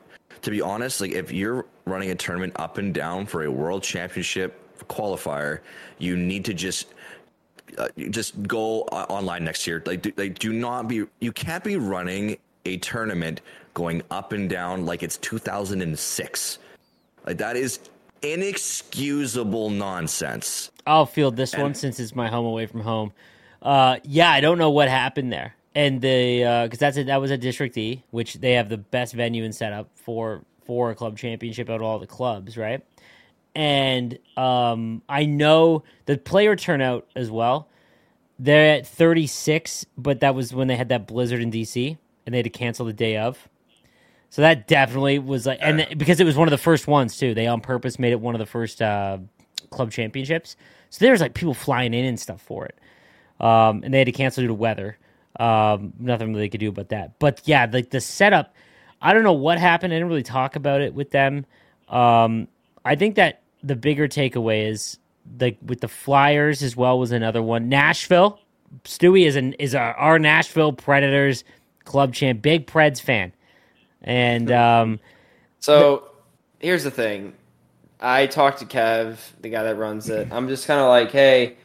to 0.43 0.51
be 0.51 0.61
honest, 0.61 1.01
like 1.01 1.13
if 1.13 1.31
you're 1.31 1.67
running 1.85 2.11
a 2.11 2.17
tournament 2.17 2.53
up 2.57 2.79
and 2.79 2.93
down 2.93 3.25
for 3.27 3.45
a 3.45 3.51
world 3.51 3.85
championship 3.85 4.59
qualifier, 4.89 5.61
you 5.99 6.17
need 6.17 6.45
to 6.47 6.55
just 6.55 6.89
uh, 7.79 7.87
just 8.11 8.43
go 8.49 8.83
online 8.83 9.45
next 9.45 9.65
year. 9.65 9.81
Like, 9.87 10.03
do, 10.03 10.13
like, 10.17 10.41
do 10.41 10.53
not 10.53 10.89
be. 10.89 11.05
You 11.21 11.31
can't 11.31 11.63
be 11.63 11.77
running 11.77 12.37
a 12.65 12.79
tournament 12.79 13.43
going 13.75 14.03
up 14.11 14.33
and 14.33 14.51
down 14.51 14.87
like 14.87 15.05
it's 15.05 15.19
2006. 15.19 16.59
Like 17.27 17.39
that 17.39 17.57
is 17.57 17.79
inexcusable 18.23 19.71
nonsense. 19.71 20.71
I'll 20.87 21.07
field 21.07 21.37
this 21.37 21.53
And- 21.55 21.63
one 21.63 21.75
since 21.75 22.01
it's 22.01 22.15
my 22.15 22.29
home 22.29 22.47
away 22.47 22.67
from 22.67 22.81
home. 22.81 23.13
Uh, 23.63 23.99
yeah, 24.05 24.31
I 24.31 24.41
don't 24.41 24.59
know 24.59 24.71
what 24.71 24.89
happened 24.89 25.33
there, 25.33 25.55
and 25.75 26.01
the 26.01 26.63
because 26.65 26.79
that's 26.79 26.97
a, 26.97 27.05
that 27.05 27.21
was 27.21 27.31
a 27.31 27.37
District 27.37 27.77
E, 27.77 28.03
which 28.11 28.35
they 28.35 28.53
have 28.53 28.69
the 28.71 28.79
best 28.79 29.13
venue 29.15 29.45
and 29.45 29.55
setup 29.55 29.91
for 29.97 30.43
for 30.65 30.91
a 30.91 30.95
club 30.95 31.19
championship 31.19 31.69
out 31.69 31.77
of 31.77 31.83
all 31.83 31.99
the 31.99 32.07
clubs, 32.07 32.57
right? 32.57 32.83
And 33.55 34.19
um, 34.37 35.03
I 35.09 35.27
know 35.27 35.83
the 36.07 36.17
player 36.17 36.57
turnout 36.57 37.07
as 37.17 37.31
well. 37.31 37.69
They're 38.39 38.77
at 38.77 38.87
36, 38.87 39.85
but 39.99 40.21
that 40.21 40.35
was 40.35 40.55
when 40.55 40.69
they 40.69 40.77
had 40.77 40.89
that 40.89 41.07
blizzard 41.07 41.43
in 41.43 41.51
DC, 41.51 41.99
and 42.25 42.33
they 42.33 42.39
had 42.39 42.45
to 42.45 42.51
cancel 42.51 42.87
the 42.87 42.93
day 42.95 43.19
of. 43.19 43.49
So 44.31 44.43
that 44.43 44.69
definitely 44.69 45.19
was 45.19 45.45
like, 45.45 45.59
and 45.61 45.87
because 45.99 46.21
it 46.21 46.25
was 46.25 46.37
one 46.37 46.47
of 46.47 46.53
the 46.53 46.59
first 46.59 46.87
ones 46.87 47.17
too, 47.19 47.35
they 47.35 47.47
on 47.47 47.61
purpose 47.61 47.99
made 47.99 48.13
it 48.13 48.21
one 48.21 48.35
of 48.35 48.39
the 48.39 48.47
first 48.47 48.81
uh, 48.81 49.19
club 49.71 49.91
championships. 49.91 50.57
So 50.91 51.05
there 51.05 51.13
was 51.13 51.21
like 51.21 51.35
people 51.35 51.55
flying 51.55 51.95
in 51.95 52.05
and 52.05 52.19
stuff 52.19 52.41
for 52.41 52.67
it, 52.67 52.79
um, 53.45 53.83
and 53.83 53.93
they 53.93 53.99
had 53.99 54.07
to 54.07 54.13
cancel 54.13 54.43
due 54.43 54.49
to 54.49 54.55
weather. 54.55 54.97
Um, 55.39 55.93
nothing 55.99 56.29
really 56.29 56.43
they 56.43 56.49
could 56.49 56.61
do 56.61 56.69
about 56.69 56.91
that. 56.91 57.19
But 57.19 57.43
yeah, 57.45 57.69
like 57.73 57.91
the 57.91 58.01
setup, 58.01 58.55
I 59.03 59.13
don't 59.13 59.25
know 59.25 59.33
what 59.33 59.59
happened. 59.59 59.93
I 59.93 59.97
didn't 59.97 60.09
really 60.09 60.23
talk 60.23 60.57
about 60.57 60.81
it 60.81 60.95
with 60.95 61.11
them. 61.11 61.45
Um, 61.89 62.49
I 62.85 62.95
think 62.95 63.17
that 63.17 63.43
the 63.63 63.77
bigger 63.77 64.09
takeaway 64.09 64.69
is 64.69 64.99
like 65.39 65.59
with 65.65 65.81
the 65.81 65.89
Flyers 65.89 66.63
as 66.63 66.77
well 66.77 66.99
was 66.99 67.13
another 67.13 67.43
one. 67.43 67.69
Nashville, 67.69 68.41
Stewie 68.85 69.27
is 69.27 69.37
an 69.37 69.55
is 69.55 69.75
our, 69.75 69.95
our 69.95 70.19
Nashville 70.19 70.73
Predators 70.73 71.45
club 71.85 72.15
champ, 72.15 72.43
big 72.43 72.67
Preds 72.67 73.01
fan, 73.01 73.33
and 74.03 74.51
um, 74.51 75.01
So 75.59 76.11
here's 76.59 76.85
the 76.85 76.91
thing. 76.91 77.35
I 78.01 78.27
talked 78.27 78.61
to 78.61 78.65
Kev, 78.65 79.19
the 79.41 79.51
guy 79.51 79.63
that 79.63 79.77
runs 79.77 80.09
it. 80.09 80.29
I'm 80.33 80.49
just 80.49 80.67
kind 80.67 80.81
of 80.81 80.89
like, 80.89 81.11
hey, 81.11 81.57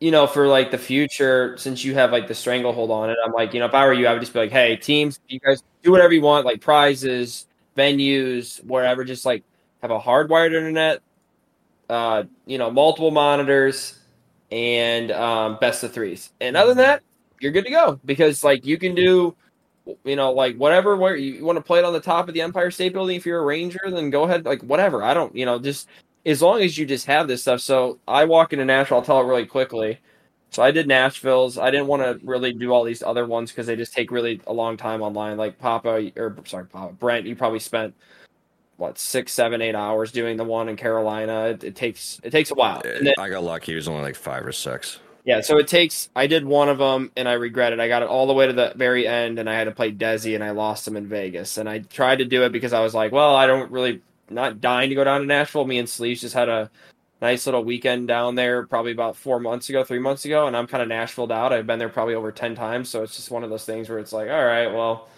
you 0.00 0.10
know, 0.10 0.26
for 0.26 0.46
like 0.46 0.70
the 0.70 0.78
future, 0.78 1.56
since 1.58 1.84
you 1.84 1.94
have 1.94 2.12
like 2.12 2.28
the 2.28 2.34
stranglehold 2.34 2.90
on 2.90 3.10
it, 3.10 3.16
I'm 3.24 3.32
like, 3.32 3.52
you 3.54 3.60
know, 3.60 3.66
if 3.66 3.74
I 3.74 3.84
were 3.86 3.92
you, 3.92 4.06
I 4.06 4.12
would 4.12 4.20
just 4.20 4.32
be 4.32 4.38
like, 4.38 4.52
hey, 4.52 4.76
teams, 4.76 5.18
you 5.28 5.40
guys 5.40 5.62
do 5.82 5.90
whatever 5.90 6.12
you 6.12 6.22
want, 6.22 6.46
like 6.46 6.60
prizes, 6.60 7.46
venues, 7.76 8.64
wherever. 8.64 9.04
Just 9.04 9.24
like 9.24 9.42
have 9.82 9.90
a 9.90 9.98
hardwired 9.98 10.54
internet, 10.54 11.02
uh, 11.88 12.24
you 12.46 12.58
know, 12.58 12.70
multiple 12.70 13.10
monitors, 13.10 13.98
and 14.52 15.10
um, 15.10 15.58
best 15.60 15.82
of 15.82 15.92
threes. 15.92 16.30
And 16.40 16.56
other 16.56 16.68
than 16.74 16.78
that, 16.78 17.02
you're 17.40 17.52
good 17.52 17.64
to 17.64 17.70
go 17.70 18.00
because 18.04 18.44
like 18.44 18.64
you 18.64 18.78
can 18.78 18.94
do 18.94 19.34
you 20.04 20.16
know, 20.16 20.32
like 20.32 20.56
whatever 20.56 20.96
where 20.96 21.16
you 21.16 21.44
want 21.44 21.56
to 21.56 21.62
play 21.62 21.78
it 21.78 21.84
on 21.84 21.92
the 21.92 22.00
top 22.00 22.28
of 22.28 22.34
the 22.34 22.42
Empire 22.42 22.70
State 22.70 22.92
Building 22.92 23.16
if 23.16 23.26
you're 23.26 23.40
a 23.40 23.44
Ranger, 23.44 23.80
then 23.86 24.10
go 24.10 24.24
ahead, 24.24 24.44
like 24.44 24.62
whatever. 24.62 25.02
I 25.02 25.14
don't, 25.14 25.34
you 25.34 25.46
know, 25.46 25.58
just 25.58 25.88
as 26.26 26.42
long 26.42 26.60
as 26.60 26.76
you 26.76 26.86
just 26.86 27.06
have 27.06 27.28
this 27.28 27.42
stuff. 27.42 27.60
So 27.60 27.98
I 28.06 28.24
walk 28.24 28.52
into 28.52 28.64
Nashville, 28.64 28.98
I'll 28.98 29.04
tell 29.04 29.20
it 29.20 29.24
really 29.24 29.46
quickly. 29.46 29.98
So 30.50 30.62
I 30.62 30.70
did 30.70 30.88
Nashville's. 30.88 31.58
I 31.58 31.70
didn't 31.70 31.88
want 31.88 32.02
to 32.02 32.26
really 32.26 32.52
do 32.52 32.72
all 32.72 32.82
these 32.82 33.02
other 33.02 33.26
ones 33.26 33.50
because 33.50 33.66
they 33.66 33.76
just 33.76 33.92
take 33.92 34.10
really 34.10 34.40
a 34.46 34.52
long 34.52 34.76
time 34.76 35.02
online. 35.02 35.36
Like 35.36 35.58
Papa, 35.58 36.10
or 36.16 36.36
sorry, 36.46 36.66
Papa 36.66 36.94
Brent, 36.94 37.26
you 37.26 37.36
probably 37.36 37.58
spent 37.58 37.94
what 38.78 38.98
six, 38.98 39.32
seven, 39.32 39.60
eight 39.60 39.74
hours 39.74 40.10
doing 40.10 40.36
the 40.38 40.44
one 40.44 40.68
in 40.68 40.76
Carolina. 40.76 41.48
It, 41.48 41.64
it 41.64 41.76
takes 41.76 42.18
it 42.22 42.30
takes 42.30 42.50
a 42.50 42.54
while. 42.54 42.80
Then, 42.82 43.12
I 43.18 43.28
got 43.28 43.44
lucky; 43.44 43.72
it 43.72 43.76
was 43.76 43.88
only 43.88 44.02
like 44.02 44.16
five 44.16 44.46
or 44.46 44.52
six. 44.52 45.00
Yeah, 45.28 45.42
so 45.42 45.58
it 45.58 45.68
takes. 45.68 46.08
I 46.16 46.26
did 46.26 46.46
one 46.46 46.70
of 46.70 46.78
them, 46.78 47.12
and 47.14 47.28
I 47.28 47.34
regret 47.34 47.74
it. 47.74 47.80
I 47.80 47.86
got 47.86 48.02
it 48.02 48.08
all 48.08 48.26
the 48.26 48.32
way 48.32 48.46
to 48.46 48.52
the 48.54 48.72
very 48.76 49.06
end, 49.06 49.38
and 49.38 49.46
I 49.46 49.52
had 49.52 49.64
to 49.64 49.72
play 49.72 49.92
Desi, 49.92 50.34
and 50.34 50.42
I 50.42 50.52
lost 50.52 50.88
him 50.88 50.96
in 50.96 51.06
Vegas. 51.06 51.58
And 51.58 51.68
I 51.68 51.80
tried 51.80 52.20
to 52.20 52.24
do 52.24 52.44
it 52.44 52.50
because 52.50 52.72
I 52.72 52.80
was 52.80 52.94
like, 52.94 53.12
well, 53.12 53.36
I 53.36 53.46
don't 53.46 53.70
really 53.70 54.00
not 54.30 54.62
dying 54.62 54.88
to 54.88 54.94
go 54.94 55.04
down 55.04 55.20
to 55.20 55.26
Nashville. 55.26 55.66
Me 55.66 55.78
and 55.78 55.86
Sleeves 55.86 56.22
just 56.22 56.32
had 56.32 56.48
a 56.48 56.70
nice 57.20 57.44
little 57.44 57.62
weekend 57.62 58.08
down 58.08 58.36
there, 58.36 58.66
probably 58.66 58.92
about 58.92 59.16
four 59.16 59.38
months 59.38 59.68
ago, 59.68 59.84
three 59.84 59.98
months 59.98 60.24
ago, 60.24 60.46
and 60.46 60.56
I'm 60.56 60.66
kind 60.66 60.82
of 60.82 60.88
Nashvilleed 60.88 61.30
out. 61.30 61.52
I've 61.52 61.66
been 61.66 61.78
there 61.78 61.90
probably 61.90 62.14
over 62.14 62.32
ten 62.32 62.54
times, 62.54 62.88
so 62.88 63.02
it's 63.02 63.14
just 63.14 63.30
one 63.30 63.44
of 63.44 63.50
those 63.50 63.66
things 63.66 63.90
where 63.90 63.98
it's 63.98 64.14
like, 64.14 64.30
all 64.30 64.44
right, 64.44 64.72
well. 64.72 65.08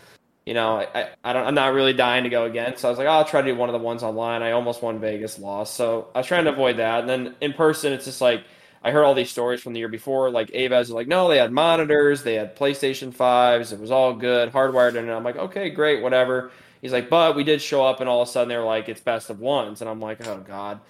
You 0.47 0.55
know, 0.55 0.79
I, 0.79 0.89
I, 0.95 1.09
I 1.23 1.33
don't. 1.35 1.47
I'm 1.47 1.55
not 1.55 1.75
really 1.75 1.93
dying 1.93 2.25
to 2.25 2.31
go 2.31 2.47
again, 2.47 2.77
so 2.77 2.89
I 2.89 2.91
was 2.91 2.99
like, 2.99 3.07
oh, 3.07 3.11
I'll 3.11 3.25
try 3.27 3.43
to 3.43 3.47
do 3.47 3.55
one 3.55 3.69
of 3.69 3.75
the 3.75 3.79
ones 3.79 4.03
online. 4.03 4.43
I 4.43 4.53
almost 4.53 4.83
won 4.83 4.99
Vegas, 4.99 5.39
lost, 5.39 5.75
so 5.75 6.09
I 6.15 6.19
was 6.21 6.27
trying 6.27 6.45
to 6.45 6.53
avoid 6.53 6.79
that. 6.79 7.01
And 7.01 7.09
then 7.09 7.37
in 7.43 7.53
person, 7.53 7.93
it's 7.93 8.07
just 8.07 8.23
like 8.23 8.43
I 8.83 8.91
heard 8.91 9.05
all 9.05 9.15
these 9.15 9.31
stories 9.31 9.61
from 9.61 9.75
the 9.75 9.79
year 9.79 9.89
before. 9.89 10.31
Like 10.31 10.49
Avaz 10.49 10.79
was 10.79 10.91
like, 10.91 11.09
no, 11.09 11.29
they 11.29 11.39
had 11.39 11.53
monitors, 11.53 12.23
they 12.23 12.35
had 12.35 12.57
PlayStation 12.57 13.13
fives, 13.13 13.73
it 13.73 13.81
was 13.81 13.91
all 13.91 14.15
good, 14.15 14.53
hardwired, 14.53 14.91
in. 14.91 14.99
and 14.99 15.11
I'm 15.11 15.25
like, 15.25 15.37
okay, 15.37 15.71
great, 15.71 16.03
whatever. 16.03 16.51
He's 16.81 16.93
like, 16.93 17.11
but 17.11 17.37
we 17.37 17.45
did 17.45 17.61
show 17.61 17.85
up, 17.85 18.01
and 18.01 18.09
all 18.09 18.23
of 18.23 18.29
a 18.29 18.31
sudden 18.31 18.49
they're 18.49 18.65
like, 18.65 18.89
it's 18.89 19.03
best 19.03 19.29
of 19.29 19.39
ones, 19.39 19.83
and 19.83 19.91
I'm 19.91 20.01
like, 20.01 20.27
oh 20.27 20.39
god. 20.39 20.81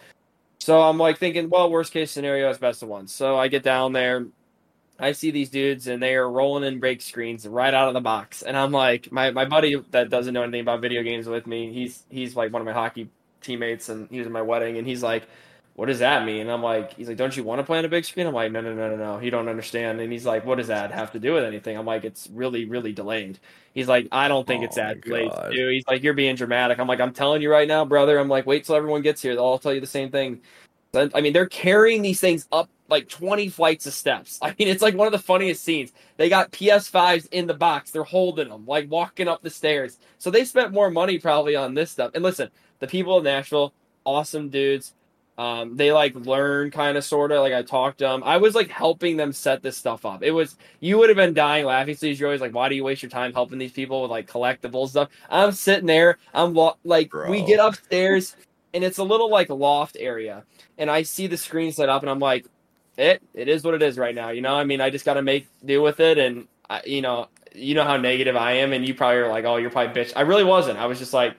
So 0.61 0.81
I'm 0.81 0.99
like 0.99 1.19
thinking, 1.19 1.51
well, 1.51 1.71
worst 1.71 1.93
case 1.93 2.11
scenario 2.11 2.49
is 2.51 2.59
best 2.59 2.83
of 2.83 2.89
ones. 2.89 3.13
So 3.13 3.37
I 3.39 3.49
get 3.49 3.65
down 3.65 3.93
there, 3.93 4.27
I 5.01 5.13
see 5.13 5.33
these 5.33 5.51
dudes, 5.51 5.89
and 5.89 6.01
they 6.01 6.15
are 6.15 6.31
rolling 6.31 6.63
in 6.63 6.79
break 6.79 7.03
screens 7.03 7.49
right 7.49 7.75
out 7.75 7.89
of 7.89 7.95
the 7.95 8.01
box, 8.01 8.43
and 8.43 8.57
I'm 8.57 8.71
like, 8.71 9.11
my 9.11 9.33
my 9.33 9.47
buddy 9.47 9.83
that 9.91 10.11
doesn't 10.11 10.33
know 10.33 10.43
anything 10.43 10.61
about 10.61 10.81
video 10.81 11.03
games 11.03 11.27
with 11.27 11.49
me, 11.49 11.73
he's 11.73 12.05
he's 12.09 12.37
like 12.37 12.53
one 12.53 12.63
of 12.63 12.67
my 12.67 12.73
hockey 12.73 13.11
teammates, 13.41 13.89
and 13.89 14.09
he 14.11 14.19
was 14.19 14.27
at 14.27 14.33
my 14.33 14.43
wedding, 14.43 14.79
and 14.79 14.87
he's 14.87 15.03
like 15.03 15.25
what 15.75 15.87
does 15.87 16.01
that 16.01 16.27
mean? 16.27 16.49
I'm 16.49 16.63
like, 16.63 16.95
he's 16.95 17.09
like, 17.09 17.17
don't 17.17 17.35
you 17.35 17.43
want 17.43 17.61
to 17.61 17.65
play 17.65 17.79
on 17.79 17.85
a 17.85 17.89
big 17.89 18.05
screen? 18.05 18.27
I'm 18.27 18.35
like, 18.35 18.53
no, 18.53 18.61
no, 18.61 18.75
no, 18.75 18.91
no, 18.91 18.97
no. 18.97 19.21
You 19.21 19.31
don't 19.31 19.49
understand. 19.49 20.01
And 20.01 20.13
he's 20.13 20.27
like, 20.27 20.45
what 20.45 20.59
does 20.59 20.67
that 20.67 20.93
have 20.93 21.13
to 21.13 21.19
do 21.19 21.33
with 21.33 21.45
anything? 21.45 21.77
I'm 21.77 21.87
like, 21.87 22.05
it's 22.05 22.29
really, 22.33 22.67
really 22.67 22.93
delayed. 22.93 23.39
He's 23.73 23.89
like, 23.89 24.09
I 24.13 24.29
don't 24.29 24.47
think 24.47 24.63
it's 24.63 24.77
Oh 24.77 24.83
that 24.83 24.97
my 24.97 25.01
delayed, 25.01 25.33
dude. 25.53 25.73
He's 25.73 25.85
like, 25.89 26.03
you're 26.03 26.15
being 26.15 26.37
dramatic. 26.37 26.79
I'm 26.79 26.89
like, 26.89 27.01
I'm 27.01 27.13
telling 27.13 27.41
you 27.41 27.51
right 27.51 27.69
now, 27.69 27.85
brother. 27.85 28.19
I'm 28.19 28.29
like, 28.29 28.47
wait 28.47 28.65
till 28.65 28.75
everyone 28.75 29.03
gets 29.03 29.23
here. 29.23 29.35
They'll 29.35 29.45
all 29.45 29.59
tell 29.59 29.73
you 29.73 29.81
the 29.81 29.87
same 29.87 30.11
thing. 30.11 30.43
I 30.93 31.21
mean, 31.21 31.33
they're 31.33 31.47
carrying 31.47 32.03
these 32.03 32.21
things 32.21 32.49
up 32.51 32.69
like 32.89 33.09
20 33.09 33.49
flights 33.49 33.87
of 33.87 33.95
steps. 33.95 34.39
I 34.43 34.55
mean, 34.59 34.69
it's 34.69 34.83
like 34.83 34.95
one 34.95 35.07
of 35.07 35.13
the 35.13 35.19
funniest 35.19 35.63
scenes. 35.65 35.93
They 36.17 36.29
got 36.29 36.51
PS5s 36.51 37.29
in 37.31 37.47
the 37.47 37.55
box. 37.55 37.91
They're 37.91 38.05
holding 38.05 38.49
them, 38.49 38.67
like 38.67 38.91
walking 38.91 39.29
up 39.29 39.43
the 39.43 39.51
stairs. 39.51 39.99
So 40.19 40.31
they 40.31 40.45
spent 40.45 40.73
more 40.73 40.91
money 40.91 41.19
probably 41.19 41.57
on 41.57 41.75
this 41.75 41.91
stuff. 41.91 42.11
And 42.15 42.23
listen, 42.23 42.51
the 42.81 42.87
people 42.87 43.17
of 43.17 43.25
Nashville, 43.25 43.73
awesome 44.05 44.51
dudes. 44.51 44.93
Um, 45.41 45.75
they 45.75 45.91
like 45.91 46.15
learn 46.15 46.71
kind 46.71 46.99
of 46.99 47.05
sort 47.05 47.33
of 47.33 47.41
like 47.41 47.55
I 47.55 47.63
talked 47.63 48.01
to 48.01 48.05
them. 48.05 48.23
I 48.25 48.37
was 48.37 48.55
like 48.55 48.69
helping 48.69 49.17
them 49.17 49.33
set 49.33 49.63
this 49.63 49.75
stuff 49.75 50.05
up. 50.05 50.23
It 50.23 50.33
was 50.33 50.59
you 50.81 50.99
would 50.99 51.09
have 51.09 51.17
been 51.17 51.33
dying 51.33 51.65
laughing. 51.65 51.95
So 51.97 52.05
you're 52.05 52.29
always 52.29 52.43
like, 52.43 52.55
why 52.55 52.69
do 52.69 52.75
you 52.75 52.85
waste 52.85 53.03
your 53.03 53.09
time 53.09 53.33
helping 53.33 53.57
these 53.57 53.73
people 53.73 54.03
with 54.03 54.11
like 54.11 54.31
collectible 54.31 54.87
stuff? 54.87 55.09
I'm 55.31 55.53
sitting 55.53 55.87
there. 55.87 56.19
I'm 56.35 56.53
like, 56.85 57.09
Bro. 57.09 57.31
we 57.31 57.43
get 57.43 57.59
upstairs 57.59 58.37
and 58.75 58.85
it's 58.85 58.99
a 58.99 59.03
little 59.03 59.31
like 59.31 59.49
loft 59.49 59.97
area, 59.99 60.45
and 60.77 60.91
I 60.91 61.05
see 61.05 61.27
the 61.27 61.39
screen 61.39 61.73
set 61.73 61.89
up, 61.89 62.03
and 62.03 62.11
I'm 62.11 62.19
like, 62.19 62.45
it 62.99 63.23
it 63.33 63.49
is 63.49 63.65
what 63.65 63.73
it 63.73 63.81
is 63.81 63.97
right 63.97 64.15
now. 64.15 64.29
You 64.29 64.43
know, 64.43 64.55
I 64.55 64.65
mean, 64.65 64.83
I 64.83 64.91
just 64.91 65.07
got 65.07 65.15
to 65.15 65.23
make 65.23 65.47
do 65.65 65.81
with 65.81 66.01
it, 66.01 66.19
and 66.19 66.49
I, 66.69 66.83
you 66.85 67.01
know, 67.01 67.29
you 67.55 67.75
know 67.75 67.85
how 67.85 67.97
negative 67.97 68.37
I 68.37 68.53
am, 68.53 68.75
and 68.75 68.87
you 68.87 68.95
probably 68.95 69.21
are 69.21 69.29
like, 69.29 69.47
oh, 69.47 69.57
you're 69.57 69.71
probably 69.71 70.03
bitch. 70.05 70.13
I 70.15 70.21
really 70.21 70.45
wasn't. 70.45 70.79
I 70.79 70.85
was 70.85 70.99
just 70.99 71.15
like 71.15 71.35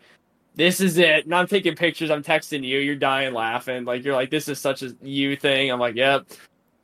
this 0.55 0.81
is 0.81 0.97
it. 0.97 1.25
And 1.25 1.33
I'm 1.33 1.47
taking 1.47 1.75
pictures. 1.75 2.11
I'm 2.11 2.23
texting 2.23 2.63
you. 2.63 2.79
You're 2.79 2.95
dying 2.95 3.33
laughing. 3.33 3.85
Like 3.85 4.03
you're 4.03 4.15
like, 4.15 4.29
this 4.29 4.47
is 4.47 4.59
such 4.59 4.81
a 4.83 4.95
you 5.01 5.35
thing. 5.35 5.71
I'm 5.71 5.79
like, 5.79 5.95
yep. 5.95 6.27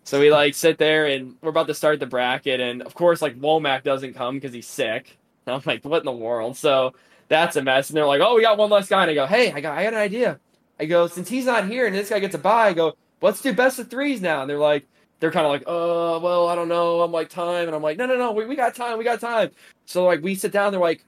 So 0.04 0.20
we 0.20 0.32
like 0.32 0.56
sit 0.56 0.78
there 0.78 1.06
and 1.08 1.36
we're 1.42 1.50
about 1.50 1.68
to 1.68 1.74
start 1.74 2.00
the 2.00 2.06
bracket, 2.06 2.62
and 2.62 2.82
of 2.82 2.94
course, 2.94 3.22
like 3.22 3.38
Womack 3.38 3.84
doesn't 3.84 4.14
come 4.14 4.36
because 4.36 4.54
he's 4.54 4.68
sick. 4.68 5.18
And 5.46 5.56
I'm 5.56 5.62
like, 5.66 5.84
what 5.84 6.00
in 6.00 6.06
the 6.06 6.12
world? 6.14 6.56
So 6.56 6.94
that's 7.28 7.56
a 7.56 7.62
mess. 7.62 7.90
And 7.90 7.98
they're 7.98 8.06
like, 8.06 8.22
oh, 8.22 8.36
we 8.36 8.42
got 8.42 8.58
one 8.58 8.70
less 8.70 8.88
guy. 8.88 9.02
And 9.02 9.12
I 9.12 9.14
go, 9.14 9.26
hey, 9.26 9.52
I 9.52 9.60
got, 9.60 9.78
I 9.78 9.84
got 9.84 9.94
an 9.94 10.00
idea. 10.00 10.40
I 10.80 10.86
go, 10.86 11.08
since 11.08 11.28
he's 11.28 11.46
not 11.46 11.68
here 11.68 11.88
and 11.88 11.96
this 11.96 12.10
guy 12.10 12.20
gets 12.20 12.36
a 12.36 12.38
bye, 12.38 12.68
I 12.68 12.74
go, 12.74 12.96
let's 13.22 13.42
do 13.42 13.54
best 13.54 13.80
of 13.80 13.90
threes 13.90 14.22
now. 14.22 14.42
And 14.42 14.50
they're 14.50 14.58
like, 14.58 14.88
they're 15.20 15.32
kind 15.32 15.46
of 15.46 15.52
like, 15.52 15.64
oh, 15.66 16.20
well, 16.20 16.48
I 16.48 16.56
don't 16.56 16.68
know. 16.70 17.02
I'm 17.02 17.12
like, 17.12 17.30
time. 17.30 17.68
And 17.68 17.76
I'm 17.76 17.82
like, 17.82 17.98
no, 17.98 18.06
no, 18.06 18.16
no, 18.16 18.32
we, 18.32 18.46
we 18.46 18.56
got 18.56 18.76
time. 18.76 18.98
We 18.98 19.04
got 19.04 19.20
time. 19.20 19.50
So 19.86 20.06
like, 20.06 20.22
we 20.22 20.36
sit 20.36 20.52
down. 20.52 20.72
They're 20.72 20.80
like, 20.80 21.04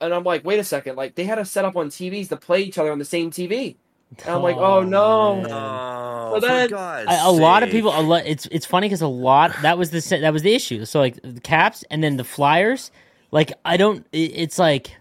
and 0.00 0.14
I'm 0.14 0.24
like, 0.24 0.44
wait 0.44 0.58
a 0.58 0.64
second, 0.64 0.96
like 0.96 1.14
they 1.14 1.24
had 1.24 1.38
us 1.38 1.50
set 1.50 1.64
up 1.64 1.76
on 1.76 1.88
TVs 1.88 2.28
to 2.30 2.36
play 2.36 2.62
each 2.62 2.78
other 2.78 2.90
on 2.92 2.98
the 2.98 3.04
same 3.04 3.30
TV. 3.30 3.76
And 4.24 4.28
I'm 4.34 4.42
like, 4.42 4.56
oh, 4.56 4.82
no. 4.82 5.44
Oh, 5.46 6.32
Well, 6.32 6.34
for 6.34 6.40
then- 6.40 6.70
God's 6.70 7.10
a, 7.10 7.28
a 7.28 7.30
lot 7.30 7.62
of 7.62 7.70
people. 7.70 7.92
A 7.96 8.02
lot. 8.02 8.26
It's 8.26 8.46
it's 8.46 8.66
funny 8.66 8.88
because 8.88 9.02
a 9.02 9.06
lot 9.06 9.54
that 9.62 9.78
was 9.78 9.90
the 9.90 10.00
that 10.20 10.32
was 10.32 10.42
the 10.42 10.52
issue. 10.54 10.84
So 10.84 10.98
like 10.98 11.20
the 11.22 11.40
Caps 11.40 11.84
and 11.90 12.02
then 12.02 12.16
the 12.16 12.24
Flyers. 12.24 12.90
Like 13.30 13.52
I 13.64 13.76
don't. 13.76 14.04
it- 14.12 14.32
It's 14.34 14.58
like 14.58 14.96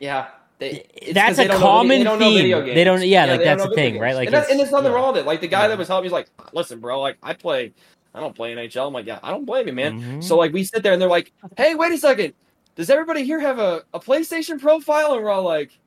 Yeah. 0.00 0.26
They, 0.58 0.84
That's 1.12 1.38
a 1.40 1.48
don't 1.48 1.58
know 1.60 1.66
common 1.66 1.88
video- 1.98 2.04
they 2.04 2.04
don't 2.04 2.18
theme. 2.64 2.74
They 2.74 2.84
don't- 2.84 3.02
yeah, 3.08 3.24
like, 3.26 3.42
that's 3.42 3.62
know 3.64 3.68
the 3.70 3.74
thing, 3.74 3.94
games. 3.94 4.00
right? 4.02 4.14
Like, 4.14 4.26
and, 4.26 4.34
that's, 4.34 4.48
and 4.48 4.60
it's- 4.60 4.70
there's 4.70 4.72
nothing 4.72 4.92
yeah. 4.92 4.96
wrong 4.96 5.12
with 5.14 5.22
it. 5.22 5.26
Like 5.26 5.40
the 5.40 5.48
guy 5.48 5.62
Yeah. 5.62 5.68
that 5.68 5.78
was 5.78 5.88
helping, 5.88 6.04
he's 6.04 6.12
like, 6.12 6.28
listen, 6.52 6.78
bro, 6.78 7.00
like 7.00 7.16
I 7.22 7.32
play, 7.34 7.72
I 8.14 8.20
don't 8.20 8.34
play 8.34 8.54
NHL. 8.54 8.86
I'm 8.86 8.92
like, 8.92 9.06
yeah, 9.06 9.18
I 9.24 9.30
don't 9.30 9.44
blame 9.44 9.66
you, 9.66 9.72
man. 9.72 10.00
Mhm. 10.00 10.24
So 10.24 10.36
like 10.36 10.52
we 10.52 10.62
sit 10.62 10.82
there 10.84 10.92
and 10.92 11.02
they're 11.02 11.08
like, 11.08 11.32
hey, 11.56 11.74
wait 11.74 11.90
a 11.92 11.98
second, 11.98 12.34
does 12.74 12.90
everybody 12.90 13.24
here 13.24 13.40
have 13.40 13.58
a, 13.58 13.84
a 13.92 14.00
PlayStation 14.00 14.60
profile? 14.60 15.14
And 15.14 15.22
we're 15.22 15.30
all 15.30 15.42
like, 15.42 15.78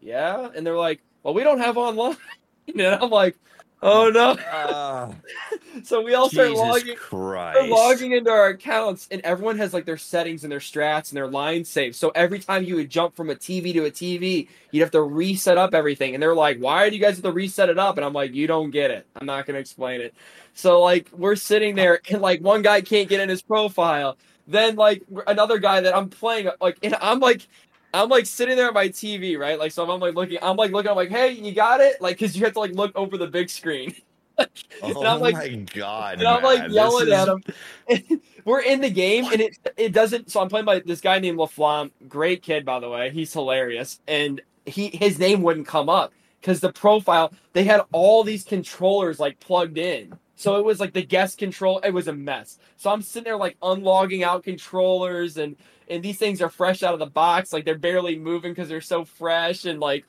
yeah. 0.00 0.48
And 0.54 0.66
they're 0.66 0.76
like, 0.76 1.00
well, 1.22 1.34
we 1.34 1.44
don't 1.44 1.60
have 1.60 1.76
online. 1.76 2.16
and 2.68 2.82
I'm 2.82 3.10
like, 3.10 3.36
oh 3.82 4.10
no. 4.10 4.36
Ah, 4.50 5.10
So 5.84 6.02
we 6.02 6.14
all 6.14 6.28
start 6.28 6.52
logging. 6.52 6.96
Christ. 6.96 7.68
Logging 7.68 8.12
into 8.12 8.30
our 8.30 8.48
accounts, 8.48 9.08
and 9.10 9.20
everyone 9.22 9.56
has 9.58 9.72
like 9.72 9.86
their 9.86 9.96
settings 9.96 10.44
and 10.44 10.52
their 10.52 10.58
strats 10.58 11.10
and 11.10 11.16
their 11.16 11.28
line 11.28 11.64
saves. 11.64 11.98
So 11.98 12.10
every 12.14 12.38
time 12.38 12.64
you 12.64 12.76
would 12.76 12.90
jump 12.90 13.16
from 13.16 13.30
a 13.30 13.34
TV 13.34 13.72
to 13.72 13.86
a 13.86 13.90
TV, 13.90 14.48
you'd 14.70 14.82
have 14.82 14.90
to 14.92 15.02
reset 15.02 15.58
up 15.58 15.74
everything. 15.74 16.14
And 16.14 16.22
they're 16.22 16.34
like, 16.34 16.58
"Why 16.58 16.90
do 16.90 16.96
you 16.96 17.02
guys 17.02 17.16
have 17.16 17.24
to 17.24 17.32
reset 17.32 17.70
it 17.70 17.78
up?" 17.78 17.96
And 17.96 18.04
I'm 18.04 18.12
like, 18.12 18.34
"You 18.34 18.46
don't 18.46 18.70
get 18.70 18.90
it. 18.90 19.06
I'm 19.16 19.26
not 19.26 19.46
going 19.46 19.54
to 19.54 19.60
explain 19.60 20.00
it." 20.00 20.14
So 20.54 20.80
like 20.82 21.08
we're 21.12 21.36
sitting 21.36 21.74
there, 21.74 22.00
and 22.10 22.20
like 22.20 22.40
one 22.42 22.62
guy 22.62 22.82
can't 22.82 23.08
get 23.08 23.20
in 23.20 23.28
his 23.28 23.42
profile. 23.42 24.18
Then 24.46 24.76
like 24.76 25.02
another 25.26 25.58
guy 25.58 25.80
that 25.80 25.96
I'm 25.96 26.08
playing, 26.08 26.48
like, 26.60 26.78
and 26.82 26.96
I'm 27.00 27.20
like. 27.20 27.46
I'm 27.94 28.08
like 28.08 28.24
sitting 28.24 28.56
there 28.56 28.68
at 28.68 28.72
my 28.72 28.88
TV, 28.88 29.38
right? 29.38 29.58
Like, 29.58 29.70
so 29.70 29.86
I'm 29.86 30.00
like 30.00 30.14
looking, 30.14 30.38
I'm 30.40 30.56
like 30.56 30.70
looking, 30.70 30.88
I'm 30.88 30.96
like, 30.96 31.10
hey, 31.10 31.32
you 31.32 31.52
got 31.52 31.80
it? 31.80 32.00
Like, 32.00 32.18
cause 32.18 32.34
you 32.34 32.42
have 32.44 32.54
to 32.54 32.60
like 32.60 32.72
look 32.72 32.90
over 32.96 33.18
the 33.18 33.26
big 33.26 33.50
screen. 33.50 33.94
Oh 34.38 34.46
and 34.82 35.06
I'm 35.06 35.18
oh 35.18 35.20
like, 35.20 35.34
my 35.34 35.48
God. 35.48 36.18
and 36.18 36.26
I'm 36.26 36.42
like 36.42 36.70
yelling 36.70 37.06
this 37.06 37.28
at 37.28 37.28
him. 37.28 38.20
We're 38.44 38.62
in 38.62 38.80
the 38.80 38.90
game, 38.90 39.26
and 39.26 39.40
it 39.40 39.58
it 39.76 39.92
doesn't. 39.92 40.30
So 40.30 40.40
I'm 40.40 40.48
playing 40.48 40.66
by 40.66 40.80
this 40.80 41.00
guy 41.00 41.18
named 41.18 41.38
LaFlamme. 41.38 41.90
Great 42.08 42.42
kid, 42.42 42.64
by 42.64 42.80
the 42.80 42.88
way. 42.88 43.10
He's 43.10 43.32
hilarious, 43.32 44.00
and 44.08 44.40
he 44.66 44.88
his 44.88 45.18
name 45.18 45.42
wouldn't 45.42 45.66
come 45.66 45.88
up 45.88 46.12
because 46.40 46.60
the 46.60 46.72
profile 46.72 47.32
they 47.52 47.64
had 47.64 47.82
all 47.92 48.24
these 48.24 48.44
controllers 48.44 49.20
like 49.20 49.38
plugged 49.40 49.78
in. 49.78 50.18
So 50.42 50.56
it 50.56 50.64
was 50.64 50.80
like 50.80 50.92
the 50.92 51.04
guest 51.04 51.38
control. 51.38 51.78
It 51.78 51.92
was 51.92 52.08
a 52.08 52.12
mess. 52.12 52.58
So 52.76 52.90
I'm 52.90 53.00
sitting 53.00 53.24
there 53.24 53.36
like 53.36 53.56
unlogging 53.60 54.24
out 54.24 54.42
controllers, 54.42 55.36
and 55.36 55.54
and 55.88 56.02
these 56.02 56.18
things 56.18 56.42
are 56.42 56.48
fresh 56.48 56.82
out 56.82 56.94
of 56.94 56.98
the 56.98 57.06
box. 57.06 57.52
Like 57.52 57.64
they're 57.64 57.78
barely 57.78 58.18
moving 58.18 58.50
because 58.50 58.68
they're 58.68 58.80
so 58.80 59.04
fresh, 59.04 59.66
and 59.66 59.78
like 59.78 60.04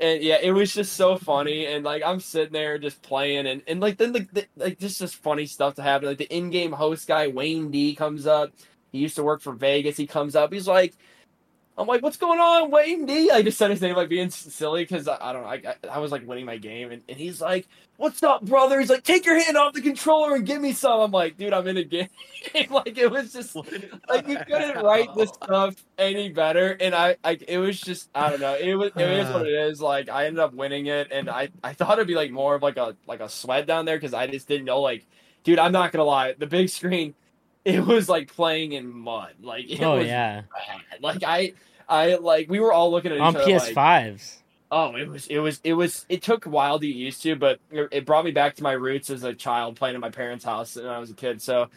and 0.00 0.22
yeah, 0.24 0.38
it 0.42 0.50
was 0.50 0.74
just 0.74 0.94
so 0.94 1.16
funny. 1.16 1.66
And 1.66 1.84
like 1.84 2.02
I'm 2.04 2.18
sitting 2.18 2.52
there 2.52 2.78
just 2.78 3.00
playing, 3.02 3.46
and, 3.46 3.62
and 3.68 3.78
like 3.78 3.96
then 3.96 4.12
the, 4.12 4.26
the 4.32 4.46
like 4.56 4.78
just 4.80 4.98
just 4.98 5.14
funny 5.14 5.46
stuff 5.46 5.76
to 5.76 5.82
happen. 5.82 6.08
Like 6.08 6.18
the 6.18 6.36
in-game 6.36 6.72
host 6.72 7.06
guy 7.06 7.28
Wayne 7.28 7.70
D 7.70 7.94
comes 7.94 8.26
up. 8.26 8.52
He 8.90 8.98
used 8.98 9.14
to 9.16 9.22
work 9.22 9.40
for 9.40 9.52
Vegas. 9.52 9.96
He 9.96 10.08
comes 10.08 10.34
up. 10.34 10.52
He's 10.52 10.66
like, 10.66 10.94
I'm 11.78 11.86
like, 11.86 12.02
what's 12.02 12.16
going 12.16 12.40
on, 12.40 12.70
Wayne 12.70 13.04
D? 13.04 13.30
I 13.30 13.42
just 13.42 13.58
said 13.58 13.70
his 13.70 13.82
name 13.82 13.96
like 13.96 14.08
being 14.08 14.30
silly 14.30 14.82
because 14.82 15.06
I, 15.08 15.18
I 15.20 15.32
don't 15.32 15.42
know. 15.42 15.48
I, 15.48 15.62
I 15.84 15.96
I 15.96 15.98
was 15.98 16.10
like 16.10 16.26
winning 16.26 16.46
my 16.46 16.56
game, 16.56 16.90
and, 16.90 17.02
and 17.08 17.18
he's 17.18 17.40
like, 17.40 17.68
what's 17.98 18.22
up, 18.22 18.42
brother? 18.44 18.80
He's 18.80 18.88
like, 18.88 19.04
take 19.04 19.26
your 19.26 19.38
hand 19.38 19.56
off 19.56 19.74
the 19.74 19.82
controller 19.82 20.36
and 20.36 20.46
give 20.46 20.60
me 20.60 20.72
some. 20.72 21.00
I'm 21.00 21.10
like, 21.10 21.36
dude, 21.36 21.52
I'm 21.52 21.66
in 21.66 21.76
a 21.76 21.84
game. 21.84 22.08
like 22.70 22.96
it 22.96 23.10
was 23.10 23.32
just 23.32 23.56
like 24.08 24.28
you 24.28 24.38
couldn't 24.46 24.82
write 24.82 25.14
this 25.14 25.30
stuff 25.30 25.74
any 25.98 26.28
better 26.28 26.76
and 26.80 26.94
i 26.94 27.16
i 27.24 27.38
it 27.48 27.58
was 27.58 27.80
just 27.80 28.08
i 28.14 28.30
don't 28.30 28.40
know 28.40 28.54
it 28.54 28.74
was 28.74 28.92
it 28.96 29.10
is 29.10 29.28
what 29.32 29.46
it 29.46 29.52
is 29.52 29.80
like 29.80 30.08
i 30.08 30.26
ended 30.26 30.40
up 30.40 30.54
winning 30.54 30.86
it 30.86 31.08
and 31.10 31.28
i 31.28 31.48
i 31.64 31.72
thought 31.72 31.94
it'd 31.94 32.06
be 32.06 32.14
like 32.14 32.30
more 32.30 32.54
of 32.54 32.62
like 32.62 32.76
a 32.76 32.96
like 33.06 33.20
a 33.20 33.28
sweat 33.28 33.66
down 33.66 33.84
there 33.84 33.96
because 33.96 34.14
i 34.14 34.26
just 34.26 34.46
didn't 34.48 34.64
know 34.64 34.80
like 34.80 35.06
dude 35.44 35.58
i'm 35.58 35.72
not 35.72 35.92
gonna 35.92 36.04
lie 36.04 36.34
the 36.38 36.46
big 36.46 36.68
screen 36.68 37.14
it 37.66 37.84
was 37.84 38.08
like 38.08 38.34
playing 38.34 38.72
in 38.72 38.90
mud 38.92 39.34
like 39.42 39.70
it 39.70 39.82
oh 39.82 39.98
was 39.98 40.06
yeah, 40.06 40.42
bad. 40.90 41.02
like 41.02 41.22
i 41.24 41.52
i 41.88 42.14
like 42.14 42.48
we 42.48 42.60
were 42.60 42.72
all 42.72 42.90
looking 42.90 43.10
at 43.12 43.16
each 43.16 43.22
on 43.22 43.36
other 43.36 43.44
PS5s. 43.44 44.36
Oh, 44.70 44.96
it 44.96 45.08
was 45.08 45.26
it 45.28 45.38
was 45.38 45.60
it 45.62 45.74
was 45.74 46.04
it 46.08 46.22
took 46.22 46.46
a 46.46 46.48
while 46.48 46.78
to 46.80 46.86
get 46.86 46.96
used 46.96 47.22
to, 47.22 47.36
but 47.36 47.60
it 47.70 47.88
it 47.92 48.04
brought 48.06 48.24
me 48.24 48.32
back 48.32 48.56
to 48.56 48.64
my 48.64 48.72
roots 48.72 49.10
as 49.10 49.22
a 49.22 49.32
child 49.32 49.76
playing 49.76 49.94
at 49.94 50.00
my 50.00 50.10
parents' 50.10 50.44
house 50.44 50.74
when 50.74 50.86
I 50.86 50.98
was 50.98 51.08
a 51.10 51.14
kid. 51.14 51.40
So, 51.40 51.68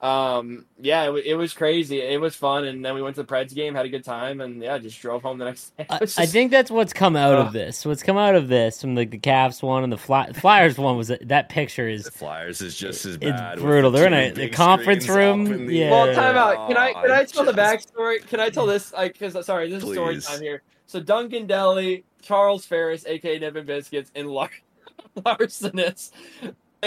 um, 0.00 0.66
yeah, 0.80 1.10
it, 1.10 1.24
it 1.26 1.34
was 1.36 1.54
crazy. 1.54 2.00
It 2.02 2.20
was 2.20 2.36
fun, 2.36 2.64
and 2.64 2.84
then 2.84 2.94
we 2.94 3.00
went 3.02 3.16
to 3.16 3.22
the 3.22 3.26
Preds 3.32 3.54
game, 3.54 3.74
had 3.74 3.86
a 3.86 3.88
good 3.88 4.04
time, 4.04 4.40
and 4.42 4.62
yeah, 4.62 4.76
just 4.78 5.00
drove 5.00 5.22
home 5.22 5.38
the 5.38 5.46
next 5.46 5.74
day. 5.76 5.86
I, 5.88 5.98
was 6.00 6.18
I 6.18 6.26
think 6.26 6.50
that's 6.50 6.70
what's 6.70 6.92
come 6.92 7.16
out 7.16 7.34
Ugh. 7.34 7.46
of 7.46 7.52
this. 7.54 7.84
What's 7.86 8.02
come 8.02 8.18
out 8.18 8.34
of 8.34 8.48
this 8.48 8.80
from 8.80 8.94
like 8.94 9.10
the 9.10 9.18
Caps 9.18 9.62
one 9.62 9.84
and 9.84 9.92
the 9.92 9.96
Fly, 9.96 10.32
Flyers 10.32 10.76
one 10.78 10.96
was 10.98 11.08
that, 11.08 11.26
that 11.28 11.48
picture 11.48 11.88
is 11.88 12.04
The 12.04 12.10
Flyers 12.10 12.60
is 12.60 12.76
just 12.76 13.06
as 13.06 13.16
bad. 13.16 13.54
with 13.56 13.64
brutal. 13.64 13.90
They're 13.90 14.06
in 14.06 14.12
a- 14.14 14.30
the 14.32 14.48
conference 14.50 15.08
room, 15.08 15.66
the- 15.66 15.72
yeah. 15.74 15.90
Well, 15.90 16.14
time 16.14 16.36
out. 16.36 16.68
Can 16.68 16.76
I 16.76 16.92
can 16.92 17.10
I 17.10 17.24
tell 17.24 17.44
the 17.44 17.52
backstory? 17.54 18.26
Can 18.26 18.38
I 18.40 18.50
tell 18.50 18.66
this? 18.66 18.92
Like, 18.92 19.18
because 19.18 19.46
sorry, 19.46 19.70
this 19.70 19.82
is 19.82 19.92
story 19.92 20.14
Please. 20.16 20.26
time 20.26 20.42
here. 20.42 20.62
So 20.88 21.00
Duncan 21.00 21.46
Deli, 21.46 22.04
Charles 22.22 22.64
Ferris, 22.66 23.06
aka 23.06 23.38
Nippin 23.38 23.64
Biscuits, 23.66 24.12
and 24.14 24.28
Lar- 24.28 24.50
Larsonis, 25.16 26.10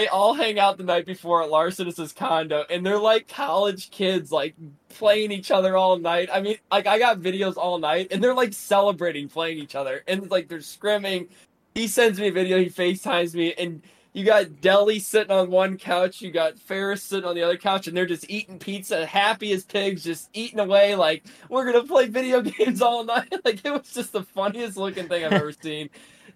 they 0.00 0.08
all 0.08 0.32
hang 0.32 0.58
out 0.58 0.78
the 0.78 0.82
night 0.82 1.04
before 1.04 1.42
at 1.42 1.50
Larsonis's 1.50 2.14
condo, 2.14 2.64
and 2.70 2.86
they're 2.86 2.98
like 2.98 3.28
college 3.28 3.90
kids, 3.90 4.32
like 4.32 4.54
playing 4.88 5.30
each 5.30 5.50
other 5.50 5.76
all 5.76 5.98
night. 5.98 6.30
I 6.32 6.40
mean, 6.40 6.56
like 6.70 6.86
I 6.86 6.98
got 6.98 7.20
videos 7.20 7.58
all 7.58 7.78
night, 7.78 8.08
and 8.10 8.24
they're 8.24 8.34
like 8.34 8.54
celebrating 8.54 9.28
playing 9.28 9.58
each 9.58 9.74
other, 9.74 10.02
and 10.08 10.30
like 10.30 10.48
they're 10.48 10.60
scrimming. 10.60 11.28
He 11.74 11.86
sends 11.86 12.18
me 12.18 12.28
a 12.28 12.32
video. 12.32 12.58
He 12.58 12.70
Facetimes 12.70 13.34
me, 13.34 13.52
and 13.58 13.82
you 14.14 14.24
got 14.24 14.62
Deli 14.62 15.00
sitting 15.00 15.32
on 15.32 15.50
one 15.50 15.76
couch, 15.76 16.22
you 16.22 16.30
got 16.30 16.58
Ferris 16.58 17.02
sitting 17.02 17.28
on 17.28 17.34
the 17.34 17.42
other 17.42 17.58
couch, 17.58 17.86
and 17.86 17.94
they're 17.94 18.06
just 18.06 18.30
eating 18.30 18.58
pizza, 18.58 19.04
happy 19.04 19.52
as 19.52 19.64
pigs, 19.64 20.02
just 20.02 20.30
eating 20.32 20.60
away 20.60 20.94
like 20.94 21.24
we're 21.50 21.70
gonna 21.70 21.84
play 21.84 22.08
video 22.08 22.40
games 22.40 22.80
all 22.80 23.04
night. 23.04 23.28
Like 23.44 23.62
it 23.66 23.70
was 23.70 23.92
just 23.92 24.12
the 24.12 24.22
funniest 24.22 24.78
looking 24.78 25.08
thing 25.08 25.26
I've 25.26 25.32
ever 25.34 25.52
seen. 25.52 25.90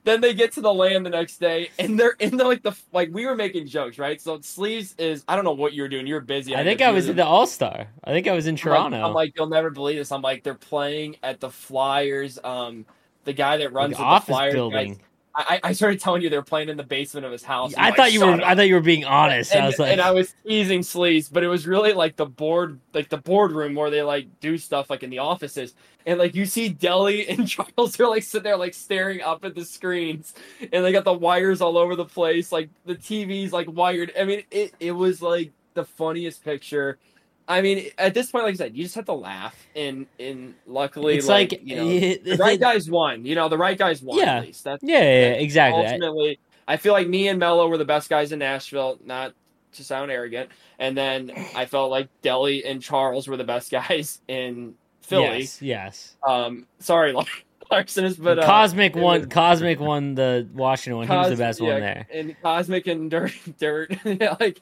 Then 0.05 0.21
they 0.21 0.35
get 0.35 0.53
to 0.53 0.61
the 0.61 0.73
land 0.73 1.07
the 1.07 1.11
next 1.11 1.39
day, 1.39 1.71
and 1.79 1.99
they're 1.99 2.15
in 2.21 2.37
the 2.37 2.45
like 2.45 2.63
the 2.63 2.73
like 2.93 3.09
we 3.13 3.25
were 3.25 3.35
making 3.35 3.67
jokes, 3.67 3.99
right? 3.99 4.21
So 4.21 4.39
sleeves 4.43 4.95
is 4.99 5.25
I 5.27 5.35
don't 5.35 5.45
know 5.47 5.53
what 5.53 5.73
you 5.73 5.81
were 5.83 5.89
doing. 5.89 6.07
You 6.07 6.15
were 6.15 6.21
busy. 6.21 6.55
I 6.55 6.63
think 6.63 6.83
I 6.83 6.91
was 6.91 7.09
in 7.09 7.17
the 7.17 7.25
All 7.25 7.47
Star. 7.47 7.87
I 8.05 8.11
think 8.13 8.27
I 8.29 8.33
was 8.33 8.47
in 8.47 8.51
I'm 8.51 8.55
like- 8.57 8.63
Toronto. 8.63 9.03
I'm 9.03 9.15
like, 9.15 9.33
you'll 9.37 9.47
never 9.49 9.71
believe 9.71 9.97
this. 9.97 10.13
I'm 10.13 10.21
like, 10.23 10.43
they're 10.43 10.55
playing 10.55 11.17
at 11.23 11.41
the 11.41 11.49
Flyers. 11.51 12.39
Um, 12.45 12.85
the 13.25 13.33
guy 13.33 13.57
that 13.57 13.73
runs 13.73 13.97
the 13.97 14.03
office 14.03 14.29
Flyers. 14.29 14.53
building. 14.55 15.01
I, 15.37 15.61
I 15.65 15.73
started 15.73 15.99
telling 16.01 16.23
you 16.23 16.31
they're 16.31 16.43
playing 16.43 16.69
in 16.69 16.77
the 16.77 16.85
basement 16.85 17.27
of 17.27 17.33
his 17.33 17.43
house. 17.43 17.75
I 17.77 17.89
I'm 17.89 17.95
thought 17.95 18.13
you 18.13 18.21
were. 18.21 18.33
up." 18.33 18.41
I 18.43 18.55
thought 18.55 18.69
you 18.69 18.75
were 18.75 18.81
being 18.81 19.05
honest. 19.05 19.53
and, 19.53 19.65
I 19.65 19.67
was 19.67 19.79
like, 19.79 19.91
and 19.93 20.01
I 20.01 20.13
was 20.13 20.35
teasing 20.47 20.83
sleeves, 20.83 21.29
but 21.29 21.43
it 21.43 21.49
was 21.49 21.67
really 21.67 21.93
like 21.93 22.17
the 22.17 22.27
board, 22.27 22.79
like 22.93 23.09
the 23.09 23.19
boardroom 23.19 23.75
where 23.75 23.91
they 23.91 24.03
like 24.03 24.29
do 24.41 24.57
stuff 24.57 24.91
like 24.91 25.03
in 25.03 25.11
the 25.11 25.19
offices, 25.19 25.75
and 26.07 26.19
like 26.19 26.35
you 26.35 26.47
see 26.47 26.69
Deli 26.69 27.29
and 27.29 27.49
Charles 27.49 27.99
are 27.99 28.09
like 28.09 28.23
sitting 28.23 28.45
there 28.45 28.57
like 28.57 28.75
staring 28.75 29.23
up 29.23 29.45
at 29.45 29.55
the 29.55 29.65
screens, 29.65 30.35
and 30.73 30.85
they 30.85 30.93
got 30.93 31.05
the 31.05 31.13
wires 31.13 31.61
all 31.61 31.77
over 31.77 31.97
the 31.97 32.05
place, 32.05 32.53
like 32.53 32.71
the 32.85 32.95
TV's 32.95 33.53
like 33.53 33.67
wired. 33.71 34.13
I 34.19 34.25
mean, 34.25 34.45
it 34.51 34.75
it 34.79 34.93
was 34.93 35.21
like 35.21 35.53
the 35.75 35.85
funniest 35.85 36.45
picture. 36.45 36.99
I 37.47 37.61
mean, 37.61 37.91
at 37.99 38.15
this 38.15 38.31
point, 38.31 38.45
like 38.45 38.55
I 38.55 38.57
said, 38.57 38.77
you 38.77 38.85
just 38.85 38.95
have 38.95 39.05
to 39.07 39.13
laugh, 39.13 39.67
and 39.77 40.07
and 40.19 40.55
luckily, 40.67 41.17
it's 41.19 41.29
like, 41.29 41.53
like, 41.53 41.61
you 41.65 41.77
know, 41.77 41.89
it- 41.89 42.25
the 42.25 42.37
right 42.37 42.55
it- 42.55 42.61
guys 42.61 42.91
won. 42.91 43.25
You 43.27 43.35
know, 43.35 43.49
the 43.49 43.59
right 43.59 43.77
guys 43.77 44.03
won 44.03 44.19
Yeah. 44.19 44.37
at 44.39 44.47
least. 44.47 44.65
That's 44.65 44.83
Yeah, 44.83 45.01
yeah, 45.01 45.05
yeah, 45.05 45.33
exactly. 45.35 45.83
I- 45.85 45.87
ultimately 45.93 46.39
I 46.67 46.79
feel 46.79 46.95
like 46.95 47.07
me 47.09 47.29
and 47.29 47.39
Mello 47.39 47.69
were 47.69 47.77
the 47.77 47.85
best 47.85 48.09
guys 48.09 48.33
in 48.33 48.39
Nashville. 48.39 48.99
Not 49.05 49.35
to 49.73 49.85
sound 49.85 50.11
arrogant, 50.11 50.49
and 50.79 50.97
then 50.97 51.33
I 51.55 51.67
felt 51.67 51.91
like 51.91 52.09
Deli 52.23 52.65
and 52.65 52.81
Charles 52.81 53.29
were 53.29 53.37
the 53.37 53.45
best 53.45 53.71
guys 53.71 54.21
in 54.29 54.75
Philly. 55.03 55.41
Yes, 55.41 55.61
yes. 55.61 56.17
Um, 56.27 56.67
sorry, 56.79 57.15
Larson 57.75 58.15
but 58.23 58.39
uh, 58.39 58.47
Cosmic 58.47 58.95
won. 58.95 59.21
Was, 59.21 59.29
Cosmic 59.29 59.81
won 59.81 60.15
the 60.15 60.49
Washington 60.53 60.99
one. 60.99 61.07
Cos- 61.07 61.27
he 61.27 61.31
was 61.31 61.39
the 61.39 61.45
best 61.45 61.61
yeah, 61.61 61.73
one 61.73 61.81
there. 61.81 62.07
And 62.13 62.37
Cosmic 62.43 62.87
and 62.87 63.11
Dirt, 63.11 63.33
Dirt. 63.59 63.97
yeah, 64.05 64.37
like, 64.41 64.61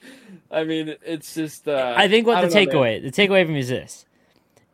I 0.50 0.64
mean, 0.64 0.96
it's 1.04 1.34
just. 1.34 1.68
Uh, 1.68 1.94
I 1.96 2.08
think 2.08 2.26
what 2.26 2.40
the 2.42 2.54
takeaway, 2.54 3.02
the 3.02 3.10
takeaway 3.10 3.44
from 3.44 3.56
is 3.56 3.68
this, 3.68 4.06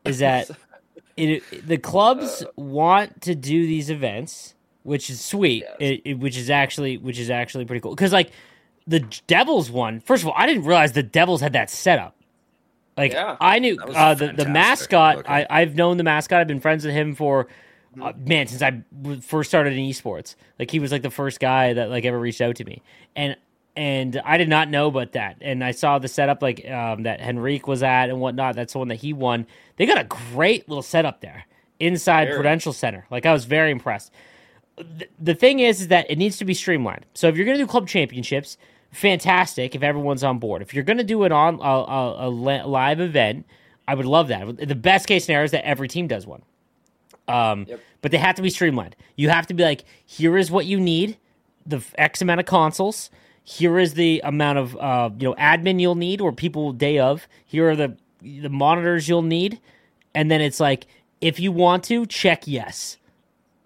is 0.05 0.19
that 0.19 0.51
it, 1.17 1.43
the 1.67 1.79
clubs 1.79 2.43
uh, 2.43 2.47
want 2.57 3.23
to 3.23 3.35
do 3.35 3.67
these 3.67 3.91
events, 3.91 4.55
which 4.83 5.11
is 5.11 5.21
sweet. 5.21 5.65
Yes. 5.65 5.77
It, 5.81 6.03
it, 6.05 6.19
which 6.19 6.37
is 6.37 6.51
actually, 6.51 6.99
which 6.99 7.19
is 7.19 7.31
actually 7.31 7.65
pretty 7.65 7.81
cool. 7.81 7.95
Because 7.95 8.13
like 8.13 8.31
the 8.87 9.01
Devils 9.27 9.71
one, 9.71 10.01
first 10.01 10.23
of 10.23 10.29
all, 10.29 10.35
I 10.37 10.47
didn't 10.47 10.65
realize 10.65 10.93
the 10.93 11.03
Devils 11.03 11.41
had 11.41 11.53
that 11.53 11.71
setup. 11.71 12.15
Like 12.97 13.13
yeah, 13.13 13.37
I 13.41 13.61
knew 13.61 13.79
uh, 13.81 14.15
the 14.15 14.33
the 14.33 14.47
mascot. 14.47 15.29
I, 15.29 15.47
I've 15.49 15.77
known 15.77 15.99
the 15.99 16.03
mascot. 16.03 16.41
I've 16.41 16.49
been 16.49 16.59
friends 16.59 16.85
with 16.85 16.95
him 16.95 17.15
for 17.15 17.47
mm-hmm. 17.99 18.03
uh, 18.03 18.13
man 18.27 18.47
since 18.47 18.63
I 18.63 18.83
first 19.21 19.51
started 19.51 19.75
in 19.75 19.81
esports. 19.81 20.35
Like 20.59 20.71
he 20.71 20.79
was 20.79 20.93
like 20.93 21.03
the 21.03 21.11
first 21.11 21.41
guy 21.41 21.73
that 21.75 21.91
like 21.91 22.05
ever 22.05 22.19
reached 22.19 22.41
out 22.41 22.57
to 22.57 22.65
me, 22.65 22.83
and 23.17 23.37
and 23.77 24.21
I 24.25 24.39
did 24.39 24.49
not 24.49 24.69
know 24.69 24.89
about 24.89 25.13
that. 25.13 25.37
And 25.41 25.63
I 25.63 25.71
saw 25.71 25.99
the 25.99 26.09
setup 26.09 26.43
like 26.43 26.69
um, 26.69 27.05
that 27.05 27.21
Henrique 27.21 27.69
was 27.69 27.83
at 27.83 28.11
and 28.11 28.21
whatnot. 28.21 28.57
That's 28.57 28.73
the 28.73 28.79
one 28.81 28.89
that 28.89 28.97
he 28.97 29.13
won. 29.13 29.47
They 29.77 29.87
got 29.87 29.99
a 29.99 30.05
great 30.05 30.69
little 30.69 30.83
setup 30.83 31.21
there 31.21 31.47
inside. 31.79 32.29
Prudential 32.29 32.73
Center. 32.73 33.07
Like 33.11 33.27
I 33.27 33.33
was 33.33 33.45
very 33.45 33.71
impressed. 33.71 34.13
The, 34.77 35.09
the 35.19 35.35
thing 35.35 35.61
is, 35.61 35.81
is 35.83 35.89
that 35.89 36.11
it 36.11 36.19
needs 36.19 36.39
to 36.39 36.45
be 36.45 36.55
streamlined. 36.55 37.07
So 37.15 37.29
if 37.29 37.37
you're 37.37 37.45
going 37.45 37.59
to 37.59 37.63
do 37.63 37.69
club 37.69 37.89
championships, 37.89 38.59
fantastic 38.91 39.75
if 39.75 39.83
everyone's 39.83 40.25
on 40.25 40.39
board. 40.39 40.63
If 40.63 40.75
you're 40.75 40.85
going 40.85 40.99
to 40.99 41.05
do 41.05 41.25
it 41.25 41.33
on 41.33 41.57
a, 41.57 41.59
a, 41.59 42.29
a, 42.29 42.29
live 42.29 43.01
event, 43.01 43.47
I 43.87 43.95
would 43.95 44.07
love 44.07 44.29
that. 44.29 44.57
The 44.57 44.75
best 44.75 45.07
case 45.07 45.25
scenario 45.25 45.45
is 45.45 45.51
that 45.53 45.67
every 45.67 45.89
team 45.89 46.07
does 46.07 46.27
one. 46.27 46.43
Um, 47.29 47.67
yep. 47.69 47.81
But 48.01 48.13
they 48.13 48.19
have 48.19 48.37
to 48.37 48.43
be 48.43 48.51
streamlined. 48.51 48.97
You 49.17 49.29
have 49.29 49.47
to 49.49 49.55
be 49.55 49.65
like, 49.65 49.85
here 50.07 50.37
is 50.37 50.51
what 50.51 50.67
you 50.67 50.79
need, 50.79 51.17
the 51.67 51.83
X 51.97 52.23
amount 52.23 52.41
of 52.41 52.47
consoles. 52.47 53.11
Here 53.43 53.79
is 53.79 53.95
the 53.95 54.21
amount 54.25 54.59
of 54.59 54.77
uh, 54.77 55.11
you 55.19 55.29
know 55.29 55.35
admin 55.35 55.81
you'll 55.81 55.95
need, 55.95 56.21
or 56.21 56.33
people 56.33 56.73
day 56.73 56.99
of. 56.99 57.27
Here 57.47 57.71
are 57.71 57.77
the 57.77 57.97
the 58.21 58.49
monitors 58.49 59.09
you'll 59.09 59.23
need, 59.23 59.61
and 60.15 60.31
then 60.31 60.41
it's 60.41 60.61
like, 60.61 60.87
if 61.21 61.41
you 61.41 61.51
want 61.51 61.85
to, 61.85 62.07
check 62.07 62.47
yes. 62.47 62.99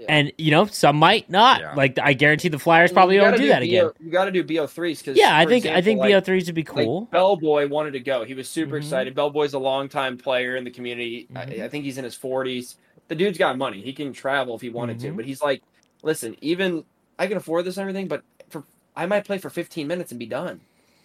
And 0.09 0.33
you 0.39 0.51
know, 0.51 0.67
some 0.67 0.97
might 0.97 1.29
not. 1.31 1.61
Yeah. 1.61 1.75
Like 1.75 1.99
I 1.99 2.13
guarantee 2.13 2.49
the 2.49 2.59
Flyers 2.59 2.93
probably 2.93 3.17
don't 3.17 3.33
do, 3.33 3.39
do 3.39 3.49
that 3.49 3.61
BO, 3.61 3.65
again. 3.65 3.91
You 4.01 4.11
got 4.11 4.25
to 4.27 4.31
do 4.31 4.43
BO 4.43 4.67
threes 4.67 4.99
because 4.99 5.17
yeah, 5.17 5.37
I 5.37 5.47
think 5.47 5.65
example, 5.65 5.79
I 5.79 5.83
think 5.83 6.01
like, 6.01 6.13
BO 6.13 6.21
threes 6.21 6.47
would 6.47 6.55
be 6.55 6.65
cool. 6.65 7.01
Like 7.03 7.11
Bellboy 7.11 7.69
wanted 7.69 7.93
to 7.93 8.01
go. 8.01 8.25
He 8.25 8.35
was 8.35 8.49
super 8.49 8.77
mm-hmm. 8.77 8.77
excited. 8.79 9.15
Bellboy's 9.15 9.55
a 9.55 9.59
longtime 9.59 10.19
player 10.19 10.57
in 10.57 10.65
the 10.65 10.71
community. 10.71 11.29
Mm-hmm. 11.33 11.61
I, 11.61 11.65
I, 11.65 11.69
think 11.69 11.85
he's 11.85 11.99
in 11.99 12.05
his 12.05 12.15
forties. 12.15 12.77
The 13.13 13.17
dude's 13.17 13.37
got 13.37 13.59
money. 13.59 13.83
He 13.83 13.93
can 13.93 14.15
travel 14.15 14.55
if 14.55 14.63
he 14.63 14.71
wanted 14.71 14.97
mm-hmm. 14.97 15.09
to. 15.09 15.17
But 15.17 15.27
he's 15.27 15.43
like, 15.43 15.63
listen, 16.03 16.35
even 16.41 16.85
I 17.19 17.27
can 17.27 17.37
afford 17.37 17.67
this 17.67 17.77
and 17.77 17.83
everything, 17.83 18.09
but 18.09 18.23
for 18.49 18.65
I 18.97 19.05
might 19.05 19.27
play 19.27 19.37
for 19.37 19.51
15 19.51 19.87
minutes 19.87 20.13
and 20.13 20.19
be 20.19 20.25
done. 20.27 20.61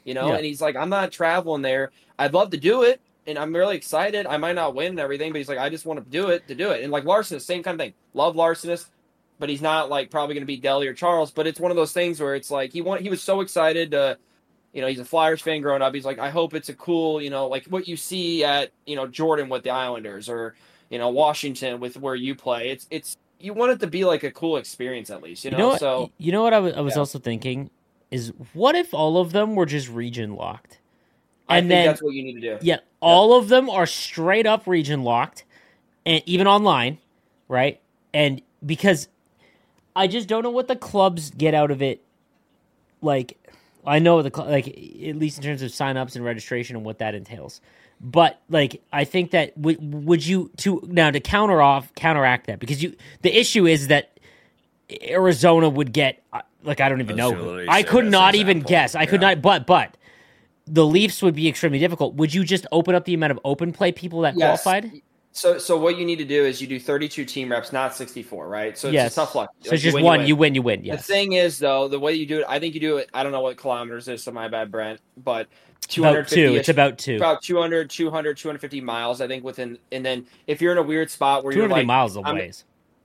You 0.06 0.14
know, 0.14 0.30
yeah. 0.30 0.36
and 0.36 0.46
he's 0.46 0.62
like, 0.62 0.78
I'm 0.78 0.88
not 0.88 1.12
traveling 1.12 1.64
there. 1.64 1.92
I'd 2.18 2.34
love 2.34 2.52
to 2.52 2.58
do 2.58 2.84
it, 2.84 3.02
and 3.26 3.38
I'm 3.38 3.54
really 3.54 3.76
excited. 3.76 4.26
I 4.26 4.38
might 4.38 4.56
not 4.56 4.74
win 4.74 4.92
and 4.92 5.02
everything, 5.02 5.34
but 5.34 5.40
he's 5.40 5.50
like, 5.50 5.58
I 5.58 5.68
just 5.68 5.86
want 5.86 6.02
to 6.02 6.10
do 6.10 6.30
it 6.30 6.48
to 6.48 6.56
do 6.56 6.72
it. 6.72 6.82
And 6.82 6.94
like 6.94 7.04
Larson, 7.04 7.42
same 7.42 7.62
kind 7.62 7.76
of 7.76 7.84
thing. 7.84 7.94
Love 8.14 8.36
Larcenist 8.36 8.86
but 9.40 9.50
he's 9.50 9.62
not 9.62 9.90
like 9.90 10.10
probably 10.10 10.34
going 10.34 10.42
to 10.42 10.48
be 10.48 10.58
Deli 10.58 10.88
or 10.88 10.94
Charles. 10.94 11.32
But 11.32 11.48
it's 11.48 11.60
one 11.60 11.72
of 11.72 11.78
those 11.78 11.94
things 11.94 12.20
where 12.20 12.36
it's 12.36 12.50
like 12.50 12.74
he 12.74 12.82
want 12.82 13.02
he 13.02 13.10
was 13.10 13.22
so 13.22 13.42
excited 13.42 13.92
to, 13.92 14.18
you 14.74 14.82
know, 14.82 14.88
he's 14.88 15.00
a 15.00 15.06
Flyers 15.06 15.42
fan 15.42 15.62
growing 15.62 15.82
up. 15.82 15.94
He's 15.94 16.06
like, 16.06 16.20
I 16.20 16.30
hope 16.30 16.54
it's 16.54 16.70
a 16.70 16.74
cool, 16.74 17.22
you 17.22 17.30
know, 17.30 17.48
like 17.48 17.66
what 17.66 17.88
you 17.88 17.98
see 17.98 18.44
at 18.44 18.72
you 18.86 18.96
know 18.96 19.08
Jordan 19.08 19.50
with 19.50 19.64
the 19.64 19.70
Islanders 19.70 20.30
or 20.30 20.56
you 20.90 20.98
know 20.98 21.10
Washington 21.10 21.80
with 21.80 21.98
where 21.98 22.16
you 22.16 22.36
play. 22.36 22.70
It's 22.70 22.88
it's 22.90 23.18
you 23.40 23.54
want 23.54 23.72
it 23.72 23.80
to 23.80 23.88
be 23.88 24.06
like 24.06 24.24
a 24.24 24.32
cool 24.32 24.58
experience 24.58 25.10
at 25.10 25.22
least, 25.22 25.46
you 25.46 25.52
know. 25.52 25.58
You 25.58 25.64
know 25.64 25.70
what, 25.70 25.80
so 25.80 26.12
you 26.18 26.32
know 26.32 26.44
what 26.44 26.54
I 26.54 26.60
was, 26.60 26.74
I 26.74 26.82
was 26.82 26.96
yeah. 26.96 27.00
also 27.00 27.20
thinking 27.20 27.70
is 28.12 28.34
what 28.54 28.76
if 28.76 28.94
all 28.94 29.18
of 29.18 29.32
them 29.32 29.56
were 29.56 29.66
just 29.66 29.90
region 29.90 30.36
locked? 30.36 30.80
And 31.50 31.72
then 31.72 31.86
that's 31.86 32.04
what 32.04 32.14
you 32.14 32.24
need 32.24 32.42
to 32.42 32.42
do. 32.42 32.58
Yeah, 32.62 32.80
all 33.00 33.38
of 33.38 33.48
them 33.48 33.70
are 33.70 33.86
straight 33.86 34.46
up 34.46 34.68
region 34.68 35.04
locked, 35.04 35.46
and 36.06 36.22
even 36.26 36.46
online, 36.46 36.98
right? 37.48 37.80
And 38.14 38.42
because 38.66 39.08
I 39.96 40.08
just 40.08 40.28
don't 40.28 40.44
know 40.44 40.50
what 40.50 40.68
the 40.68 40.76
clubs 40.76 41.32
get 41.32 41.54
out 41.54 41.72
of 41.72 41.82
it. 41.82 42.04
Like, 43.02 43.38
I 43.88 44.00
know 44.00 44.22
the 44.22 44.42
like 44.42 44.68
at 44.68 45.16
least 45.16 45.38
in 45.38 45.44
terms 45.44 45.62
of 45.62 45.72
signups 45.72 46.16
and 46.16 46.26
registration 46.26 46.76
and 46.76 46.86
what 46.86 47.00
that 47.00 47.16
entails. 47.16 47.62
But 48.00 48.40
like, 48.50 48.84
I 48.94 49.06
think 49.06 49.32
that 49.32 49.60
w- 49.60 49.80
would 49.80 50.26
you 50.26 50.52
to 50.58 50.84
now 50.88 51.10
to 51.10 51.20
counter 51.20 51.62
off 51.62 51.94
counteract 51.96 52.48
that 52.48 52.60
because 52.60 52.84
you 52.84 52.96
the 53.22 53.36
issue 53.36 53.66
is 53.66 53.88
that 53.88 54.20
Arizona 55.02 55.70
would 55.70 55.94
get 55.94 56.22
uh, 56.34 56.42
like 56.64 56.82
I 56.82 56.90
don't 56.90 57.02
even 57.02 57.16
know. 57.16 57.66
I 57.68 57.82
could 57.84 58.06
not 58.06 58.36
even 58.36 58.60
guess. 58.60 58.94
I 58.94 59.06
could 59.06 59.22
not. 59.22 59.42
But 59.42 59.66
but 59.66 59.98
the 60.68 60.86
Leafs 60.86 61.22
would 61.22 61.36
be 61.36 61.48
extremely 61.48 61.80
difficult. 61.80 62.16
Would 62.16 62.34
you 62.34 62.44
just 62.44 62.68
open 62.72 62.94
up 62.94 63.06
the 63.06 63.14
amount 63.14 63.32
of 63.32 63.40
open 63.46 63.72
play 63.72 63.92
people 63.92 64.22
that 64.22 64.36
yes. 64.36 64.62
qualified? 64.62 65.02
So, 65.38 65.60
so 65.60 65.78
what 65.78 66.00
you 66.00 66.06
need 66.06 66.16
to 66.16 66.26
do 66.26 66.46
is 66.46 66.60
you 66.60 66.66
do 66.66 66.80
32 66.80 67.24
team 67.24 67.52
reps, 67.52 67.72
not 67.72 67.96
64, 67.96 68.48
right? 68.48 68.76
So 68.76 68.88
it's 68.88 68.94
yes. 68.94 69.14
tough 69.14 69.36
luck. 69.36 69.52
So 69.62 69.70
like 69.70 69.74
it's 69.76 69.84
just 69.84 69.94
win, 69.94 70.04
one, 70.04 70.26
you 70.26 70.36
win. 70.36 70.56
you 70.56 70.64
win, 70.64 70.80
you 70.80 70.82
win. 70.82 70.84
Yes. 70.84 71.06
The 71.06 71.14
thing 71.14 71.34
is, 71.34 71.60
though, 71.60 71.88
the 71.88 72.00
way 72.00 72.16
you 72.16 72.26
do 72.26 72.40
it, 72.40 72.46
I 72.50 72.58
think 72.58 72.74
you 72.74 72.82
do 72.82 72.98
it. 72.98 73.08
I 73.14 73.22
don't 73.22 73.32
know 73.32 73.42
what 73.42 73.56
kilometers 73.56 74.08
is, 74.08 74.24
so 74.24 74.32
my 74.32 74.48
bad, 74.48 74.72
Brent, 74.72 75.00
but 75.18 75.48
250 75.90 76.02
about 76.02 76.28
two. 76.28 76.58
It's 76.58 76.70
about 76.70 76.98
two. 76.98 77.18
About 77.18 77.44
200, 77.44 77.88
200, 77.88 78.36
250 78.36 78.82
miles, 78.82 79.22
I 79.22 79.28
think. 79.28 79.44
Within, 79.44 79.78
and 79.92 80.04
then 80.04 80.26
if 80.48 80.60
you're 80.60 80.72
in 80.72 80.80
a 80.80 80.84
weird 80.84 81.12
spot 81.12 81.44
where 81.44 81.54
you're 81.54 81.68
like 81.68 81.86
miles 81.86 82.16
away. 82.16 82.52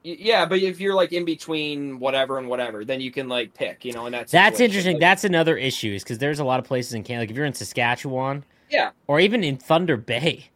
Yeah, 0.03 0.47
but 0.47 0.59
if 0.61 0.81
you're 0.81 0.95
like 0.95 1.13
in 1.13 1.27
between 1.27 1.99
whatever 1.99 2.39
and 2.39 2.49
whatever, 2.49 2.83
then 2.83 3.03
you 3.03 3.13
can 3.13 3.29
like 3.29 3.53
pick, 3.53 3.85
you 3.85 3.93
know, 3.93 4.07
and 4.07 4.15
that's 4.15 4.33
that's 4.33 4.59
interesting. 4.59 4.95
Like, 4.95 5.01
that's 5.01 5.25
another 5.25 5.59
issue, 5.59 5.93
is 5.93 6.03
because 6.03 6.17
there's 6.17 6.39
a 6.39 6.45
lot 6.45 6.61
of 6.61 6.65
places 6.65 6.95
in 6.95 7.05
Canada. 7.05 7.25
Like 7.25 7.31
if 7.31 7.37
you're 7.37 7.45
in 7.45 7.53
Saskatchewan, 7.53 8.43
yeah, 8.71 8.93
or 9.07 9.21
even 9.21 9.45
in 9.45 9.59
Thunder 9.59 9.99
Bay, 9.99 10.49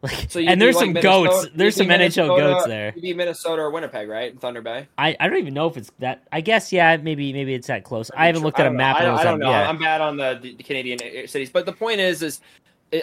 like, 0.02 0.30
so 0.30 0.40
and 0.40 0.60
there's 0.60 0.78
some 0.78 0.94
like 0.94 1.02
goats. 1.02 1.48
There's 1.54 1.76
some 1.76 1.88
NHL 1.88 2.28
goats 2.28 2.66
there. 2.66 2.92
You 2.96 3.02
be 3.02 3.12
Minnesota 3.12 3.60
or 3.60 3.70
Winnipeg, 3.70 4.08
right? 4.08 4.32
In 4.32 4.38
Thunder 4.38 4.62
Bay. 4.62 4.88
I, 4.96 5.14
I 5.20 5.28
don't 5.28 5.36
even 5.36 5.52
know 5.52 5.66
if 5.66 5.76
it's 5.76 5.92
that. 5.98 6.22
I 6.32 6.40
guess 6.40 6.72
yeah, 6.72 6.96
maybe 6.96 7.34
maybe 7.34 7.52
it's 7.52 7.66
that 7.66 7.84
close. 7.84 8.10
I 8.16 8.26
haven't 8.26 8.42
looked 8.42 8.58
at 8.58 8.66
a 8.66 8.70
map. 8.70 8.96
I 8.96 9.04
don't, 9.04 9.18
I 9.18 9.24
don't 9.24 9.38
know. 9.38 9.50
I'm 9.50 9.78
bad 9.78 10.00
on 10.00 10.16
the, 10.16 10.38
the, 10.40 10.54
Canadian 10.54 11.00
uh, 11.02 11.24
uh, 11.24 11.26
cities, 11.26 11.50
but 11.50 11.66
the 11.66 11.72
point 11.72 12.00
is, 12.00 12.22
is 12.22 12.40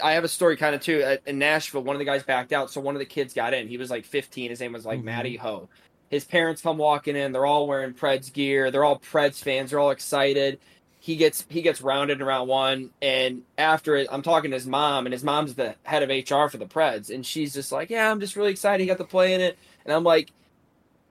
I 0.03 0.13
have 0.13 0.23
a 0.23 0.27
story 0.27 0.57
kind 0.57 0.73
of 0.73 0.81
too. 0.81 1.03
Uh, 1.03 1.17
in 1.27 1.37
Nashville, 1.37 1.83
one 1.83 1.95
of 1.95 1.99
the 1.99 2.05
guys 2.05 2.23
backed 2.23 2.51
out, 2.51 2.71
so 2.71 2.81
one 2.81 2.95
of 2.95 2.99
the 2.99 3.05
kids 3.05 3.31
got 3.31 3.53
in. 3.53 3.67
He 3.67 3.77
was 3.77 3.91
like 3.91 4.03
15. 4.03 4.49
His 4.49 4.59
name 4.59 4.73
was 4.73 4.85
like 4.85 4.97
mm-hmm. 4.97 5.05
Matty 5.05 5.35
Ho. 5.37 5.69
His 6.09 6.23
parents 6.23 6.63
come 6.63 6.77
walking 6.77 7.15
in. 7.15 7.31
They're 7.31 7.45
all 7.45 7.67
wearing 7.67 7.93
Preds 7.93 8.33
gear. 8.33 8.71
They're 8.71 8.85
all 8.85 8.99
Preds 8.99 9.39
fans. 9.43 9.69
They're 9.69 9.79
all 9.79 9.91
excited 9.91 10.59
he 11.07 11.15
gets 11.15 11.45
he 11.47 11.61
gets 11.61 11.81
rounded 11.81 12.19
in 12.19 12.27
round 12.27 12.49
one 12.49 12.89
and 13.01 13.41
after 13.57 13.95
it 13.95 14.09
i'm 14.11 14.21
talking 14.21 14.51
to 14.51 14.57
his 14.57 14.67
mom 14.67 15.05
and 15.05 15.13
his 15.13 15.23
mom's 15.23 15.55
the 15.55 15.73
head 15.83 16.03
of 16.03 16.09
hr 16.09 16.49
for 16.49 16.57
the 16.57 16.65
preds 16.65 17.09
and 17.09 17.25
she's 17.25 17.53
just 17.53 17.71
like 17.71 17.89
yeah 17.89 18.11
i'm 18.11 18.19
just 18.19 18.35
really 18.35 18.51
excited 18.51 18.81
he 18.83 18.87
got 18.87 18.97
to 18.97 19.05
play 19.05 19.33
in 19.33 19.39
it. 19.39 19.57
And 19.85 19.93
i'm 19.93 20.03
like 20.03 20.29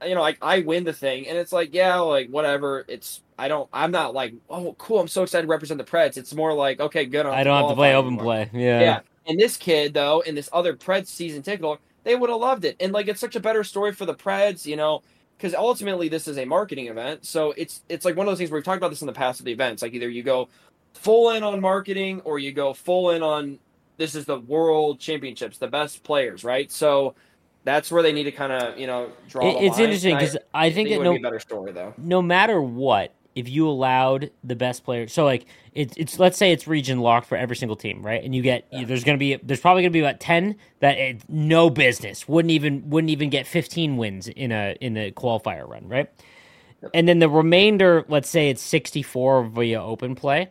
you 0.05 0.15
know 0.15 0.21
like 0.21 0.37
i 0.43 0.59
win 0.61 0.85
the 0.85 0.93
thing 0.93 1.27
and 1.27 1.39
it's 1.39 1.51
like 1.51 1.73
yeah 1.73 1.97
like 1.97 2.29
whatever 2.29 2.85
it's 2.89 3.23
i 3.39 3.49
don't 3.49 3.71
i'm 3.73 3.91
not 3.91 4.13
like 4.13 4.35
oh 4.51 4.75
cool 4.77 5.01
i'm 5.01 5.09
so 5.09 5.23
excited 5.23 5.47
to 5.47 5.49
represent 5.49 5.79
the 5.79 5.85
preds. 5.85 6.19
It's 6.19 6.35
more 6.35 6.53
like 6.53 6.79
okay 6.79 7.07
good 7.07 7.25
i 7.25 7.43
don't 7.43 7.57
have 7.57 7.71
to 7.71 7.75
play 7.75 7.95
open 7.95 8.19
play. 8.19 8.51
Yeah. 8.53 8.81
Yeah. 8.81 9.01
And 9.27 9.41
this 9.41 9.57
kid 9.57 9.95
though 9.95 10.23
and 10.27 10.37
this 10.37 10.51
other 10.53 10.77
preds 10.77 11.07
season 11.07 11.41
ticket 11.43 11.81
they 12.05 12.15
would 12.15 12.29
have 12.29 12.39
loved 12.39 12.67
it. 12.67 12.77
And 12.81 12.93
like 12.93 13.09
it's 13.09 13.19
such 13.19 13.35
a 13.35 13.41
better 13.41 13.65
story 13.65 13.95
for 13.95 14.05
the 14.05 14.15
preds 14.15 14.67
you 14.67 14.77
know 14.77 15.01
because 15.37 15.55
ultimately 15.55 16.09
this 16.09 16.29
is 16.29 16.39
a 16.39 16.45
marketing 16.45 16.87
event. 16.87 17.25
So 17.25 17.53
it's 17.57 17.83
it's 17.89 18.05
like 18.05 18.17
one 18.17 18.27
of 18.27 18.31
those 18.31 18.39
things 18.39 18.51
where 18.51 18.59
we've 18.59 18.65
talked 18.65 18.79
about 18.79 18.91
this 18.91 19.03
in 19.03 19.07
the 19.07 19.13
past 19.13 19.41
of 19.41 19.47
the 19.47 19.53
events. 19.53 19.83
Like 19.83 19.95
either 19.95 20.09
you 20.09 20.23
go 20.23 20.49
full 20.95 21.31
in 21.31 21.43
on 21.43 21.61
marketing 21.61 22.21
or 22.25 22.39
you 22.39 22.53
go 22.53 22.73
full 22.73 23.11
in 23.11 23.23
on 23.23 23.59
this 23.99 24.15
is 24.15 24.25
the 24.25 24.41
world 24.41 24.99
championships, 24.99 25.59
the 25.59 25.69
best 25.69 26.03
players, 26.03 26.45
right? 26.45 26.71
So 26.71 27.15
that's 27.65 27.91
where 27.91 28.03
they 28.03 28.13
need 28.13 28.25
to 28.25 28.33
kind 28.33 28.53
of 28.53 28.79
you 28.79 28.87
know 28.87 29.11
draw. 29.29 29.47
It, 29.47 29.65
it's 29.65 29.79
interesting 29.79 30.17
because 30.17 30.37
I, 30.55 30.67
I, 30.67 30.73
think, 30.73 30.89
think 30.89 31.03
that 31.03 31.05
no 31.05 31.19
better 31.19 31.41
story 31.41 31.73
though. 31.73 31.95
No 31.99 32.23
matter 32.23 32.61
what, 32.61 33.13
if 33.37 33.49
you 33.49 33.69
allowed 33.69 34.31
the 34.43 34.57
best 34.57 34.83
players, 34.83 35.13
so 35.13 35.25
like 35.25 35.47
it's 35.75 35.95
it's 35.97 36.19
let's 36.19 36.39
say 36.39 36.51
it's 36.51 36.67
region 36.67 37.01
locked 37.01 37.29
for 37.29 37.37
every 37.37 37.55
single 37.55 37.77
team, 37.77 38.05
right? 38.05 38.25
And 38.25 38.35
you 38.35 38.43
get 38.43 38.67
yeah. 38.73 38.85
there's 38.85 39.05
gonna 39.05 39.19
be 39.19 39.37
there's 39.37 39.61
probably 39.61 39.83
gonna 39.83 39.91
be 39.91 40.01
about 40.01 40.19
ten 40.19 40.57
that 40.81 40.99
it, 40.99 41.23
no 41.29 41.71
business 41.71 42.27
wouldn't 42.27 42.51
even 42.51 42.89
wouldn't 42.89 43.11
even 43.11 43.31
get 43.31 43.47
15 43.47 43.97
wins 43.97 44.27
in 44.29 44.51
a 44.51 44.75
in 44.81 44.97
a 44.97 45.13
qualifier 45.13 45.69
run, 45.69 45.87
right? 45.87 46.11
Yep. 46.83 46.91
And 46.95 47.09
then 47.09 47.19
the 47.19 47.29
remainder, 47.29 48.05
let's 48.09 48.29
say 48.29 48.51
it's 48.51 48.63
64 48.63 49.45
via 49.45 49.83
open 49.83 50.15
play, 50.15 50.51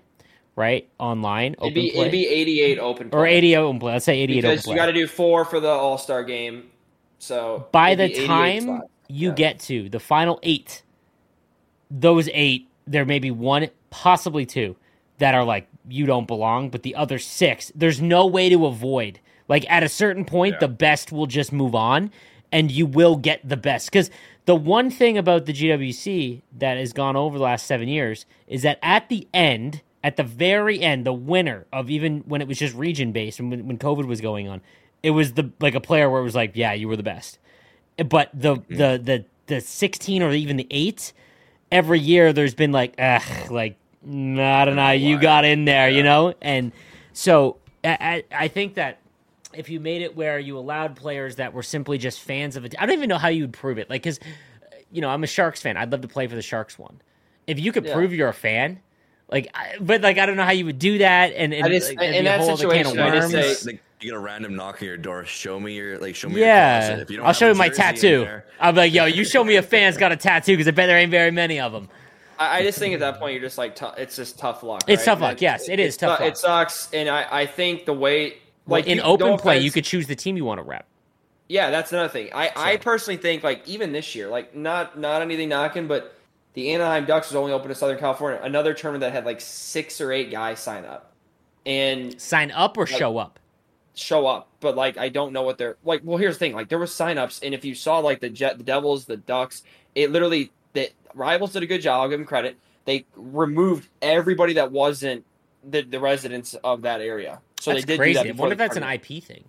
right? 0.56 0.88
Online, 1.00 1.56
it'd 1.62 1.74
be, 1.74 1.96
it'd 1.96 2.12
be 2.12 2.28
88 2.28 2.80
open 2.80 3.10
play. 3.10 3.20
or 3.20 3.28
80 3.28 3.58
open 3.58 3.80
play. 3.80 3.94
Let's 3.94 4.06
say 4.06 4.20
88 4.20 4.42
because 4.42 4.68
you 4.68 4.76
got 4.76 4.88
to 4.88 4.94
do 4.94 5.08
four 5.08 5.46
for 5.46 5.60
the 5.60 5.70
All 5.70 5.98
Star 5.98 6.24
game. 6.24 6.70
So 7.20 7.68
by 7.72 7.96
the 7.96 8.26
time 8.26 8.84
you 9.08 9.30
yeah. 9.30 9.36
get 9.36 9.60
to 9.62 9.90
the 9.90 10.00
final 10.00 10.40
eight, 10.44 10.84
those 11.90 12.30
eight 12.34 12.68
there 12.88 13.06
may 13.06 13.20
be 13.20 13.32
one, 13.32 13.70
possibly 13.90 14.46
two, 14.46 14.76
that 15.18 15.36
are 15.36 15.44
like 15.44 15.68
you 15.88 16.06
don't 16.06 16.28
belong, 16.28 16.70
but 16.70 16.84
the 16.84 16.96
other 16.96 17.20
six, 17.20 17.72
there's 17.76 18.02
no 18.02 18.26
way 18.26 18.50
to 18.50 18.66
avoid. 18.66 19.20
Like 19.48 19.70
at 19.70 19.84
a 19.84 19.90
certain 19.90 20.26
point, 20.26 20.54
yeah. 20.54 20.60
the 20.60 20.68
best 20.68 21.12
will 21.12 21.28
just 21.28 21.52
move 21.52 21.76
on, 21.76 22.12
and 22.52 22.72
you 22.72 22.86
will 22.86 23.16
get 23.16 23.48
the 23.48 23.58
best. 23.58 23.92
Because 23.92 24.10
the 24.46 24.56
one 24.56 24.90
thing 24.90 25.18
about 25.18 25.46
the 25.46 25.54
GWC 25.54 26.42
that 26.58 26.78
has 26.78 26.94
gone 26.94 27.16
over 27.16 27.38
the 27.38 27.44
last 27.44 27.66
seven 27.66 27.88
years 27.88 28.26
is 28.48 28.64
that 28.64 28.80
at 28.82 29.10
the 29.10 29.28
end, 29.34 29.82
at 30.04 30.18
the 30.18 30.24
very 30.24 30.80
end, 30.82 31.06
the 31.06 31.14
winner 31.14 31.66
of 31.74 31.90
even 31.90 32.20
when 32.22 32.42
it 32.42 32.48
was 32.48 32.60
just 32.60 32.76
region 32.76 33.12
based 33.12 33.40
and 33.40 33.50
when, 33.50 33.68
when 33.68 33.78
COVID 33.78 34.06
was 34.06 34.22
going 34.22 34.48
on, 34.48 34.62
it 35.02 35.12
was 35.12 35.34
the 35.34 35.52
like 35.60 35.76
a 35.76 35.82
player 35.82 36.10
where 36.10 36.22
it 36.22 36.24
was 36.24 36.36
like, 36.36 36.52
yeah, 36.56 36.74
you 36.74 36.88
were 36.88 36.96
the 36.96 37.04
best. 37.04 37.40
But 37.98 38.30
the 38.34 38.58
mm-hmm. 38.58 38.76
the 38.76 39.02
the 39.04 39.26
the 39.48 39.62
sixteen 39.62 40.22
or 40.22 40.32
even 40.32 40.58
the 40.58 40.68
eight, 40.70 41.14
every 41.72 42.00
year 42.00 42.34
there's 42.34 42.54
been 42.54 42.72
like, 42.72 42.96
ugh, 42.98 43.52
like 43.52 43.78
I 44.04 44.66
don't 44.66 44.76
know, 44.76 44.92
you 44.92 45.20
got 45.20 45.46
in 45.46 45.66
there, 45.66 45.90
you 45.90 46.04
know, 46.04 46.34
and 46.42 46.72
so 47.14 47.58
I, 47.84 48.24
I 48.32 48.48
think 48.48 48.76
that 48.76 49.00
if 49.54 49.70
you 49.70 49.80
made 49.80 50.02
it 50.02 50.16
where 50.16 50.38
you 50.38 50.58
allowed 50.58 50.96
players 50.96 51.38
that 51.38 51.54
were 51.54 51.64
simply 51.64 51.98
just 51.98 52.20
fans 52.20 52.56
of 52.56 52.66
it, 52.66 52.76
I 52.78 52.86
don't 52.86 52.96
even 52.96 53.10
know 53.10 53.18
how 53.18 53.30
you 53.30 53.44
would 53.44 53.54
prove 53.54 53.78
it. 53.78 53.90
Like, 53.90 54.04
because 54.04 54.20
you 54.92 55.02
know, 55.02 55.10
I'm 55.10 55.24
a 55.24 55.28
Sharks 55.28 55.62
fan. 55.62 55.78
I'd 55.78 55.92
love 55.92 56.02
to 56.02 56.08
play 56.08 56.28
for 56.28 56.36
the 56.36 56.42
Sharks 56.42 56.80
one. 56.80 57.02
If 57.48 57.60
you 57.60 57.72
could 57.72 57.86
yeah. 57.86 57.94
prove 57.94 58.14
you're 58.14 58.30
a 58.30 58.34
fan, 58.34 58.80
like, 59.30 59.50
I, 59.54 59.76
but 59.80 60.02
like, 60.02 60.18
I 60.18 60.26
don't 60.26 60.38
know 60.38 60.46
how 60.46 60.52
you 60.52 60.66
would 60.66 60.80
do 60.80 61.00
that. 61.00 61.34
And, 61.36 61.54
and 61.54 61.68
just, 61.68 61.96
like, 61.96 62.14
in 62.14 62.26
that 62.26 62.44
situation, 62.44 63.00
I 63.00 63.10
just 63.12 63.32
say, 63.32 63.72
like, 63.72 63.82
you 64.02 64.12
get 64.12 64.16
a 64.16 64.20
random 64.20 64.56
knock 64.56 64.82
on 64.82 64.88
your 64.88 64.98
door. 64.98 65.26
Show 65.26 65.60
me 65.60 65.76
your 65.76 65.98
like. 66.00 66.16
Show 66.16 66.30
me. 66.30 66.42
Yeah, 66.42 66.98
if 66.98 67.10
you 67.10 67.18
don't 67.18 67.26
I'll 67.26 67.34
show 67.34 67.50
you 67.50 67.56
my 67.56 67.70
tattoo. 67.70 68.42
I'll 68.60 68.72
be 68.72 68.78
like, 68.78 68.94
yo, 68.94 69.06
you 69.06 69.24
show 69.24 69.44
me 69.44 69.56
a 69.56 69.62
fan's 69.62 69.98
got 69.98 70.12
a 70.12 70.18
tattoo 70.18 70.54
because 70.54 70.68
I 70.68 70.72
bet 70.72 70.88
there 70.88 70.98
ain't 70.98 71.12
very 71.12 71.32
many 71.32 71.60
of 71.60 71.72
them. 71.72 71.90
I, 72.38 72.64
just 72.64 72.80
think 72.80 72.94
at 72.94 73.00
that 73.00 73.20
point 73.20 73.34
you're 73.34 73.42
just 73.42 73.58
like 73.58 73.76
t- 73.76 73.86
it's 73.98 74.16
just 74.16 74.38
tough 74.38 74.64
luck. 74.64 74.84
It's 74.88 75.06
tough 75.06 75.22
luck. 75.22 75.42
yes, 75.42 75.70
it 75.70 75.80
is 75.80 75.96
tough. 75.98 76.20
It, 76.22 76.28
it 76.28 76.38
sucks, 76.38 76.90
and 76.94 77.08
I, 77.10 77.26
I 77.32 77.46
think 77.46 77.86
the 77.86 77.94
way 77.94 78.38
like 78.68 78.88
in 78.88 78.98
you, 78.98 79.04
open 79.04 79.38
play, 79.38 79.56
offense, 79.56 79.66
you 79.66 79.72
could 79.72 79.86
choose 79.86 80.08
the 80.08 80.16
team 80.16 80.38
you 80.38 80.46
want 80.46 80.60
to 80.60 80.64
rep. 80.64 80.86
Yeah, 81.48 81.70
that's 81.70 81.94
another 81.94 82.10
thing. 82.10 82.30
I, 82.34 82.48
so. 82.48 82.54
I 82.58 82.78
personally 82.78 83.18
think 83.18 83.44
like 83.44 83.68
even 83.68 83.92
this 83.92 84.16
year, 84.16 84.28
like 84.28 84.56
not 84.56 84.98
not 84.98 85.22
anything 85.22 85.50
knocking, 85.50 85.88
but 85.88 86.16
the 86.54 86.72
Anaheim 86.72 87.06
Ducks 87.06 87.30
was 87.30 87.36
only 87.36 87.52
open 87.52 87.70
to 87.70 87.76
Southern 87.76 88.00
California. 88.00 88.40
Another 88.44 88.74
tournament 88.74 89.02
that 89.02 89.14
had 89.14 89.26
like 89.26 89.42
six 89.42 90.02
or 90.02 90.12
eight 90.12 90.32
guys 90.32 90.60
sign 90.60 90.86
up, 90.86 91.14
and 91.66 92.20
sign 92.20 92.52
up 92.52 92.78
or 92.78 92.86
like, 92.86 92.98
show 92.98 93.18
up. 93.18 93.40
Show 93.96 94.28
up, 94.28 94.50
but 94.60 94.76
like 94.76 94.98
I 94.98 95.10
don't 95.10 95.32
know 95.32 95.44
what 95.44 95.58
they're 95.58 95.78
like. 95.86 96.02
Well, 96.04 96.18
here's 96.18 96.36
the 96.36 96.40
thing: 96.40 96.54
like 96.54 96.68
there 96.68 96.78
were 96.78 96.86
signups, 96.86 97.42
and 97.44 97.54
if 97.54 97.64
you 97.64 97.74
saw 97.74 98.00
like 98.00 98.20
the 98.20 98.30
Jet, 98.30 98.58
the 98.58 98.64
Devils, 98.64 99.06
the 99.06 99.18
Ducks, 99.18 99.64
it 99.96 100.12
literally 100.12 100.52
the 100.74 100.92
rivals 101.14 101.54
did 101.54 101.64
a 101.64 101.66
good 101.66 101.82
job. 101.82 102.02
I'll 102.02 102.10
give 102.10 102.20
them 102.20 102.28
credit. 102.28 102.58
They 102.84 103.06
removed 103.16 103.88
everybody 104.02 104.54
that 104.54 104.72
wasn't 104.72 105.26
the, 105.64 105.82
the 105.82 106.00
residents 106.00 106.54
of 106.64 106.84
that 106.84 107.02
area. 107.02 107.40
So 107.60 107.72
that's 107.72 107.86
they 107.86 107.94
did 107.94 108.00
crazy. 108.00 108.14
Do 108.22 108.28
that 108.28 108.36
I 108.36 108.40
wonder 108.40 108.54
if 108.54 108.58
that's 108.58 108.78
an 108.78 108.84
IP 108.84 109.24
thing. 109.24 109.46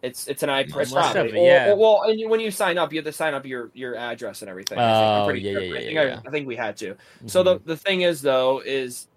It's 0.00 0.28
it's 0.28 0.44
an 0.44 0.50
IP. 0.50 0.76
It's 0.76 0.92
it, 0.92 1.34
yeah. 1.34 1.70
Or, 1.70 1.76
well, 1.76 2.02
and 2.04 2.20
you, 2.20 2.28
when 2.28 2.38
you 2.38 2.52
sign 2.52 2.78
up, 2.78 2.92
you 2.92 2.98
have 2.98 3.06
to 3.06 3.12
sign 3.12 3.34
up 3.34 3.44
your 3.44 3.70
your 3.74 3.96
address 3.96 4.42
and 4.42 4.48
everything. 4.48 4.78
Oh, 4.78 4.82
yeah, 4.82 5.24
sure. 5.26 5.34
yeah, 5.34 5.58
yeah, 5.58 5.58
I 5.58 5.80
think, 5.80 5.92
yeah, 5.92 6.20
I, 6.24 6.28
I, 6.28 6.30
think 6.30 6.46
we 6.46 6.54
had 6.54 6.76
to. 6.76 6.90
Mm-hmm. 6.90 7.26
So 7.26 7.42
the 7.42 7.60
the 7.64 7.76
thing 7.76 8.02
is 8.02 8.22
though 8.22 8.62
is 8.64 9.08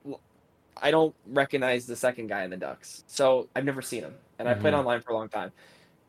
I 0.81 0.89
don't 0.89 1.13
recognize 1.27 1.85
the 1.85 1.95
second 1.95 2.27
guy 2.27 2.43
in 2.43 2.49
the 2.49 2.57
Ducks. 2.57 3.03
So 3.05 3.47
I've 3.55 3.65
never 3.65 3.83
seen 3.83 4.01
him, 4.01 4.15
and 4.41 4.49
mm-hmm. 4.49 4.59
I 4.59 4.61
played 4.61 4.73
online 4.73 5.01
for 5.01 5.11
a 5.11 5.15
long 5.15 5.29
time. 5.29 5.51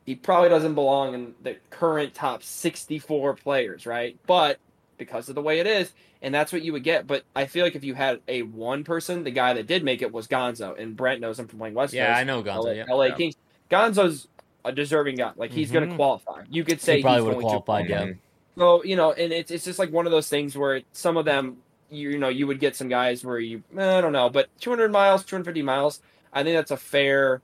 He 0.04 0.16
probably 0.16 0.48
doesn't 0.48 0.74
belong 0.74 1.14
in 1.14 1.34
the 1.42 1.56
current 1.70 2.12
top 2.12 2.42
64 2.42 3.36
players, 3.36 3.86
right? 3.86 4.18
But 4.26 4.58
because 4.98 5.28
of 5.28 5.34
the 5.34 5.42
way 5.42 5.60
it 5.60 5.66
is, 5.66 5.92
and 6.22 6.34
that's 6.34 6.52
what 6.52 6.62
you 6.62 6.72
would 6.72 6.82
get. 6.82 7.06
But 7.06 7.24
I 7.36 7.46
feel 7.46 7.64
like 7.64 7.76
if 7.76 7.84
you 7.84 7.94
had 7.94 8.20
a 8.26 8.42
one 8.42 8.84
person, 8.84 9.22
the 9.24 9.30
guy 9.30 9.54
that 9.54 9.66
did 9.66 9.84
make 9.84 10.02
it 10.02 10.12
was 10.12 10.26
Gonzo, 10.26 10.78
and 10.78 10.96
Brent 10.96 11.20
knows 11.20 11.38
him 11.38 11.46
from 11.46 11.58
playing 11.58 11.74
West 11.74 11.92
Yeah, 11.92 12.08
Coast, 12.08 12.20
I 12.20 12.24
know 12.24 12.42
Gonzo. 12.42 12.64
LA, 12.64 12.70
yeah. 12.70 12.84
LA 12.88 13.16
Kings. 13.16 13.36
Gonzo's 13.70 14.28
a 14.64 14.72
deserving 14.72 15.16
guy. 15.16 15.32
Like 15.36 15.52
he's 15.52 15.68
mm-hmm. 15.68 15.74
going 15.74 15.90
to 15.90 15.96
qualify. 15.96 16.42
You 16.50 16.64
could 16.64 16.80
say 16.80 16.96
he 16.96 17.02
probably 17.02 17.22
would 17.22 17.34
have 17.34 17.42
qualified. 17.42 17.88
Yeah. 17.88 18.12
So 18.56 18.84
you 18.84 18.96
know, 18.96 19.12
and 19.12 19.32
it's 19.32 19.50
it's 19.50 19.64
just 19.64 19.78
like 19.78 19.92
one 19.92 20.06
of 20.06 20.12
those 20.12 20.28
things 20.28 20.56
where 20.56 20.82
some 20.92 21.16
of 21.16 21.24
them, 21.24 21.58
you, 21.90 22.10
you 22.10 22.18
know, 22.18 22.28
you 22.28 22.46
would 22.46 22.60
get 22.60 22.76
some 22.76 22.88
guys 22.88 23.24
where 23.24 23.38
you 23.38 23.62
eh, 23.76 23.98
I 23.98 24.00
don't 24.00 24.12
know, 24.12 24.28
but 24.28 24.48
200 24.60 24.92
miles, 24.92 25.24
250 25.24 25.62
miles, 25.62 26.00
I 26.32 26.42
think 26.42 26.56
that's 26.56 26.70
a 26.70 26.76
fair, 26.76 27.40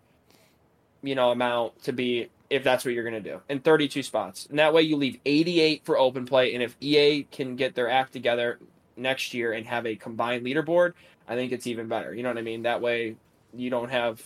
you 1.03 1.15
know, 1.15 1.31
amount 1.31 1.83
to 1.85 1.93
be 1.93 2.29
if 2.51 2.65
that's 2.65 2.85
what 2.85 2.95
you're 2.95 3.09
going 3.09 3.23
to 3.23 3.31
do 3.31 3.41
in 3.49 3.61
32 3.61 4.03
spots. 4.03 4.47
And 4.47 4.59
that 4.59 4.73
way 4.73 4.83
you 4.83 4.97
leave 4.97 5.19
88 5.27 5.85
for 5.85 5.99
open 5.99 6.25
play. 6.27 6.55
And 6.55 6.63
if 6.63 6.77
EA 6.81 7.25
can 7.25 7.57
get 7.57 7.75
their 7.75 7.91
act 7.91 8.13
together 8.13 8.59
next 8.97 9.35
year 9.35 9.53
and 9.53 9.67
have 9.67 9.87
a 9.87 9.97
combined 9.97 10.47
leaderboard, 10.47 10.95
I 11.29 11.35
think 11.35 11.53
it's 11.53 11.67
even 11.67 11.89
better. 11.89 12.15
You 12.15 12.23
know 12.23 12.31
what 12.31 12.39
I 12.39 12.43
mean? 12.43 12.63
That 12.63 12.81
way 12.81 13.17
you 13.55 13.71
don't 13.71 13.91
have. 13.91 14.23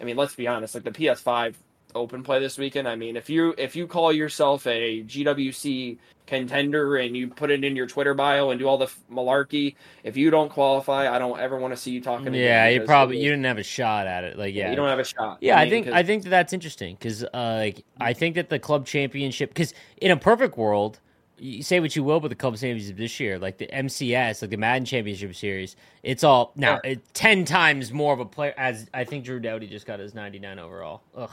I 0.00 0.04
mean, 0.04 0.16
let's 0.16 0.34
be 0.34 0.46
honest. 0.46 0.74
Like 0.74 0.84
the 0.84 0.92
PS5 0.92 1.54
open 1.94 2.22
play 2.22 2.40
this 2.40 2.58
weekend. 2.58 2.88
I 2.88 2.96
mean, 2.96 3.16
if 3.16 3.30
you 3.30 3.54
if 3.58 3.76
you 3.76 3.86
call 3.86 4.12
yourself 4.12 4.66
a 4.66 5.02
GWC 5.02 5.98
contender 6.26 6.96
and 6.96 7.16
you 7.16 7.28
put 7.28 7.50
it 7.50 7.64
in 7.64 7.76
your 7.76 7.86
Twitter 7.86 8.14
bio 8.14 8.50
and 8.50 8.58
do 8.58 8.66
all 8.66 8.78
the 8.78 8.90
malarkey, 9.10 9.76
if 10.02 10.16
you 10.16 10.30
don't 10.30 10.50
qualify, 10.50 11.14
I 11.14 11.18
don't 11.18 11.38
ever 11.38 11.58
want 11.58 11.72
to 11.72 11.76
see 11.76 11.90
you 11.90 12.00
talking. 12.00 12.32
Yeah, 12.34 12.68
you 12.68 12.82
probably 12.82 13.18
you 13.18 13.30
didn't 13.30 13.44
have 13.44 13.58
a 13.58 13.62
shot 13.62 14.06
at 14.06 14.24
it. 14.24 14.38
Like, 14.38 14.54
yeah, 14.54 14.70
you 14.70 14.76
don't 14.76 14.88
have 14.88 14.98
a 14.98 15.04
shot. 15.04 15.38
Yeah, 15.40 15.58
I, 15.58 15.64
mean, 15.64 15.66
I 15.66 15.70
think 15.70 15.88
I 15.88 16.02
think 16.02 16.22
that 16.24 16.30
that's 16.30 16.52
interesting 16.52 16.96
because 16.96 17.24
uh, 17.24 17.56
like 17.58 17.84
I 18.00 18.12
think 18.12 18.36
that 18.36 18.48
the 18.48 18.58
club 18.58 18.86
championship 18.86 19.50
because 19.50 19.74
in 19.98 20.10
a 20.10 20.16
perfect 20.16 20.56
world. 20.56 21.00
You 21.36 21.64
say 21.64 21.80
what 21.80 21.96
you 21.96 22.04
will, 22.04 22.20
but 22.20 22.28
the 22.28 22.36
club 22.36 22.54
championship 22.56 22.96
this 22.96 23.18
year, 23.18 23.40
like 23.40 23.58
the 23.58 23.66
MCS, 23.66 24.40
like 24.40 24.52
the 24.52 24.56
Madden 24.56 24.84
Championship 24.84 25.34
Series, 25.34 25.74
it's 26.04 26.22
all 26.22 26.52
now 26.54 26.78
yeah. 26.84 26.92
it, 26.92 27.12
ten 27.12 27.44
times 27.44 27.92
more 27.92 28.14
of 28.14 28.20
a 28.20 28.24
player. 28.24 28.54
As 28.56 28.88
I 28.94 29.02
think 29.02 29.24
Drew 29.24 29.40
Doughty 29.40 29.66
just 29.66 29.84
got 29.84 29.98
his 29.98 30.14
ninety 30.14 30.38
nine 30.38 30.60
overall. 30.60 31.02
Ugh, 31.16 31.28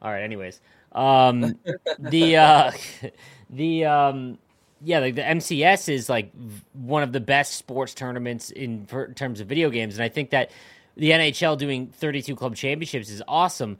all 0.00 0.10
right. 0.10 0.22
Anyways, 0.22 0.60
um, 0.92 1.58
the 1.98 2.36
uh, 2.36 2.72
the 3.50 3.84
um, 3.84 4.38
yeah, 4.82 5.00
like 5.00 5.14
the 5.14 5.22
MCS 5.22 5.88
is 5.88 6.08
like 6.08 6.30
one 6.72 7.02
of 7.02 7.12
the 7.12 7.20
best 7.20 7.54
sports 7.54 7.94
tournaments 7.94 8.50
in, 8.50 8.86
in 8.92 9.14
terms 9.14 9.40
of 9.40 9.48
video 9.48 9.70
games, 9.70 9.94
and 9.94 10.04
I 10.04 10.08
think 10.08 10.30
that 10.30 10.50
the 10.96 11.10
NHL 11.10 11.58
doing 11.58 11.88
32 11.88 12.36
club 12.36 12.56
championships 12.56 13.10
is 13.10 13.22
awesome. 13.28 13.78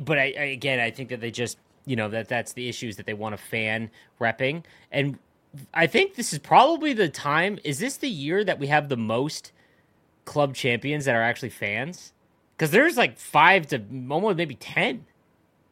But 0.00 0.18
I, 0.18 0.22
I, 0.22 0.44
again, 0.44 0.80
I 0.80 0.90
think 0.90 1.10
that 1.10 1.20
they 1.20 1.30
just 1.30 1.58
you 1.84 1.96
know 1.96 2.08
that 2.10 2.28
that's 2.28 2.52
the 2.52 2.68
issues 2.68 2.96
that 2.96 3.06
they 3.06 3.14
want 3.14 3.34
a 3.34 3.38
fan 3.38 3.90
repping, 4.20 4.64
and 4.92 5.18
I 5.74 5.86
think 5.86 6.14
this 6.14 6.32
is 6.32 6.38
probably 6.38 6.92
the 6.92 7.08
time. 7.08 7.58
Is 7.64 7.78
this 7.78 7.96
the 7.96 8.08
year 8.08 8.44
that 8.44 8.58
we 8.58 8.68
have 8.68 8.88
the 8.88 8.96
most 8.96 9.52
club 10.24 10.54
champions 10.54 11.04
that 11.06 11.14
are 11.14 11.22
actually 11.22 11.50
fans? 11.50 12.12
Because 12.56 12.70
there's 12.70 12.96
like 12.96 13.18
five 13.18 13.66
to 13.68 13.82
almost 14.10 14.36
maybe 14.36 14.54
ten. 14.54 15.06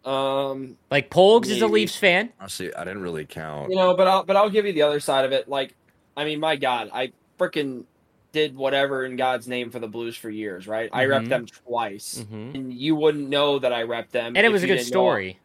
Um, 0.05 0.77
like 0.91 1.11
Polgs 1.11 1.49
is 1.49 1.63
a 1.63 1.67
Leafs 1.67 1.97
fan. 1.97 2.31
Honestly, 2.39 2.75
I 2.75 2.85
didn't 2.85 3.03
really 3.03 3.25
count. 3.25 3.71
You 3.71 3.77
know, 3.77 3.95
but 3.95 4.07
I'll 4.07 4.23
but 4.25 4.37
I'll 4.37 4.51
give 4.51 4.67
you 4.67 4.73
the 4.73 4.83
other 4.83 5.01
side 5.01 5.25
of 5.25 5.33
it. 5.33 5.49
Like, 5.49 5.75
I 6.17 6.25
mean, 6.25 6.41
my 6.41 6.57
God, 6.57 6.91
I 6.93 7.13
freaking 7.39 7.85
did 8.33 8.57
whatever 8.57 9.05
in 9.05 9.17
God's 9.17 9.49
name 9.49 9.71
for 9.71 9.79
the 9.79 9.89
Blues 9.89 10.17
for 10.17 10.29
years, 10.29 10.67
right? 10.67 10.91
Mm-hmm. 10.91 10.99
I 10.99 11.07
rep 11.07 11.25
them 11.25 11.47
twice, 11.47 12.23
mm-hmm. 12.23 12.55
and 12.55 12.75
you 12.75 12.97
wouldn't 12.97 13.29
know 13.29 13.59
that 13.59 13.73
I 13.73 13.85
rep 13.85 14.11
them, 14.11 14.37
and 14.37 14.45
it 14.45 14.51
was 14.51 14.63
a 14.63 14.67
good 14.67 14.83
story. 14.83 15.39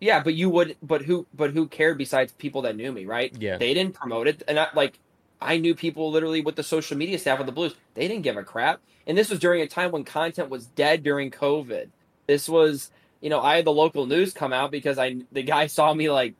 Yeah, 0.00 0.20
but 0.20 0.34
you 0.34 0.50
would, 0.50 0.76
but 0.82 1.02
who, 1.02 1.28
but 1.32 1.52
who 1.52 1.68
cared 1.68 1.96
besides 1.96 2.32
people 2.32 2.62
that 2.62 2.74
knew 2.74 2.90
me, 2.90 3.04
right? 3.04 3.32
Yeah, 3.38 3.58
they 3.58 3.72
didn't 3.72 3.94
promote 3.94 4.26
it, 4.26 4.42
and 4.48 4.58
I, 4.58 4.68
like 4.74 4.98
I 5.40 5.58
knew 5.58 5.76
people 5.76 6.10
literally 6.10 6.40
with 6.40 6.56
the 6.56 6.64
social 6.64 6.96
media 6.96 7.18
staff 7.18 7.38
of 7.38 7.46
the 7.46 7.52
Blues. 7.52 7.76
They 7.94 8.08
didn't 8.08 8.22
give 8.22 8.36
a 8.36 8.42
crap, 8.42 8.80
and 9.06 9.16
this 9.16 9.30
was 9.30 9.38
during 9.38 9.62
a 9.62 9.68
time 9.68 9.92
when 9.92 10.02
content 10.02 10.48
was 10.48 10.66
dead 10.66 11.04
during 11.04 11.30
COVID. 11.30 11.88
This 12.26 12.48
was 12.48 12.90
you 13.22 13.30
know, 13.30 13.40
I 13.40 13.56
had 13.56 13.64
the 13.64 13.72
local 13.72 14.04
news 14.04 14.34
come 14.34 14.52
out 14.52 14.70
because 14.70 14.98
I 14.98 15.16
the 15.30 15.42
guy 15.42 15.68
saw 15.68 15.94
me 15.94 16.10
like 16.10 16.34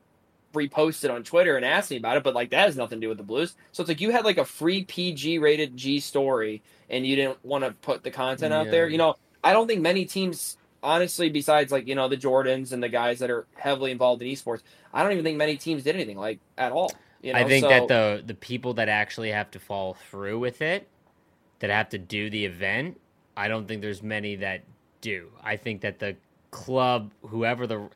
repost 0.53 1.05
it 1.05 1.11
on 1.11 1.23
Twitter 1.23 1.57
and 1.57 1.65
asked 1.65 1.91
me 1.91 1.97
about 1.97 2.17
it, 2.17 2.25
but 2.25 2.35
like 2.35 2.51
that 2.51 2.67
has 2.67 2.77
nothing 2.77 3.01
to 3.01 3.05
do 3.07 3.09
with 3.09 3.19
the 3.19 3.25
Blues. 3.25 3.55
So 3.71 3.83
it's 3.83 3.89
like 3.89 4.01
you 4.01 4.11
had 4.11 4.25
like 4.25 4.37
a 4.37 4.45
free 4.45 4.85
PG 4.85 5.39
rated 5.39 5.77
G 5.77 6.01
story 6.01 6.61
and 6.91 7.07
you 7.07 7.17
didn't 7.17 7.43
want 7.45 7.65
to 7.65 7.71
put 7.71 8.03
the 8.03 8.11
content 8.11 8.53
yeah. 8.53 8.61
out 8.61 8.71
there. 8.71 8.89
You 8.89 8.99
know, 8.99 9.17
I 9.43 9.53
don't 9.53 9.67
think 9.67 9.81
many 9.81 10.05
teams 10.05 10.59
honestly 10.83 11.31
besides 11.31 11.71
like, 11.71 11.87
you 11.87 11.95
know, 11.95 12.09
the 12.09 12.17
Jordans 12.17 12.73
and 12.73 12.83
the 12.83 12.89
guys 12.89 13.21
that 13.21 13.31
are 13.31 13.47
heavily 13.55 13.93
involved 13.93 14.21
in 14.21 14.29
esports, 14.29 14.63
I 14.93 15.03
don't 15.03 15.13
even 15.13 15.25
think 15.25 15.39
many 15.39 15.57
teams 15.57 15.85
did 15.85 15.95
anything 15.95 16.19
like 16.19 16.41
at 16.59 16.73
all. 16.73 16.93
You 17.23 17.33
know? 17.33 17.39
I 17.39 17.45
think 17.45 17.63
so, 17.63 17.69
that 17.69 17.89
the 17.89 18.23
the 18.27 18.35
people 18.35 18.75
that 18.75 18.89
actually 18.89 19.31
have 19.31 19.53
to 19.53 19.61
follow 19.61 19.97
through 20.11 20.41
with 20.41 20.61
it, 20.61 20.89
that 21.61 21.71
have 21.71 21.91
to 21.91 21.99
do 21.99 22.29
the 22.29 22.45
event, 22.45 23.01
I 23.37 23.47
don't 23.47 23.69
think 23.69 23.81
there's 23.83 24.03
many 24.03 24.37
that 24.37 24.65
do. 25.01 25.31
I 25.43 25.57
think 25.57 25.83
that 25.83 26.01
the 26.01 26.17
club, 26.53 27.11
whoever 27.27 27.67
the, 27.67 27.89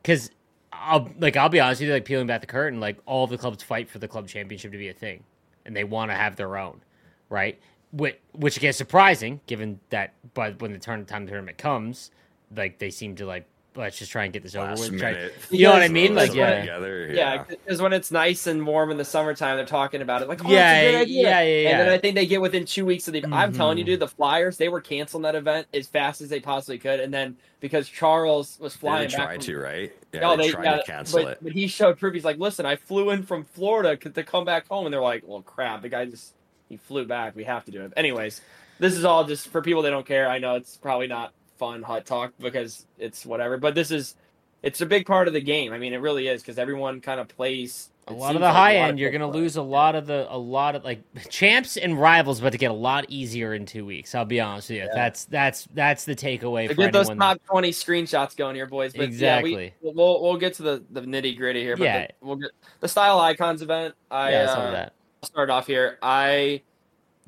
because 0.00 0.30
I'll 0.72 1.10
like 1.18 1.36
I'll 1.36 1.48
be 1.48 1.58
honest 1.58 1.80
with 1.80 1.88
you, 1.88 1.94
like 1.94 2.04
peeling 2.04 2.28
back 2.28 2.40
the 2.40 2.46
curtain, 2.46 2.78
like 2.78 2.98
all 3.04 3.26
the 3.26 3.36
clubs 3.36 3.62
fight 3.62 3.90
for 3.90 3.98
the 3.98 4.06
club 4.06 4.28
championship 4.28 4.70
to 4.70 4.78
be 4.78 4.88
a 4.88 4.94
thing, 4.94 5.24
and 5.66 5.74
they 5.74 5.84
want 5.84 6.10
to 6.12 6.14
have 6.14 6.36
their 6.36 6.56
own, 6.56 6.80
right? 7.28 7.60
Which, 7.92 8.16
which 8.32 8.56
again, 8.56 8.72
surprising 8.72 9.40
given 9.46 9.80
that, 9.90 10.14
but 10.32 10.62
when 10.62 10.72
the 10.72 10.78
turn 10.78 11.04
time 11.04 11.26
tournament 11.26 11.58
comes, 11.58 12.10
like 12.56 12.78
they 12.78 12.90
seem 12.90 13.16
to 13.16 13.26
like 13.26 13.46
let's 13.74 13.98
just 13.98 14.12
try 14.12 14.24
and 14.24 14.32
get 14.32 14.42
this 14.42 14.54
over 14.54 14.66
Last 14.68 14.90
with. 14.90 14.98
Try- 14.98 15.12
minute. 15.12 15.34
you 15.50 15.64
know 15.64 15.72
what 15.72 15.82
I 15.82 15.88
mean? 15.88 16.14
Like, 16.14 16.30
what- 16.30 16.36
yeah, 16.36 16.60
Together, 16.60 17.10
Yeah, 17.12 17.44
because 17.44 17.80
when 17.80 17.92
it's 17.92 18.10
nice 18.10 18.46
and 18.46 18.66
warm 18.66 18.90
in 18.90 18.96
the 18.96 19.04
summertime, 19.04 19.56
they're 19.56 19.66
talking 19.66 20.02
about 20.02 20.22
it 20.22 20.28
like, 20.28 20.44
oh, 20.44 20.48
Yeah, 20.48 20.56
yeah, 20.56 20.88
a 20.88 20.92
good 20.92 21.00
idea. 21.02 21.22
yeah, 21.22 21.40
yeah, 21.42 21.70
And 21.70 21.80
then. 21.80 21.88
I 21.88 21.98
think 21.98 22.14
they 22.14 22.26
get 22.26 22.40
within 22.40 22.64
two 22.64 22.84
weeks 22.84 23.08
of 23.08 23.14
the. 23.14 23.24
I'm 23.24 23.30
mm-hmm. 23.30 23.56
telling 23.56 23.78
you, 23.78 23.84
dude, 23.84 24.00
the 24.00 24.08
Flyers 24.08 24.56
they 24.56 24.68
were 24.68 24.80
canceling 24.80 25.22
that 25.22 25.34
event 25.34 25.66
as 25.72 25.86
fast 25.86 26.20
as 26.20 26.28
they 26.28 26.40
possibly 26.40 26.78
could, 26.78 27.00
and 27.00 27.12
then 27.12 27.36
because 27.60 27.88
Charles 27.88 28.58
was 28.60 28.74
They 28.74 28.80
flying 28.80 29.08
didn't 29.08 29.18
back, 29.18 29.26
try 29.26 29.36
to, 29.38 29.58
right? 29.58 29.92
Yeah, 30.12 30.20
no, 30.20 30.36
they, 30.36 30.48
they, 30.48 30.52
tried 30.52 30.64
yeah, 30.64 30.76
to 30.76 30.82
cancel 30.82 31.22
but, 31.22 31.32
it. 31.32 31.38
but 31.42 31.52
he 31.52 31.66
showed 31.66 31.98
proof. 31.98 32.14
He's 32.14 32.24
like, 32.24 32.38
listen, 32.38 32.66
I 32.66 32.76
flew 32.76 33.10
in 33.10 33.22
from 33.22 33.44
Florida 33.44 33.96
to 33.96 34.22
come 34.22 34.44
back 34.44 34.68
home, 34.68 34.86
and 34.86 34.92
they're 34.92 35.00
like, 35.00 35.22
well, 35.26 35.42
crap, 35.42 35.82
the 35.82 35.88
guy 35.88 36.04
just 36.06 36.34
he 36.68 36.76
flew 36.76 37.04
back. 37.04 37.36
We 37.36 37.44
have 37.44 37.64
to 37.66 37.70
do 37.70 37.82
it. 37.82 37.92
Anyways, 37.96 38.40
this 38.78 38.94
is 38.94 39.04
all 39.04 39.24
just 39.24 39.48
for 39.48 39.62
people 39.62 39.82
that 39.82 39.90
don't 39.90 40.06
care. 40.06 40.28
I 40.28 40.38
know 40.38 40.56
it's 40.56 40.76
probably 40.76 41.06
not 41.06 41.32
fun 41.62 41.80
hot 41.80 42.04
talk 42.04 42.32
because 42.40 42.86
it's 42.98 43.24
whatever, 43.24 43.56
but 43.56 43.76
this 43.76 43.92
is 43.92 44.16
it's 44.64 44.80
a 44.80 44.86
big 44.86 45.06
part 45.06 45.28
of 45.28 45.34
the 45.34 45.40
game. 45.40 45.72
I 45.72 45.78
mean, 45.78 45.92
it 45.92 45.98
really 45.98 46.26
is 46.26 46.42
because 46.42 46.58
everyone 46.58 47.00
kind 47.00 47.20
of 47.20 47.28
plays. 47.28 47.90
a 48.08 48.12
lot 48.12 48.34
of 48.34 48.40
the 48.40 48.46
like 48.46 48.54
high 48.54 48.72
a 48.72 48.78
lot 48.78 48.84
of 48.84 48.88
end, 48.88 48.98
you're 48.98 49.12
gonna 49.12 49.30
lose 49.30 49.54
a 49.54 49.62
lot 49.62 49.94
of 49.94 50.08
the 50.08 50.26
a 50.28 50.36
lot 50.36 50.74
of 50.74 50.82
like 50.82 51.04
champs 51.30 51.76
and 51.76 52.00
rivals, 52.00 52.40
but 52.40 52.50
to 52.50 52.58
get 52.58 52.72
a 52.72 52.74
lot 52.74 53.04
easier 53.08 53.54
in 53.54 53.64
two 53.64 53.86
weeks. 53.86 54.12
I'll 54.12 54.24
be 54.24 54.40
honest 54.40 54.70
with 54.70 54.78
you. 54.78 54.84
Yeah. 54.86 54.90
That's 54.92 55.24
that's 55.26 55.68
that's 55.72 56.04
the 56.04 56.16
takeaway 56.16 56.66
To 56.66 56.74
for 56.74 56.82
get 56.82 56.92
those 56.92 57.08
top 57.10 57.40
twenty 57.48 57.70
screenshots 57.70 58.36
going 58.36 58.56
here, 58.56 58.66
boys. 58.66 58.92
But 58.92 59.02
Exactly. 59.02 59.52
yeah, 59.52 59.70
we, 59.82 59.92
we'll 59.92 60.20
we'll 60.20 60.36
get 60.36 60.54
to 60.54 60.64
the, 60.64 60.84
the 60.90 61.02
nitty 61.02 61.36
gritty 61.36 61.60
here. 61.60 61.76
But 61.76 61.84
Yeah. 61.84 62.06
the, 62.08 62.26
we'll 62.26 62.36
get 62.36 62.50
the 62.80 62.88
style 62.88 63.20
icons 63.20 63.62
event. 63.62 63.94
I 64.10 64.32
yeah, 64.32 64.50
uh, 64.50 64.70
that. 64.72 64.92
I'll 65.22 65.28
start 65.28 65.48
off 65.48 65.68
here. 65.68 65.98
I 66.02 66.60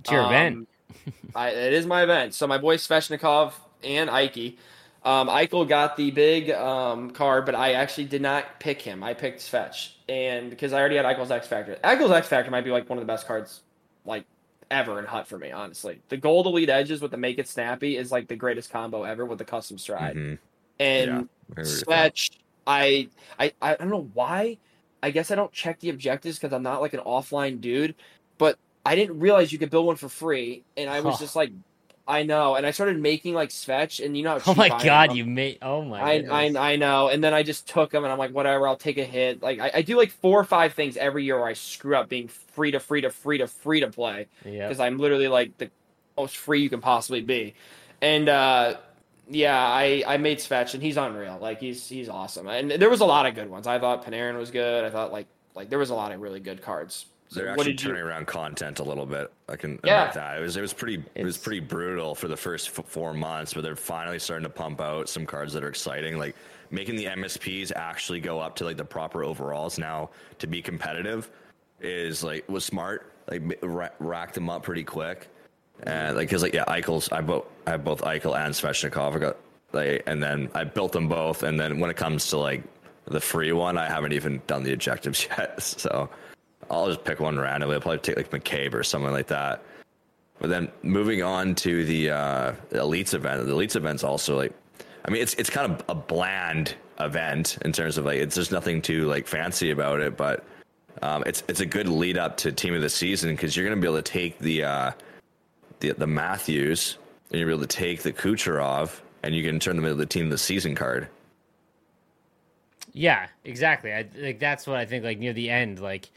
It's 0.01 0.11
your 0.11 0.23
um, 0.23 0.27
event. 0.27 0.69
I, 1.37 1.51
it 1.51 1.73
is 1.73 1.87
my 1.87 2.03
event. 2.03 2.35
So 2.35 2.49
my 2.49 2.59
boy 2.59 2.79
Sveshnikov 2.79 3.53
and 3.85 4.11
Ike. 4.11 4.57
Um, 5.05 5.29
Eichel 5.29 5.69
got 5.69 5.97
the 5.97 6.11
big 6.11 6.51
um, 6.51 7.11
card, 7.11 7.45
but 7.45 7.55
I 7.55 7.75
actually 7.75 8.07
did 8.07 8.23
not 8.23 8.59
pick 8.59 8.81
him. 8.81 9.03
I 9.03 9.13
picked 9.15 9.41
Svetch, 9.41 9.93
and 10.09 10.49
because 10.51 10.73
I 10.73 10.81
already 10.81 10.97
had 10.97 11.05
Eichel's 11.05 11.31
X 11.31 11.47
Factor. 11.47 11.77
Eichel's 11.85 12.11
X 12.11 12.29
Factor 12.29 12.51
might 12.51 12.65
be 12.65 12.71
like 12.71 12.89
one 12.89 12.99
of 12.99 13.03
the 13.03 13.07
best 13.13 13.27
cards, 13.27 13.63
like 14.07 14.25
ever 14.71 14.99
in 14.99 15.05
Hut 15.05 15.27
for 15.27 15.39
me. 15.39 15.53
Honestly, 15.53 16.01
the 16.09 16.17
gold 16.17 16.47
elite 16.47 16.71
edges 16.71 17.03
with 17.03 17.11
the 17.11 17.19
make 17.19 17.39
it 17.39 17.49
snappy 17.49 17.97
is 17.99 18.11
like 18.11 18.29
the 18.29 18.37
greatest 18.37 18.71
combo 18.71 19.03
ever 19.05 19.27
with 19.27 19.39
the 19.39 19.45
custom 19.45 19.77
stride. 19.79 20.17
Mhm. 20.17 20.39
And 20.79 21.07
Yeah, 21.09 21.19
I 21.57 21.61
agree 21.61 21.79
with 21.81 21.89
that. 21.91 22.15
Svetch, 22.15 22.31
I, 22.67 23.09
I 23.39 23.53
I 23.61 23.75
don't 23.77 23.91
know 23.91 24.11
why. 24.15 24.59
I 25.03 25.11
guess 25.11 25.31
I 25.31 25.35
don't 25.35 25.53
check 25.53 25.81
the 25.81 25.91
objectives 25.91 26.39
because 26.39 26.53
I'm 26.55 26.63
not 26.63 26.81
like 26.81 26.95
an 26.95 27.01
offline 27.01 27.61
dude. 27.61 27.95
But 28.39 28.59
I 28.87 28.95
didn't 28.97 29.21
realize 29.21 29.53
you 29.53 29.59
could 29.59 29.71
build 29.71 29.87
one 29.87 29.97
for 29.97 30.09
free, 30.09 30.65
and 30.77 30.89
I 30.91 31.01
was 31.01 31.19
Huh. 31.19 31.25
just 31.25 31.37
like, 31.37 31.51
I 32.07 32.23
know. 32.23 32.55
And 32.55 32.67
I 32.67 32.71
started 32.71 33.01
making 33.01 33.33
like 33.35 33.49
Svetch, 33.49 34.05
and 34.05 34.17
you 34.17 34.23
know, 34.25 34.39
Oh 34.47 34.55
my 34.55 34.69
god, 34.69 35.11
am. 35.11 35.17
you 35.17 35.25
made 35.25 35.59
oh 35.63 35.83
my 35.83 36.01
I. 36.01 36.25
I 36.31 36.73
I 36.73 36.77
know, 36.77 37.09
and 37.09 37.25
then 37.25 37.33
I 37.33 37.43
just 37.43 37.67
took 37.67 37.91
them, 37.91 38.05
and 38.05 38.13
I'm 38.13 38.19
like, 38.19 38.33
whatever, 38.33 38.69
I'll 38.69 38.77
take 38.77 38.99
a 38.99 39.05
hit. 39.05 39.43
Like 39.43 39.59
I, 39.61 39.71
I 39.77 39.83
do 39.83 39.97
like 39.97 40.11
four 40.11 40.39
or 40.39 40.45
five 40.45 40.75
things 40.75 40.97
every 40.97 41.25
year 41.25 41.39
where 41.39 41.49
I 41.49 41.55
screw 41.55 41.97
up 41.97 42.09
being 42.09 42.29
free 42.29 42.73
to 42.73 42.81
free 42.81 43.01
to 43.01 43.11
free 43.11 43.39
to 43.39 43.47
free 43.47 43.81
to 43.81 43.89
play 43.89 44.27
Yep. 44.45 44.69
because 44.69 44.81
I'm 44.81 44.99
literally 44.99 45.29
like 45.29 45.57
the 45.59 45.71
most 46.17 46.37
free 46.37 46.61
you 46.63 46.69
can 46.71 46.81
possibly 46.81 47.23
be. 47.23 47.55
And 48.03 48.29
uh, 48.29 48.75
yeah, 49.31 49.59
I 49.59 50.05
I 50.07 50.19
made 50.19 50.39
Svetch 50.39 50.75
and 50.75 50.83
he's 50.83 50.99
unreal. 50.99 51.39
Like 51.41 51.59
he's 51.61 51.89
he's 51.89 52.11
awesome. 52.11 52.47
And 52.49 52.71
there 52.71 52.91
was 52.91 53.01
a 53.01 53.07
lot 53.07 53.25
of 53.25 53.35
good 53.35 53.49
ones. 53.49 53.67
I 53.67 53.79
thought 53.79 54.05
Panarin 54.05 54.37
was 54.37 54.51
good. 54.51 54.85
I 54.85 54.91
thought 54.91 55.11
like 55.11 55.27
like 55.55 55.71
there 55.71 55.79
was 55.79 55.89
a 55.91 55.95
lot 55.95 56.13
of 56.13 56.21
really 56.21 56.41
good 56.41 56.61
cards. 56.61 57.07
They're 57.33 57.49
actually 57.49 57.65
did 57.73 57.83
you? 57.83 57.89
turning 57.91 58.03
around 58.05 58.27
content 58.27 58.79
a 58.79 58.85
little 58.85 59.07
bit. 59.07 59.33
I 59.49 59.57
can 59.57 59.73
admit 59.73 59.87
Yeah. 59.87 60.11
that 60.13 60.39
it 60.39 60.41
was 60.41 60.57
it 60.57 60.61
was 60.61 60.73
pretty 60.73 61.03
it 61.15 61.25
was 61.25 61.37
pretty 61.37 61.61
brutal 61.61 62.15
for 62.15 62.29
the 62.29 62.37
first 62.37 62.69
f- 62.79 62.85
four 62.87 63.13
months, 63.13 63.55
but 63.55 63.63
they're 63.63 63.75
finally 63.77 64.19
starting 64.19 64.45
to 64.45 64.51
pump 64.53 64.81
out 64.81 65.09
some 65.09 65.27
cards 65.27 65.53
that 65.55 65.65
are 65.65 65.69
exciting, 65.69 66.19
like 66.19 66.37
making 66.71 66.97
the 66.97 67.07
MSPs 67.07 67.73
actually 67.75 68.21
go 68.21 68.39
up 68.41 68.55
to 68.57 68.65
like 68.65 68.77
the 68.77 68.85
proper 68.85 69.25
overalls 69.25 69.79
now 69.79 70.11
to 70.39 70.47
be 70.47 70.63
competitive 70.63 71.31
is 71.81 72.23
like 72.23 72.49
was 72.49 72.65
smart. 72.65 73.11
Like 73.29 73.43
ra- 73.63 73.89
racked 74.01 74.35
them 74.35 74.51
up 74.51 74.63
pretty 74.63 74.85
quick, 74.85 75.29
and 75.85 76.17
like 76.17 76.29
because 76.29 76.43
like 76.43 76.53
yeah, 76.55 76.65
Eichel's 76.67 77.11
I 77.11 77.21
both 77.23 77.47
I 77.67 77.71
have 77.73 77.83
both 77.85 78.03
Eichel 78.03 78.37
and 78.39 78.55
Svechnikov. 78.55 79.15
I 79.17 79.19
got 79.19 79.37
like 79.73 80.03
and 80.07 80.23
then 80.23 80.51
I 80.55 80.65
built 80.65 80.93
them 80.93 81.09
both, 81.09 81.43
and 81.43 81.59
then 81.59 81.81
when 81.81 81.91
it 81.91 81.97
comes 81.97 82.29
to 82.29 82.37
like 82.37 82.63
the 83.07 83.21
free 83.21 83.53
one, 83.53 83.77
I 83.79 83.87
haven't 83.89 84.13
even 84.13 84.41
done 84.47 84.63
the 84.63 84.73
objectives 84.73 85.27
yet, 85.39 85.61
so. 85.63 86.09
I'll 86.71 86.89
just 86.89 87.05
pick 87.05 87.21
one 87.21 87.39
randomly. 87.39 87.75
I'll 87.75 87.81
probably 87.81 87.99
take 87.99 88.17
like 88.17 88.31
McCabe 88.31 88.75
or 88.75 88.83
someone 88.83 89.13
like 89.13 89.29
that. 89.29 89.63
But 90.39 90.51
then 90.51 90.71
moving 90.83 91.23
on 91.23 91.55
to 91.57 91.85
the 91.85 92.11
uh, 92.11 92.53
elites 92.73 93.15
event, 93.15 93.47
the 93.47 93.53
elites 93.53 93.77
event's 93.77 94.05
also 94.05 94.37
like, 94.37 94.53
I 95.05 95.11
mean, 95.11 95.23
it's 95.23 95.35
it's 95.35 95.51
kind 95.51 95.71
of 95.71 95.85
a 95.89 95.95
bland 95.95 96.75
event 97.01 97.59
in 97.63 97.73
terms 97.73 97.99
of 97.99 98.05
like 98.05 98.19
it's 98.19 98.35
there's 98.35 98.51
nothing 98.51 98.83
too 98.83 99.07
like 99.07 99.27
fancy 99.27 99.71
about 99.71 100.01
it, 100.01 100.17
but 100.17 100.45
um, 101.03 101.23
it's 101.27 101.43
it's 101.49 101.61
a 101.61 101.67
good 101.67 101.89
lead 101.89 102.19
up 102.19 102.37
to 102.39 102.53
team 102.53 102.75
of 102.75 102.83
the 102.83 102.91
season 102.91 103.31
because 103.31 103.57
you're 103.57 103.67
gonna 103.67 103.81
be 103.81 103.87
able 103.87 103.97
to 103.97 104.03
take 104.03 104.39
the 104.39 104.65
uh, 104.65 104.91
the 105.81 105.93
the 105.93 106.07
Matthews 106.07 106.99
and 107.31 107.41
you're 107.41 107.51
able 107.51 107.61
to 107.61 107.67
take 107.67 108.03
the 108.03 108.13
Kucherov 108.13 109.01
and 109.23 109.35
you 109.35 109.43
can 109.43 109.59
turn 109.59 109.77
them 109.77 109.85
into 109.85 109.97
the 109.97 110.07
team 110.07 110.27
of 110.27 110.31
the 110.31 110.39
season 110.39 110.75
card. 110.75 111.09
Yeah, 112.93 113.27
exactly. 113.45 113.93
I 113.93 114.07
like 114.17 114.39
that's 114.39 114.67
what 114.67 114.77
I 114.77 114.87
think. 114.87 115.05
Like 115.05 115.19
near 115.19 115.33
the 115.33 115.51
end, 115.51 115.81
like 115.81 116.11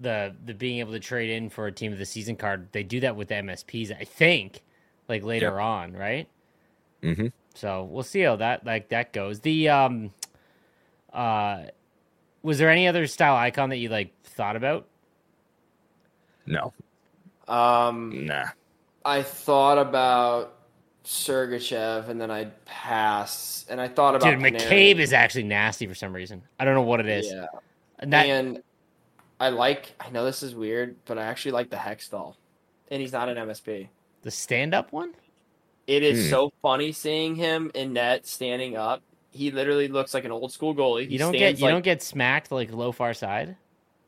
the 0.00 0.34
the 0.44 0.54
being 0.54 0.78
able 0.80 0.92
to 0.92 1.00
trade 1.00 1.30
in 1.30 1.50
for 1.50 1.66
a 1.66 1.72
team 1.72 1.92
of 1.92 1.98
the 1.98 2.06
season 2.06 2.36
card, 2.36 2.68
they 2.72 2.82
do 2.82 3.00
that 3.00 3.16
with 3.16 3.28
the 3.28 3.34
MSPs. 3.36 3.94
I 3.98 4.04
think, 4.04 4.62
like 5.08 5.22
later 5.24 5.46
Yep. 5.46 5.60
on, 5.60 5.92
right? 5.94 6.28
Mm-hmm. 7.02 7.26
So 7.54 7.84
we'll 7.84 8.02
see 8.02 8.20
how 8.20 8.36
that 8.36 8.64
like 8.66 8.88
that 8.88 9.12
goes. 9.12 9.40
The 9.40 9.68
um, 9.68 10.10
uh, 11.12 11.64
was 12.42 12.58
there 12.58 12.70
any 12.70 12.88
other 12.88 13.06
style 13.06 13.36
icon 13.36 13.70
that 13.70 13.76
you 13.76 13.88
like 13.88 14.12
thought 14.24 14.56
about? 14.56 14.86
No, 16.46 16.72
Um, 17.48 18.26
nah. 18.26 18.46
I 19.04 19.22
thought 19.22 19.78
about 19.78 20.56
Sergachev 21.04 22.08
and 22.08 22.20
then 22.20 22.30
I 22.30 22.46
passed, 22.66 23.70
and 23.70 23.80
I 23.80 23.88
thought 23.88 24.14
about 24.14 24.28
Dude, 24.30 24.40
Panarin. 24.40 24.60
McCabe 24.60 24.98
is 24.98 25.12
actually 25.14 25.44
nasty 25.44 25.86
for 25.86 25.94
some 25.94 26.12
reason. 26.14 26.42
I 26.60 26.64
don't 26.66 26.74
know 26.74 26.82
what 26.82 27.00
it 27.00 27.06
is. 27.08 27.26
Yeah, 27.32 27.46
And 28.00 28.12
that 28.12 28.26
and 28.26 28.62
I 29.40 29.48
like. 29.48 29.94
I 30.00 30.10
know 30.10 30.24
this 30.24 30.42
is 30.42 30.54
weird, 30.54 30.96
but 31.06 31.18
I 31.18 31.22
actually 31.24 31.52
like 31.52 31.70
the 31.70 31.76
Hextall, 31.76 32.34
and 32.88 33.00
he's 33.00 33.12
not 33.12 33.28
an 33.28 33.36
MSP. 33.36 33.88
the 34.22 34.30
stand 34.30 34.74
up 34.74 34.92
one. 34.92 35.12
It 35.86 36.02
is 36.02 36.24
Hmm. 36.26 36.30
so 36.30 36.52
funny 36.62 36.92
seeing 36.92 37.34
him 37.36 37.70
in 37.74 37.92
net 37.92 38.26
standing 38.26 38.76
up. 38.76 39.02
He 39.32 39.50
literally 39.50 39.88
looks 39.88 40.14
like 40.14 40.24
an 40.24 40.30
old 40.32 40.50
school 40.52 40.74
goalie. 40.74 41.06
He 41.06 41.14
You 41.14 41.18
don't 41.18 41.32
get 41.32 41.58
you 41.58 41.64
like, 41.66 41.74
don't 41.74 41.84
get 41.84 42.02
smacked 42.02 42.50
like 42.52 42.72
low 42.72 42.90
far 42.92 43.12
side. 43.14 43.56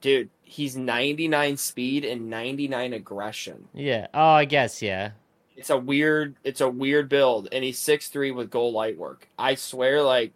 dude. 0.01 0.31
He's 0.49 0.77
99 0.77 1.57
speed 1.57 2.05
and 2.05 2.31
99 2.31 2.93
aggression. 2.93 3.69
Yeah. 3.75 4.07
Oh, 4.15 4.21
I 4.31 4.45
guess 4.45 4.81
yeah. 4.81 5.11
It's 5.57 5.71
a 5.71 5.77
weird. 5.77 6.37
It's 6.45 6.61
a 6.61 6.69
weird 6.69 7.09
build, 7.09 7.49
and 7.51 7.65
he's 7.65 7.79
six 7.79 8.09
three 8.09 8.31
with 8.31 8.51
goal 8.51 8.73
light 8.73 8.97
work. 8.97 9.29
I 9.39 9.55
swear, 9.57 10.03
like 10.03 10.33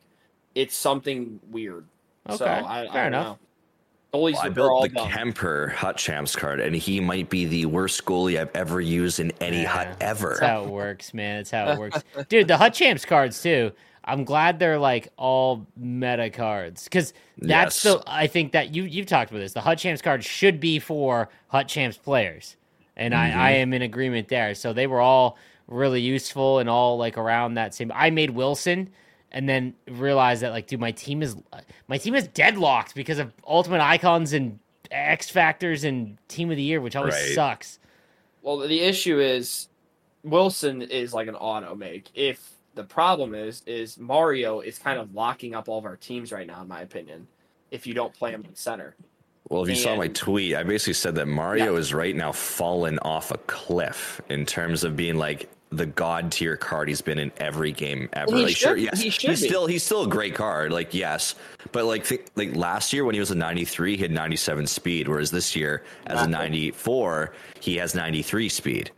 it's 0.55 0.75
something 0.75 1.39
weird. 1.51 1.87
Okay. 2.29 2.37
So 2.39 2.45
I, 2.47 2.83
I 2.83 2.93
Fair 2.93 3.05
don't 3.05 3.15
enough. 3.15 3.27
know. 3.27 3.39
Goalies 4.13 4.37
I 4.37 4.49
are 4.49 4.51
built 4.51 4.71
all 4.71 4.83
the 4.83 4.89
dumb. 4.89 5.09
Kuemper 5.09 5.73
Hut 5.73 5.97
Champs 5.97 6.35
card, 6.35 6.61
and 6.61 6.75
he 6.75 6.99
might 7.01 7.31
be 7.31 7.45
the 7.45 7.67
worst 7.67 8.05
goalie 8.05 8.41
I've 8.41 8.51
ever 8.55 8.81
used 8.81 9.21
in 9.21 9.31
any 9.41 9.63
Yeah, 9.63 9.69
hut 9.69 9.97
ever. 10.01 10.31
That's 10.31 10.41
how 10.41 10.65
it 10.65 10.71
works, 10.71 11.15
man. 11.15 11.39
That's 11.39 11.51
how 11.51 11.69
it 11.71 11.79
works, 11.79 12.03
dude. 12.29 12.49
The 12.49 12.57
Hut 12.57 12.75
Champs 12.75 13.05
cards 13.05 13.41
too. 13.41 13.71
I'm 14.05 14.25
glad 14.25 14.59
they're 14.59 14.79
like 14.79 15.13
all 15.17 15.67
meta 15.77 16.31
cards 16.31 16.85
because 16.85 17.13
that's 17.39 17.85
Yes. 17.85 17.95
the. 17.95 18.03
I 18.07 18.27
think 18.27 18.53
that 18.53 18.75
you 18.75 18.83
you've 18.85 19.07
talked 19.07 19.31
about 19.31 19.41
this. 19.41 19.53
The 19.53 19.61
Hut 19.61 19.79
Champs 19.79 20.03
cards 20.03 20.27
should 20.27 20.59
be 20.59 20.81
for 20.81 21.29
Hut 21.49 21.69
Champs 21.69 21.97
players, 21.97 22.57
and 22.97 23.15
I 23.15 23.27
I 23.27 23.29
mm-hmm. 23.29 23.39
am 23.39 23.73
in 23.75 23.83
agreement 23.83 24.27
there. 24.29 24.55
So 24.55 24.73
they 24.73 24.89
were 24.89 25.01
all 25.01 25.39
really 25.69 26.01
useful 26.01 26.59
and 26.59 26.69
all 26.69 26.99
like 26.99 27.17
around 27.17 27.55
that 27.55 27.75
same. 27.75 27.93
I 27.95 28.11
made 28.11 28.31
Wilson. 28.31 28.91
And 29.33 29.49
then 29.49 29.75
realize 29.89 30.41
that, 30.41 30.51
like, 30.51 30.67
dude, 30.67 30.81
my 30.81 30.91
team 30.93 31.23
is 31.23 31.37
my 31.89 31.99
team 31.99 32.15
is 32.15 32.27
deadlocked 32.29 32.95
because 32.95 33.19
of 33.19 33.33
Ultimate 33.47 33.81
Icons 33.81 34.33
and 34.33 34.59
X 34.91 35.31
Factors 35.31 35.85
and 35.85 36.17
Team 36.29 36.51
of 36.51 36.57
the 36.57 36.63
Year, 36.63 36.81
which 36.81 36.97
always 36.97 37.15
Right. 37.15 37.35
sucks. 37.35 37.79
Well, 38.43 38.59
the 38.59 38.81
issue 38.81 39.21
is 39.21 39.69
Wilson 40.25 40.83
is 40.83 41.15
like 41.15 41.29
an 41.29 41.37
auto 41.37 41.75
make. 41.77 42.09
If 42.15 42.51
the 42.75 42.83
problem 42.85 43.35
is 43.35 43.63
is 43.67 43.99
Mario 43.99 44.61
is 44.61 44.79
kind 44.79 44.99
of 44.99 45.15
locking 45.15 45.55
up 45.55 45.69
all 45.69 45.79
of 45.79 45.85
our 45.85 45.97
teams 45.97 46.33
right 46.33 46.47
now, 46.47 46.63
in 46.63 46.69
my 46.69 46.81
opinion. 46.81 47.27
If 47.71 47.87
you 47.87 47.95
don't 47.95 48.13
play 48.13 48.33
him 48.33 48.45
in 48.49 48.57
center, 48.57 48.97
Well, 49.49 49.63
if 49.63 49.69
you 49.69 49.77
saw 49.77 49.95
my 49.95 50.09
tweet, 50.09 50.57
I 50.57 50.65
basically 50.65 50.95
said 50.95 51.15
that 51.17 51.27
Mario 51.27 51.77
is 51.77 51.95
right 51.95 52.17
now 52.17 52.33
fallen 52.33 52.99
off 53.01 53.31
a 53.31 53.39
cliff 53.39 54.21
in 54.29 54.45
terms 54.45 54.83
of 54.83 54.97
being 54.97 55.17
like 55.19 55.49
the 55.73 55.87
god 55.87 56.33
tier 56.33 56.57
card 56.57 56.89
he's 56.89 57.01
been 57.01 57.19
in 57.19 57.31
every 57.37 57.71
game 57.73 58.09
ever. 58.13 58.35
He 58.37 58.45
like, 58.45 58.57
sure, 58.57 58.77
should- 58.77 58.85
yes, 58.85 59.01
he 59.01 59.09
he's 59.11 59.41
be. 59.41 59.49
still 59.49 59.67
he's 59.67 59.83
still 59.83 60.03
a 60.03 60.09
great 60.09 60.35
card. 60.35 60.73
Like, 60.73 60.95
yes, 60.95 61.35
but 61.73 61.85
like 61.85 62.05
th- 62.07 62.27
like 62.35 62.57
last 62.57 62.93
year 62.93 63.05
when 63.05 63.15
he 63.15 63.21
was 63.21 63.31
a 63.31 63.37
93, 63.37 63.97
he 63.97 64.03
had 64.03 64.11
97 64.11 64.67
speed, 64.67 65.07
whereas 65.07 65.31
this 65.31 65.55
year 65.55 65.83
as 66.07 66.23
a 66.23 66.29
94, 66.29 67.33
he 67.61 67.77
has 67.77 67.95
93 67.95 68.49
speed. 68.49 68.91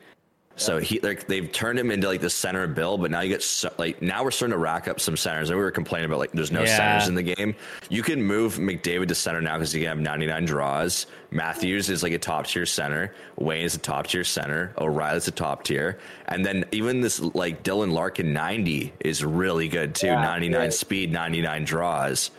So 0.56 0.78
he 0.78 1.00
like 1.00 1.26
they've 1.26 1.50
turned 1.50 1.78
him 1.78 1.90
into 1.90 2.06
like 2.06 2.20
the 2.20 2.28
center 2.30 2.66
bill, 2.66 2.98
but 2.98 3.10
now 3.10 3.20
you 3.20 3.30
get 3.30 3.42
so, 3.42 3.72
like 3.78 4.02
now 4.02 4.22
we're 4.22 4.30
starting 4.30 4.52
to 4.52 4.58
rack 4.58 4.86
up 4.86 5.00
some 5.00 5.16
centers. 5.16 5.48
And 5.48 5.58
we 5.58 5.64
were 5.64 5.70
complaining 5.70 6.06
about 6.06 6.18
like 6.18 6.32
there's 6.32 6.52
no 6.52 6.60
Yeah. 6.62 6.76
centers 6.76 7.08
in 7.08 7.14
the 7.14 7.22
game. 7.22 7.54
You 7.88 8.02
can 8.02 8.22
move 8.22 8.56
McDavid 8.56 9.08
to 9.08 9.14
center 9.14 9.40
now 9.40 9.56
because 9.56 9.74
you 9.74 9.80
can 9.80 9.88
have 9.88 9.98
99 9.98 10.44
draws. 10.44 11.06
Matthews 11.30 11.88
is 11.88 12.02
like 12.02 12.12
a 12.12 12.18
top 12.18 12.46
tier 12.46 12.66
center. 12.66 13.14
Wayne 13.36 13.64
is 13.64 13.74
a 13.74 13.78
top 13.78 14.06
tier 14.08 14.24
center. 14.24 14.74
O'Reilly's 14.78 15.26
a 15.26 15.30
top 15.32 15.64
tier, 15.64 15.98
and 16.26 16.44
then 16.44 16.64
even 16.70 17.00
this 17.00 17.18
like 17.20 17.62
Dylan 17.62 17.90
Larkin 17.92 18.32
90 18.34 18.92
is 19.00 19.24
really 19.24 19.68
good 19.68 19.94
too. 19.94 20.08
Yeah, 20.08 20.20
99 20.20 20.60
right. 20.60 20.72
speed, 20.72 21.10
99 21.12 21.64
draws. 21.64 22.30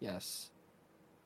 Yes. 0.00 0.43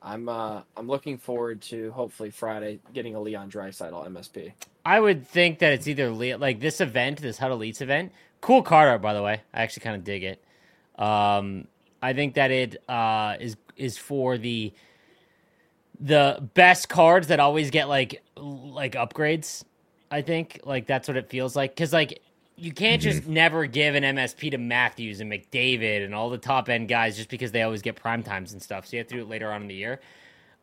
I'm 0.08 0.28
uh 0.28 0.62
I'm 0.76 0.88
looking 0.88 1.18
forward 1.18 1.60
to 1.62 1.90
hopefully 1.92 2.30
Friday 2.30 2.80
getting 2.94 3.14
a 3.14 3.20
Leon 3.20 3.50
Draisaitl 3.50 4.08
MSP. 4.08 4.52
I 4.84 4.98
would 4.98 5.26
think 5.26 5.58
that 5.58 5.74
it's 5.74 5.86
either 5.86 6.10
Le- 6.10 6.38
like 6.38 6.60
this 6.60 6.80
event, 6.80 7.20
this 7.20 7.36
Hut 7.36 7.50
Elites 7.50 7.82
event. 7.82 8.12
Cool 8.40 8.62
card 8.62 8.88
art, 8.88 9.02
by 9.02 9.12
the 9.12 9.22
way. 9.22 9.42
I 9.52 9.62
actually 9.62 9.82
kind 9.82 9.96
of 9.96 10.04
dig 10.04 10.24
it. 10.24 10.42
Um, 10.98 11.68
I 12.00 12.14
think 12.14 12.34
that 12.34 12.50
it 12.50 12.82
uh, 12.88 13.36
is 13.38 13.56
is 13.76 13.98
for 13.98 14.38
the 14.38 14.72
the 16.00 16.48
best 16.54 16.88
cards 16.88 17.26
that 17.26 17.38
always 17.38 17.70
get 17.70 17.88
like 17.88 18.22
like 18.36 18.92
upgrades. 18.92 19.64
I 20.10 20.22
think 20.22 20.60
like 20.64 20.86
that's 20.86 21.06
what 21.06 21.18
it 21.18 21.28
feels 21.28 21.54
like 21.54 21.72
because 21.72 21.92
like 21.92 22.22
you 22.58 22.72
can't 22.72 23.00
just 23.00 23.22
mm-hmm. 23.22 23.32
never 23.32 23.66
give 23.66 23.94
an 23.94 24.02
MSP 24.02 24.50
to 24.50 24.58
Matthews 24.58 25.20
and 25.20 25.30
McDavid 25.30 26.04
and 26.04 26.14
all 26.14 26.28
the 26.28 26.38
top 26.38 26.68
end 26.68 26.88
guys 26.88 27.16
just 27.16 27.28
because 27.28 27.52
they 27.52 27.62
always 27.62 27.82
get 27.82 27.96
prime 27.96 28.22
times 28.22 28.52
and 28.52 28.60
stuff. 28.60 28.86
So 28.86 28.96
you 28.96 28.98
have 28.98 29.06
to 29.08 29.14
do 29.14 29.22
it 29.22 29.28
later 29.28 29.50
on 29.52 29.62
in 29.62 29.68
the 29.68 29.74
year. 29.74 30.00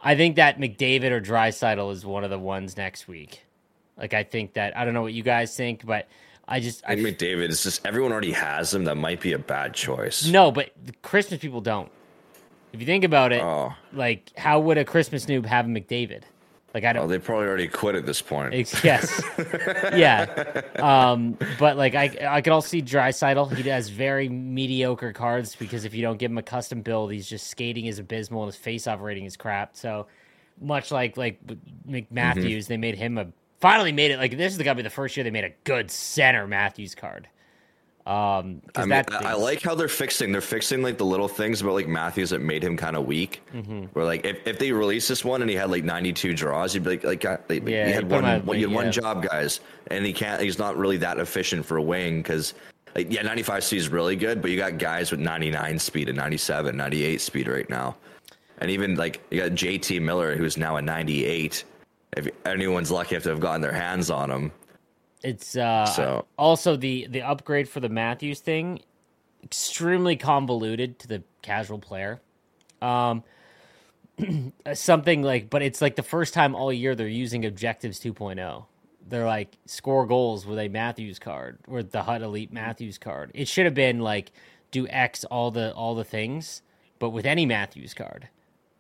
I 0.02 0.16
think 0.16 0.36
that 0.36 0.60
McDavid 0.60 1.12
or 1.12 1.22
Draisaitl 1.22 1.92
is 1.92 2.06
one 2.06 2.24
of 2.24 2.30
the 2.30 2.38
ones 2.38 2.76
next 2.78 3.08
week. 3.08 3.44
Like 3.98 4.14
I 4.14 4.24
think 4.24 4.54
that 4.54 4.78
I 4.78 4.84
don't 4.84 4.94
know 4.94 5.02
what 5.02 5.14
you 5.14 5.24
guys 5.24 5.56
think, 5.56 5.86
but 5.86 6.08
I 6.48 6.60
just 6.60 6.84
I 6.86 6.94
I 6.94 6.96
think 6.96 7.18
McDavid 7.18 7.50
is 7.50 7.64
just 7.64 7.86
everyone 7.86 8.12
already 8.12 8.34
has 8.34 8.74
him. 8.74 8.84
That 8.84 8.96
might 8.96 9.22
be 9.22 9.34
a 9.34 9.40
bad 9.40 9.74
choice. 9.74 10.28
no, 10.28 10.52
but 10.52 10.72
the 10.84 10.94
Christmas 11.02 11.40
people 11.40 11.62
don't. 11.62 11.90
If 12.74 12.82
you 12.82 12.86
think 12.86 13.06
about 13.06 13.32
it, 13.32 13.42
Oh, 13.42 13.74
like 13.94 14.38
how 14.38 14.60
would 14.60 14.78
a 14.78 14.84
Christmas 14.84 15.26
noob 15.28 15.46
have 15.46 15.66
a 15.66 15.70
McDavid? 15.70 16.24
Like 16.76 16.84
I 16.84 16.92
well, 16.92 17.04
don't. 17.04 17.10
they 17.10 17.20
probably 17.20 17.48
already 17.48 17.70
quit 17.70 17.96
at 17.96 18.06
this 18.06 18.22
point. 18.22 18.54
Yes, 18.84 19.24
yeah, 19.96 20.62
um, 20.76 21.38
but 21.58 21.78
like 21.78 21.96
I, 21.96 22.16
I 22.30 22.42
could 22.42 22.52
also 22.52 22.68
see 22.68 22.82
Draisaitl. 22.82 23.56
He 23.56 23.70
has 23.70 23.88
very 23.88 24.28
mediocre 24.28 25.14
cards 25.14 25.56
because 25.56 25.86
if 25.86 25.94
you 25.96 26.02
don't 26.02 26.18
give 26.18 26.32
him 26.32 26.38
a 26.38 26.44
custom 26.44 26.82
build, 26.82 27.14
he's 27.14 27.30
just 27.30 27.48
skating 27.48 27.86
is 27.86 27.98
abysmal 27.98 28.44
and 28.44 28.50
his 28.54 28.58
face-off 28.58 29.00
rating 29.00 29.24
is 29.24 29.38
crap. 29.38 29.78
So 29.78 30.08
much 30.60 30.92
like 30.92 31.16
like 31.16 31.40
with 31.48 31.60
Mm-hmm. 31.88 32.18
McMatthews, 32.18 32.68
they 32.68 32.78
made 32.78 32.96
him 32.96 33.18
a 33.18 33.28
finally 33.62 33.94
made 33.94 34.12
it. 34.12 34.18
Like 34.20 34.36
this 34.38 34.52
is 34.54 34.60
gonna 34.62 34.76
be 34.76 34.82
the 34.82 34.90
first 34.90 35.16
year 35.16 35.24
they 35.24 35.32
made 35.32 35.46
a 35.46 35.54
good 35.64 35.90
center 35.90 36.46
Matthews 36.46 36.94
card. 36.94 37.30
Um, 38.06 38.62
I 38.76 38.82
mean, 38.82 38.90
that 38.90 39.12
I, 39.12 39.34
like 39.34 39.64
how 39.64 39.74
they're 39.74 39.88
fixing. 39.88 40.32
They're 40.32 40.40
fixing 40.40 40.84
like 40.84 41.00
the 41.00 41.06
little 41.06 41.28
things 41.28 41.62
about 41.62 41.74
like 41.74 41.88
Matthews 41.88 42.30
that 42.30 42.40
made 42.40 42.64
him 42.64 42.78
kind 42.78 42.96
of 42.96 43.06
weak. 43.06 43.42
Mm-hmm. 43.52 43.86
Where 43.94 44.06
like 44.06 44.24
if, 44.26 44.46
if 44.46 44.60
they 44.60 44.72
released 44.72 45.10
this 45.10 45.26
one 45.26 45.42
and 45.42 45.50
he 45.50 45.56
had 45.56 45.72
like 45.72 45.84
92 45.84 46.36
draws, 46.36 46.76
you'd 46.76 46.84
be 46.84 46.92
like 46.92 47.04
like, 47.04 47.50
like 47.50 47.68
Yeah, 47.68 47.86
he 47.86 47.90
you 47.90 47.96
had 47.96 48.10
one, 48.10 48.26
at 48.26 48.46
one 48.46 48.58
you 48.60 48.68
had 48.68 48.76
wing, 48.76 48.86
one 48.86 48.92
job, 48.92 49.24
guys, 49.24 49.60
and 49.88 50.06
he 50.06 50.14
can't. 50.14 50.40
He's 50.40 50.60
not 50.60 50.78
really 50.78 50.98
that 50.98 51.18
efficient 51.18 51.66
for 51.66 51.78
a 51.78 51.84
wing 51.84 52.22
because. 52.22 52.54
Like, 52.94 53.12
yeah, 53.12 53.24
95 53.24 53.62
speed 53.66 53.78
is 53.80 53.90
really 53.90 54.16
good, 54.16 54.42
but 54.42 54.52
you 54.52 54.56
got 54.56 54.78
guys 54.78 55.12
with 55.12 55.20
99 55.20 55.80
speed 55.80 56.08
and 56.08 56.18
97, 56.18 56.78
98 56.78 57.20
speed 57.20 57.50
right 57.50 57.70
now. 57.70 57.98
And 58.60 58.72
even 58.72 58.96
like 58.96 59.22
you 59.32 59.42
got 59.42 59.52
JT 59.52 60.02
Miller, 60.02 60.38
who's 60.38 60.56
now 60.56 60.78
a 60.78 60.82
98. 60.82 61.66
If 62.16 62.30
anyone's 62.46 62.92
lucky 62.92 63.16
enough 63.16 63.24
to 63.24 63.30
have 63.32 63.42
gotten 63.42 63.60
their 63.60 63.74
hands 63.74 64.10
on 64.10 64.32
him, 64.32 64.52
It's 65.26 65.58
uh 65.58 65.86
So- 65.88 66.26
also 66.38 66.76
the 66.76 67.08
the 67.10 67.24
upgrade 67.24 67.68
for 67.68 67.80
the 67.80 67.90
Matthews 67.90 68.40
thing 68.40 68.80
extremely 69.44 70.16
convoluted 70.16 71.00
to 71.00 71.08
the 71.08 71.24
casual 71.42 71.80
player. 71.80 72.22
Um 72.82 73.24
something 74.74 75.24
like 75.24 75.50
but 75.50 75.62
it's 75.62 75.82
like 75.82 75.96
the 75.96 76.04
first 76.04 76.34
time 76.34 76.56
all 76.56 76.72
year 76.72 76.96
they're 76.96 77.08
using 77.08 77.46
objectives 77.46 78.00
2.0. 78.00 78.66
They're 79.08 79.26
like 79.26 79.58
score 79.66 80.06
goals 80.06 80.46
with 80.46 80.58
a 80.60 80.68
Matthews 80.68 81.20
card 81.20 81.60
or 81.68 81.84
the 81.84 82.04
HUT 82.04 82.22
Elite 82.22 82.54
Matthews 82.54 82.98
card. 82.98 83.32
It 83.34 83.48
should 83.48 83.66
have 83.66 83.74
been 83.76 84.00
like 84.00 84.32
do 84.72 84.88
X 84.88 85.24
all 85.26 85.52
the 85.52 85.74
all 85.74 85.96
the 85.96 86.04
things 86.04 86.62
but 87.00 87.10
with 87.10 87.26
any 87.26 87.46
Matthews 87.46 87.94
card. 87.94 88.30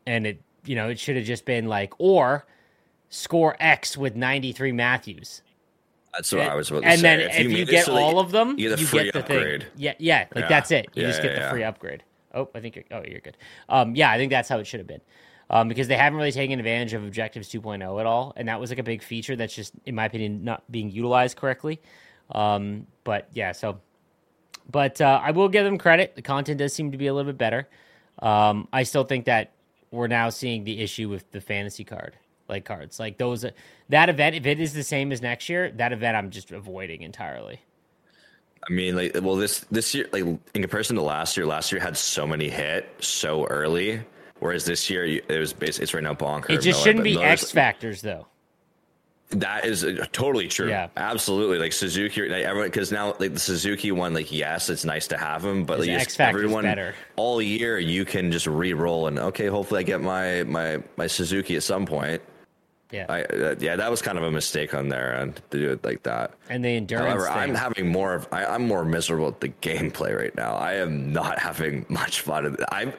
And 0.05 0.27
it 0.27 0.41
you 0.63 0.75
know, 0.75 0.89
it 0.89 0.99
should 0.99 1.15
have 1.15 1.25
just 1.25 1.45
been 1.45 1.67
like 1.67 1.93
or 1.97 2.45
score 3.09 3.55
X 3.59 3.97
with 3.97 4.15
93 4.15 4.71
Matthews. 4.71 5.41
That's 6.15 6.31
what 6.31 6.41
I 6.41 6.55
was 6.55 6.69
about 6.71 6.81
to 6.81 6.87
and 6.87 6.99
say. 6.99 7.01
then 7.03 7.19
if 7.21 7.39
you, 7.39 7.49
made 7.49 7.59
it 7.69 7.71
get 7.71 7.89
all 7.89 8.19
of 8.19 8.31
them, 8.31 8.57
you 8.57 8.69
you 8.69 8.75
get 8.75 8.81
a 8.81 8.85
free 8.87 9.11
the 9.11 9.19
upgrade. 9.19 9.61
thing. 9.63 9.71
Yeah, 9.77 9.93
yeah, 9.99 10.25
like 10.33 10.43
Yeah. 10.43 10.47
that's 10.49 10.71
it. 10.71 10.87
You 10.93 11.03
Yeah, 11.03 11.09
just 11.09 11.21
get 11.21 11.35
the 11.35 11.49
free 11.49 11.63
upgrade. 11.63 12.03
Oh, 12.33 12.49
I 12.53 12.59
think 12.59 12.75
you're. 12.75 12.85
Oh, 12.91 13.01
you're 13.07 13.21
good. 13.21 13.37
Um, 13.69 13.95
yeah, 13.95 14.11
I 14.11 14.17
think 14.17 14.29
that's 14.29 14.49
how 14.49 14.57
it 14.59 14.67
should 14.67 14.79
have 14.81 14.87
been. 14.87 15.01
Um, 15.49 15.67
because 15.67 15.87
they 15.87 15.95
haven't 15.95 16.17
really 16.17 16.31
taken 16.31 16.57
advantage 16.59 16.93
of 16.93 17.03
Objectives 17.05 17.47
2.0 17.49 17.99
at 17.99 18.05
all, 18.05 18.33
and 18.35 18.47
that 18.47 18.59
was 18.59 18.71
like 18.71 18.79
a 18.79 18.83
big 18.83 19.03
feature 19.03 19.35
that's 19.35 19.53
just, 19.55 19.73
in 19.85 19.93
my 19.95 20.05
opinion, 20.05 20.43
not 20.43 20.63
being 20.71 20.89
utilized 20.89 21.37
correctly. 21.37 21.79
Um, 22.31 22.87
but 23.03 23.29
yeah, 23.31 23.51
so, 23.51 23.79
but 24.71 24.99
uh, 24.99 25.19
I 25.23 25.31
will 25.31 25.47
give 25.47 25.63
them 25.63 25.77
credit. 25.77 26.15
The 26.15 26.23
content 26.23 26.57
does 26.57 26.73
seem 26.73 26.91
to 26.91 26.97
be 26.97 27.07
a 27.07 27.13
little 27.13 27.31
bit 27.31 27.37
better. 27.37 27.69
Um, 28.19 28.67
I 28.73 28.83
still 28.83 29.03
think 29.03 29.25
that 29.25 29.51
we're 29.91 30.07
now 30.07 30.29
seeing 30.29 30.63
the 30.63 30.81
issue 30.81 31.09
with 31.09 31.29
the 31.31 31.39
fantasy 31.39 31.83
card, 31.83 32.17
like 32.47 32.65
cards, 32.65 32.99
like 32.99 33.17
those. 33.17 33.45
That 33.89 34.09
event, 34.09 34.35
if 34.35 34.45
it 34.45 34.59
is 34.59 34.73
the 34.73 34.83
same 34.83 35.11
as 35.11 35.21
next 35.21 35.49
year, 35.49 35.71
that 35.71 35.91
event 35.93 36.17
I'm 36.17 36.29
just 36.29 36.51
avoiding 36.51 37.01
entirely. 37.01 37.59
I 38.67 38.73
mean, 38.73 38.95
like, 38.95 39.15
well, 39.21 39.35
this 39.35 39.59
this 39.71 39.93
year, 39.93 40.07
like 40.11 40.23
in 40.23 40.39
comparison 40.53 40.95
to 40.95 41.01
last 41.01 41.37
year, 41.37 41.45
last 41.45 41.71
year 41.71 41.81
had 41.81 41.95
so 41.97 42.25
many 42.25 42.49
hit 42.49 42.89
so 42.99 43.45
early, 43.45 44.01
whereas 44.39 44.65
this 44.65 44.89
year 44.89 45.05
it 45.05 45.39
was 45.39 45.53
basically 45.53 45.83
it's 45.83 45.93
right 45.93 46.03
now 46.03 46.13
bonker. 46.13 46.51
It 46.51 46.61
just 46.61 46.67
Miller, 46.67 46.83
shouldn't 46.83 47.03
be 47.03 47.13
Miller's- 47.15 47.43
X 47.43 47.51
factors 47.51 48.01
though. 48.01 48.27
That 49.31 49.65
is 49.65 49.83
uh, 49.83 50.05
totally 50.11 50.47
true. 50.47 50.69
Yeah. 50.69 50.87
absolutely. 50.95 51.57
Like 51.57 51.73
Suzuki, 51.73 52.29
like 52.29 52.43
everyone, 52.43 52.67
because 52.69 52.91
now 52.91 53.15
like 53.19 53.33
the 53.33 53.39
Suzuki 53.39 53.91
one, 53.91 54.13
like 54.13 54.31
yes, 54.31 54.69
it's 54.69 54.85
nice 54.85 55.07
to 55.07 55.17
have 55.17 55.43
him, 55.43 55.63
but 55.63 55.79
like 55.79 55.89
just 55.89 56.19
everyone 56.21 56.63
better. 56.63 56.93
all 57.15 57.41
year 57.41 57.79
you 57.79 58.05
can 58.05 58.31
just 58.31 58.45
re-roll 58.45 59.07
and 59.07 59.17
okay, 59.17 59.47
hopefully 59.47 59.79
I 59.79 59.83
get 59.83 59.99
my 59.99 60.43
my 60.43 60.81
my 60.95 61.07
Suzuki 61.07 61.55
at 61.55 61.63
some 61.63 61.87
point. 61.87 62.21
Yeah, 62.91 63.05
I 63.09 63.23
uh, 63.23 63.55
yeah, 63.59 63.75
that 63.75 63.89
was 63.89 64.01
kind 64.01 64.17
of 64.17 64.23
a 64.23 64.31
mistake 64.31 64.73
on 64.73 64.89
their 64.89 65.15
end 65.15 65.41
to 65.49 65.59
do 65.59 65.71
it 65.71 65.83
like 65.83 66.03
that. 66.03 66.31
and 66.49 66.63
the 66.63 66.69
endurance. 66.69 67.07
However, 67.07 67.25
thing. 67.25 67.37
I'm 67.51 67.55
having 67.55 67.87
more 67.87 68.13
of 68.13 68.27
I, 68.31 68.45
I'm 68.45 68.67
more 68.67 68.85
miserable 68.85 69.25
with 69.25 69.39
the 69.39 69.49
gameplay 69.49 70.17
right 70.17 70.35
now. 70.35 70.55
I 70.55 70.73
am 70.75 71.11
not 71.11 71.39
having 71.49 71.85
much 71.89 72.21
fun. 72.21 72.55
I'm 72.71 72.93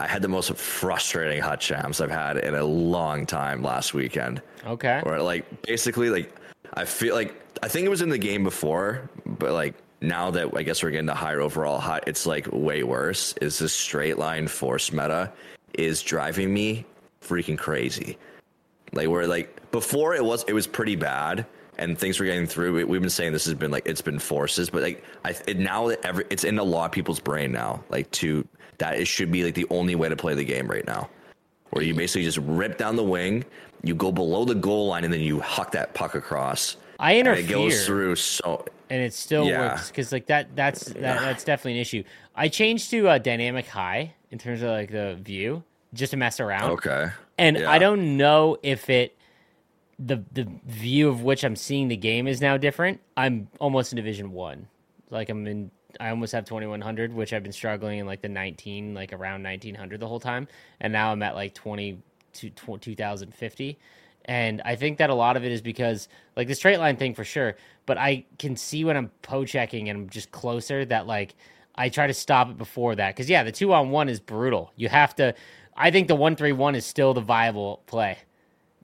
I 0.00 0.06
had 0.06 0.22
the 0.22 0.28
most 0.28 0.54
frustrating 0.56 1.40
Hut 1.40 1.60
Champs 1.60 2.00
I've 2.00 2.10
had 2.10 2.36
in 2.36 2.54
a 2.54 2.64
long 2.64 3.26
time 3.26 3.62
last 3.62 3.94
weekend. 3.94 4.42
okay. 4.66 5.00
Or 5.04 5.20
like 5.20 5.62
basically 5.62 6.10
like 6.10 6.32
I 6.74 6.84
feel 6.84 7.14
like 7.14 7.34
I 7.62 7.68
think 7.68 7.86
it 7.86 7.90
was 7.90 8.02
in 8.02 8.08
the 8.08 8.18
game 8.18 8.44
before, 8.44 9.08
but 9.24 9.52
like 9.52 9.74
now 10.00 10.30
that 10.32 10.56
I 10.56 10.62
guess 10.62 10.82
we're 10.82 10.90
getting 10.90 11.06
to 11.06 11.14
higher 11.14 11.40
overall 11.40 11.78
hot, 11.78 12.04
it's 12.06 12.26
like 12.26 12.46
way 12.52 12.82
worse. 12.82 13.34
Is 13.40 13.58
this 13.58 13.72
straight 13.72 14.18
line 14.18 14.48
force 14.48 14.92
meta 14.92 15.32
is 15.74 16.02
driving 16.02 16.52
me 16.52 16.84
freaking 17.22 17.58
crazy. 17.58 18.18
Like 18.94 19.08
where 19.08 19.26
like 19.26 19.70
before 19.70 20.14
it 20.14 20.24
was 20.24 20.44
it 20.44 20.52
was 20.52 20.66
pretty 20.66 20.96
bad 20.96 21.46
and 21.78 21.98
things 21.98 22.20
were 22.20 22.26
getting 22.26 22.46
through. 22.46 22.74
We, 22.74 22.84
we've 22.84 23.00
been 23.00 23.10
saying 23.10 23.32
this 23.32 23.44
has 23.46 23.54
been 23.54 23.70
like 23.70 23.86
it's 23.86 24.00
been 24.00 24.18
forces, 24.18 24.70
but 24.70 24.82
like 24.82 25.04
I 25.24 25.34
it, 25.46 25.58
now 25.58 25.88
that 25.88 26.04
every 26.04 26.24
it's 26.30 26.44
in 26.44 26.58
a 26.58 26.64
lot 26.64 26.86
of 26.86 26.92
people's 26.92 27.20
brain 27.20 27.52
now. 27.52 27.82
Like 27.90 28.10
to 28.12 28.46
that 28.78 28.98
it 28.98 29.06
should 29.06 29.30
be 29.30 29.44
like 29.44 29.54
the 29.54 29.66
only 29.70 29.94
way 29.94 30.08
to 30.08 30.16
play 30.16 30.34
the 30.34 30.44
game 30.44 30.68
right 30.68 30.86
now, 30.86 31.08
where 31.70 31.84
you 31.84 31.94
basically 31.94 32.24
just 32.24 32.38
rip 32.38 32.78
down 32.78 32.96
the 32.96 33.04
wing, 33.04 33.44
you 33.82 33.94
go 33.94 34.10
below 34.12 34.44
the 34.44 34.54
goal 34.54 34.88
line, 34.88 35.04
and 35.04 35.12
then 35.12 35.20
you 35.20 35.40
huck 35.40 35.72
that 35.72 35.94
puck 35.94 36.14
across. 36.14 36.76
I 37.00 37.18
interfere, 37.18 37.44
it 37.44 37.48
goes 37.48 37.86
through 37.86 38.16
so 38.16 38.64
and 38.90 39.02
it 39.02 39.12
still 39.12 39.46
Yeah. 39.46 39.72
works 39.72 39.88
because 39.88 40.12
like 40.12 40.26
that. 40.26 40.54
That's 40.54 40.84
that, 40.84 41.20
that's 41.20 41.44
definitely 41.44 41.72
an 41.74 41.78
issue. 41.78 42.04
I 42.36 42.48
changed 42.48 42.90
to 42.90 43.08
uh, 43.08 43.18
dynamic 43.18 43.66
high 43.66 44.14
in 44.30 44.38
terms 44.38 44.62
of 44.62 44.68
like 44.70 44.90
the 44.90 45.18
view, 45.22 45.62
just 45.94 46.10
to 46.10 46.16
mess 46.16 46.40
around. 46.40 46.70
okay. 46.72 47.08
And 47.38 47.56
Yeah. 47.58 47.70
I 47.70 47.78
don't 47.78 48.16
know 48.16 48.58
if 48.62 48.90
it 48.90 49.16
the 49.98 50.22
the 50.32 50.48
view 50.66 51.08
of 51.08 51.22
which 51.22 51.44
I'm 51.44 51.56
seeing 51.56 51.88
the 51.88 51.96
game 51.96 52.26
is 52.26 52.40
now 52.40 52.56
different. 52.56 53.00
I'm 53.16 53.48
almost 53.60 53.92
in 53.92 53.96
Division 53.96 54.32
One, 54.32 54.68
like 55.10 55.28
I'm 55.28 55.46
in. 55.46 55.70
I 56.00 56.10
almost 56.10 56.32
have 56.32 56.44
2100, 56.44 57.14
which 57.14 57.32
I've 57.32 57.44
been 57.44 57.52
struggling 57.52 58.00
in 58.00 58.06
like 58.06 58.20
the 58.20 58.28
19, 58.28 58.94
like 58.94 59.12
around 59.12 59.44
1900 59.44 60.00
the 60.00 60.08
whole 60.08 60.18
time, 60.18 60.48
and 60.80 60.92
now 60.92 61.12
I'm 61.12 61.22
at 61.22 61.36
like 61.36 61.54
20 61.54 61.98
to 62.32 62.50
2050. 62.50 63.78
And 64.26 64.62
I 64.64 64.74
think 64.74 64.98
that 64.98 65.10
a 65.10 65.14
lot 65.14 65.36
of 65.36 65.44
it 65.44 65.52
is 65.52 65.60
because 65.60 66.08
like 66.34 66.48
the 66.48 66.54
straight 66.56 66.78
line 66.78 66.96
thing 66.96 67.14
for 67.14 67.24
sure, 67.24 67.56
but 67.86 67.98
I 67.98 68.24
can 68.38 68.56
see 68.56 68.84
when 68.84 68.96
I'm 68.96 69.10
po 69.22 69.44
checking 69.44 69.88
and 69.88 69.96
I'm 70.00 70.08
just 70.10 70.32
closer 70.32 70.84
that 70.86 71.06
like 71.06 71.36
I 71.76 71.88
try 71.88 72.06
to 72.06 72.14
stop 72.14 72.50
it 72.50 72.58
before 72.58 72.94
that 72.96 73.14
because 73.14 73.28
yeah, 73.30 73.44
the 73.44 73.52
two 73.52 73.72
on 73.72 73.90
one 73.90 74.08
is 74.08 74.18
brutal. 74.18 74.72
You 74.76 74.88
have 74.88 75.14
to. 75.16 75.34
I 75.76 75.90
think 75.90 76.08
the 76.08 76.14
one 76.14 76.36
three 76.36 76.52
one 76.52 76.74
is 76.74 76.86
still 76.86 77.14
the 77.14 77.20
viable 77.20 77.82
play 77.86 78.18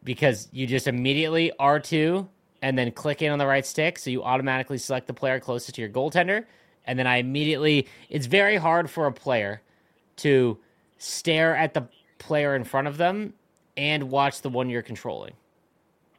because 0.03 0.49
you 0.53 0.67
just 0.67 0.87
immediately 0.87 1.53
R 1.59 1.79
two 1.79 2.29
and 2.63 2.77
then 2.77 2.91
click 2.91 3.23
in 3.23 3.33
on 3.33 3.39
the 3.39 3.47
right 3.47 3.65
stick. 3.65 3.99
So 3.99 4.11
you 4.11 4.23
automatically 4.23 4.79
select 4.79 5.07
the 5.07 5.15
player 5.15 5.41
closest 5.41 5.75
to 5.77 5.81
your 5.81 5.91
goaltender. 5.91 6.45
And 6.87 6.99
then 6.99 7.07
I 7.07 7.17
immediately, 7.17 7.87
it's 8.09 8.27
very 8.27 8.57
hard 8.57 8.91
for 8.91 9.07
a 9.07 9.13
player 9.13 9.63
to 10.17 10.59
stare 10.99 11.57
at 11.57 11.75
the 11.75 11.87
player 12.19 12.57
in 12.57 12.65
front 12.65 12.89
of 12.89 12.97
them 12.97 13.33
and 13.77 14.11
watch 14.11 14.43
the 14.43 14.51
one 14.51 14.69
you're 14.69 14.83
controlling. 14.83 15.33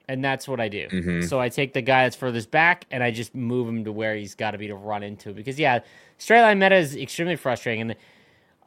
And 0.07 0.23
that's 0.23 0.47
what 0.47 0.59
I 0.59 0.67
do. 0.67 0.87
Mhm. 0.87 1.27
So 1.27 1.39
I 1.39 1.49
take 1.49 1.73
the 1.73 1.81
guy 1.81 2.03
that's 2.03 2.15
furthest 2.15 2.51
back 2.51 2.85
and 2.91 3.03
I 3.03 3.11
just 3.11 3.35
move 3.35 3.67
him 3.67 3.83
to 3.85 3.91
where 3.91 4.15
he's 4.15 4.35
got 4.35 4.51
to 4.51 4.57
be 4.57 4.67
to 4.67 4.75
run 4.75 5.03
into. 5.03 5.33
Because, 5.33 5.59
yeah, 5.59 5.79
straight 6.17 6.41
line 6.41 6.59
meta 6.59 6.75
is 6.75 6.95
extremely 6.95 7.35
frustrating. 7.35 7.81
And 7.81 7.95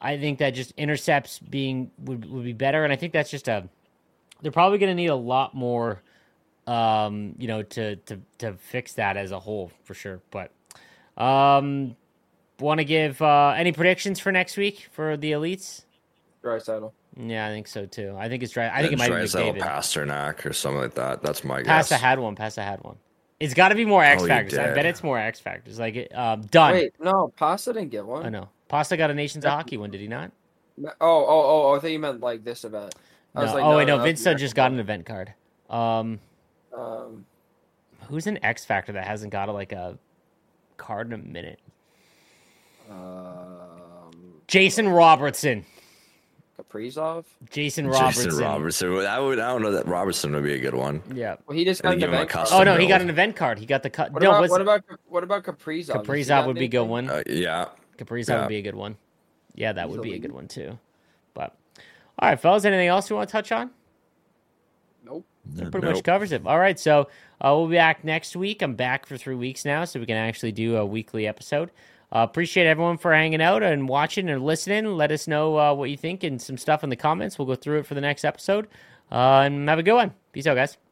I 0.04 0.18
think 0.18 0.38
that 0.38 0.50
just 0.50 0.72
intercepts 0.76 1.38
being 1.38 1.90
would, 1.98 2.30
would 2.30 2.44
be 2.44 2.52
better. 2.52 2.84
And 2.84 2.92
I 2.92 2.96
think 2.96 3.12
that's 3.12 3.30
just 3.30 3.48
a, 3.48 3.68
they're 4.42 4.52
probably 4.52 4.78
going 4.78 4.90
to 4.90 4.94
need 4.94 5.08
a 5.08 5.16
lot 5.16 5.54
more 5.54 6.02
um, 6.66 7.34
you 7.38 7.46
know, 7.46 7.62
to 7.62 7.96
to 7.96 8.20
to 8.38 8.54
fix 8.54 8.94
that 8.94 9.16
as 9.16 9.32
a 9.32 9.38
whole 9.38 9.70
for 9.84 9.94
sure. 9.94 10.20
But 10.30 10.50
um, 11.22 11.96
want 12.58 12.78
to 12.78 12.84
give 12.84 13.20
uh, 13.20 13.54
any 13.56 13.72
predictions 13.72 14.20
for 14.20 14.32
next 14.32 14.56
week 14.56 14.88
for 14.92 15.16
the 15.16 15.32
elites? 15.32 15.84
Draisaitl. 16.42 16.92
Yeah, 17.16 17.46
I 17.46 17.50
think 17.50 17.68
so 17.68 17.86
too. 17.86 18.14
I 18.18 18.28
think 18.28 18.42
it's 18.42 18.52
dry. 18.52 18.68
I 18.68 18.80
think 18.80 18.92
it 18.94 18.98
might 18.98 19.08
be 19.08 19.14
Draisaitl, 19.14 19.56
McDavid. 19.56 19.62
Pastrnak 19.62 20.46
or 20.46 20.52
something 20.52 20.80
like 20.80 20.94
that. 20.94 21.22
That's 21.22 21.44
my 21.44 21.62
Pasta 21.62 21.94
guess. 21.94 22.00
had 22.00 22.18
one. 22.18 22.34
Pasta 22.34 22.62
had 22.62 22.82
one. 22.82 22.96
It's 23.40 23.54
got 23.54 23.68
to 23.68 23.74
be 23.74 23.84
more 23.84 24.02
X 24.02 24.22
Oh, 24.22 24.26
factors. 24.26 24.58
I 24.58 24.74
bet 24.74 24.86
it's 24.86 25.02
more 25.02 25.18
X 25.18 25.38
factors. 25.40 25.78
Like 25.78 25.96
it, 25.96 26.16
um, 26.16 26.42
done. 26.42 26.72
Wait, 26.72 26.94
no, 27.00 27.32
Pasta 27.36 27.72
didn't 27.72 27.90
get 27.90 28.06
one. 28.06 28.24
I 28.24 28.30
know. 28.30 28.48
Pasta 28.68 28.96
got 28.96 29.10
a 29.10 29.14
Nations 29.14 29.44
of 29.44 29.50
Hockey 29.52 29.76
one, 29.76 29.90
did 29.90 30.00
he 30.00 30.08
not? 30.08 30.30
Oh, 30.82 30.90
oh, 31.00 31.26
oh, 31.28 31.70
oh! 31.72 31.76
I 31.76 31.78
thought 31.78 31.90
you 31.90 31.98
meant 31.98 32.20
like 32.20 32.44
this 32.44 32.64
event. 32.64 32.94
I 33.34 33.40
No. 33.40 33.44
was 33.46 33.54
like, 33.54 33.64
oh 33.64 33.76
wait, 33.76 33.86
no. 33.86 33.96
that's 33.98 34.06
Vincent 34.06 34.36
the 34.36 34.40
just 34.40 34.54
got 34.54 34.72
an 34.72 34.78
event 34.80 35.06
card. 35.06 35.32
Um. 35.70 36.18
Um, 36.76 37.24
who's 38.08 38.26
an 38.26 38.42
X 38.44 38.64
factor 38.64 38.92
that 38.92 39.06
hasn't 39.06 39.30
got 39.32 39.48
a, 39.48 39.52
like 39.52 39.70
a 39.72 39.96
card 40.76 41.06
in 41.06 41.12
a 41.12 41.18
minute? 41.18 41.60
um, 42.90 44.40
Jason 44.48 44.88
Robertson. 44.88 45.64
Kaprizov. 46.58 47.24
Jason 47.50 47.88
Robertson. 47.88 48.24
Jason 48.30 48.40
Robertson. 48.44 48.96
I 49.06 49.18
would. 49.18 49.38
I 49.38 49.48
don't 49.48 49.62
know 49.62 49.72
that 49.72 49.86
Robertson 49.86 50.32
would 50.34 50.44
be 50.44 50.54
a 50.54 50.60
good 50.60 50.74
one. 50.74 51.02
Yeah. 51.12 51.36
Well, 51.46 51.56
he 51.56 51.64
just 51.64 51.82
Gotta 51.82 51.96
got 51.96 51.96
an 51.96 52.00
give 52.00 52.08
him 52.10 52.14
a 52.14 52.16
event. 52.18 52.30
card. 52.30 52.48
Oh 52.52 52.62
no, 52.62 52.76
he 52.76 52.86
got 52.86 53.00
an 53.00 53.10
event 53.10 53.36
card. 53.36 53.58
He 53.58 53.66
got 53.66 53.82
the 53.82 53.90
cut. 53.90 54.12
What 54.12 54.22
No, 54.22 54.30
about 54.30 54.50
what 54.50 54.60
about 54.60 54.84
what 55.08 55.24
about 55.24 55.42
Kaprizov? 55.44 55.86
Does 55.86 56.06
Kaprizov 56.06 56.46
would 56.46 56.56
be 56.56 56.66
a 56.66 56.68
good 56.68 56.84
one. 56.84 57.08
Uh, 57.10 57.22
yeah. 57.26 57.66
Kaprizov 57.98 58.28
yeah. 58.28 58.40
would 58.40 58.48
be 58.48 58.56
a 58.56 58.62
good 58.62 58.74
one. 58.74 58.96
Yeah, 59.54 59.72
that 59.72 59.88
would 59.88 60.02
be 60.02 60.14
a 60.14 60.18
good 60.18 60.32
one 60.32 60.48
too. 60.48 60.78
But 61.32 61.54
all 62.18 62.28
right, 62.28 62.40
fellas, 62.40 62.64
anything 62.64 62.88
else 62.88 63.08
you 63.10 63.16
want 63.16 63.28
to 63.28 63.32
touch 63.32 63.52
on? 63.52 63.70
Nope. 65.04 65.26
That 65.46 65.70
pretty 65.70 65.86
Nope. 65.86 65.96
much 65.96 66.04
covers 66.04 66.32
it. 66.32 66.46
All 66.46 66.58
right, 66.58 66.78
so 66.78 67.08
uh, 67.40 67.54
we'll 67.54 67.68
be 67.68 67.76
back 67.76 68.04
next 68.04 68.34
week. 68.34 68.62
I'm 68.62 68.74
back 68.74 69.06
for 69.06 69.16
three 69.16 69.34
weeks 69.34 69.64
now, 69.64 69.84
so 69.84 70.00
we 70.00 70.06
can 70.06 70.16
actually 70.16 70.52
do 70.52 70.76
a 70.76 70.86
weekly 70.86 71.26
episode. 71.26 71.70
Uh, 72.12 72.20
appreciate 72.20 72.66
everyone 72.66 72.96
for 72.96 73.12
hanging 73.12 73.42
out 73.42 73.62
and 73.62 73.88
watching 73.88 74.28
and 74.30 74.44
listening. 74.44 74.86
Let 74.86 75.10
us 75.10 75.26
know 75.26 75.58
uh, 75.58 75.74
what 75.74 75.90
you 75.90 75.96
think 75.96 76.22
and 76.22 76.40
some 76.40 76.56
stuff 76.56 76.84
in 76.84 76.90
the 76.90 76.96
comments. 76.96 77.38
We'll 77.38 77.46
go 77.46 77.56
through 77.56 77.80
it 77.80 77.86
for 77.86 77.94
the 77.94 78.00
next 78.00 78.24
episode. 78.24 78.68
Uh, 79.10 79.42
and 79.44 79.68
have 79.68 79.78
a 79.78 79.82
good 79.82 79.94
one. 79.94 80.14
Peace 80.32 80.46
out, 80.46 80.54
guys. 80.54 80.78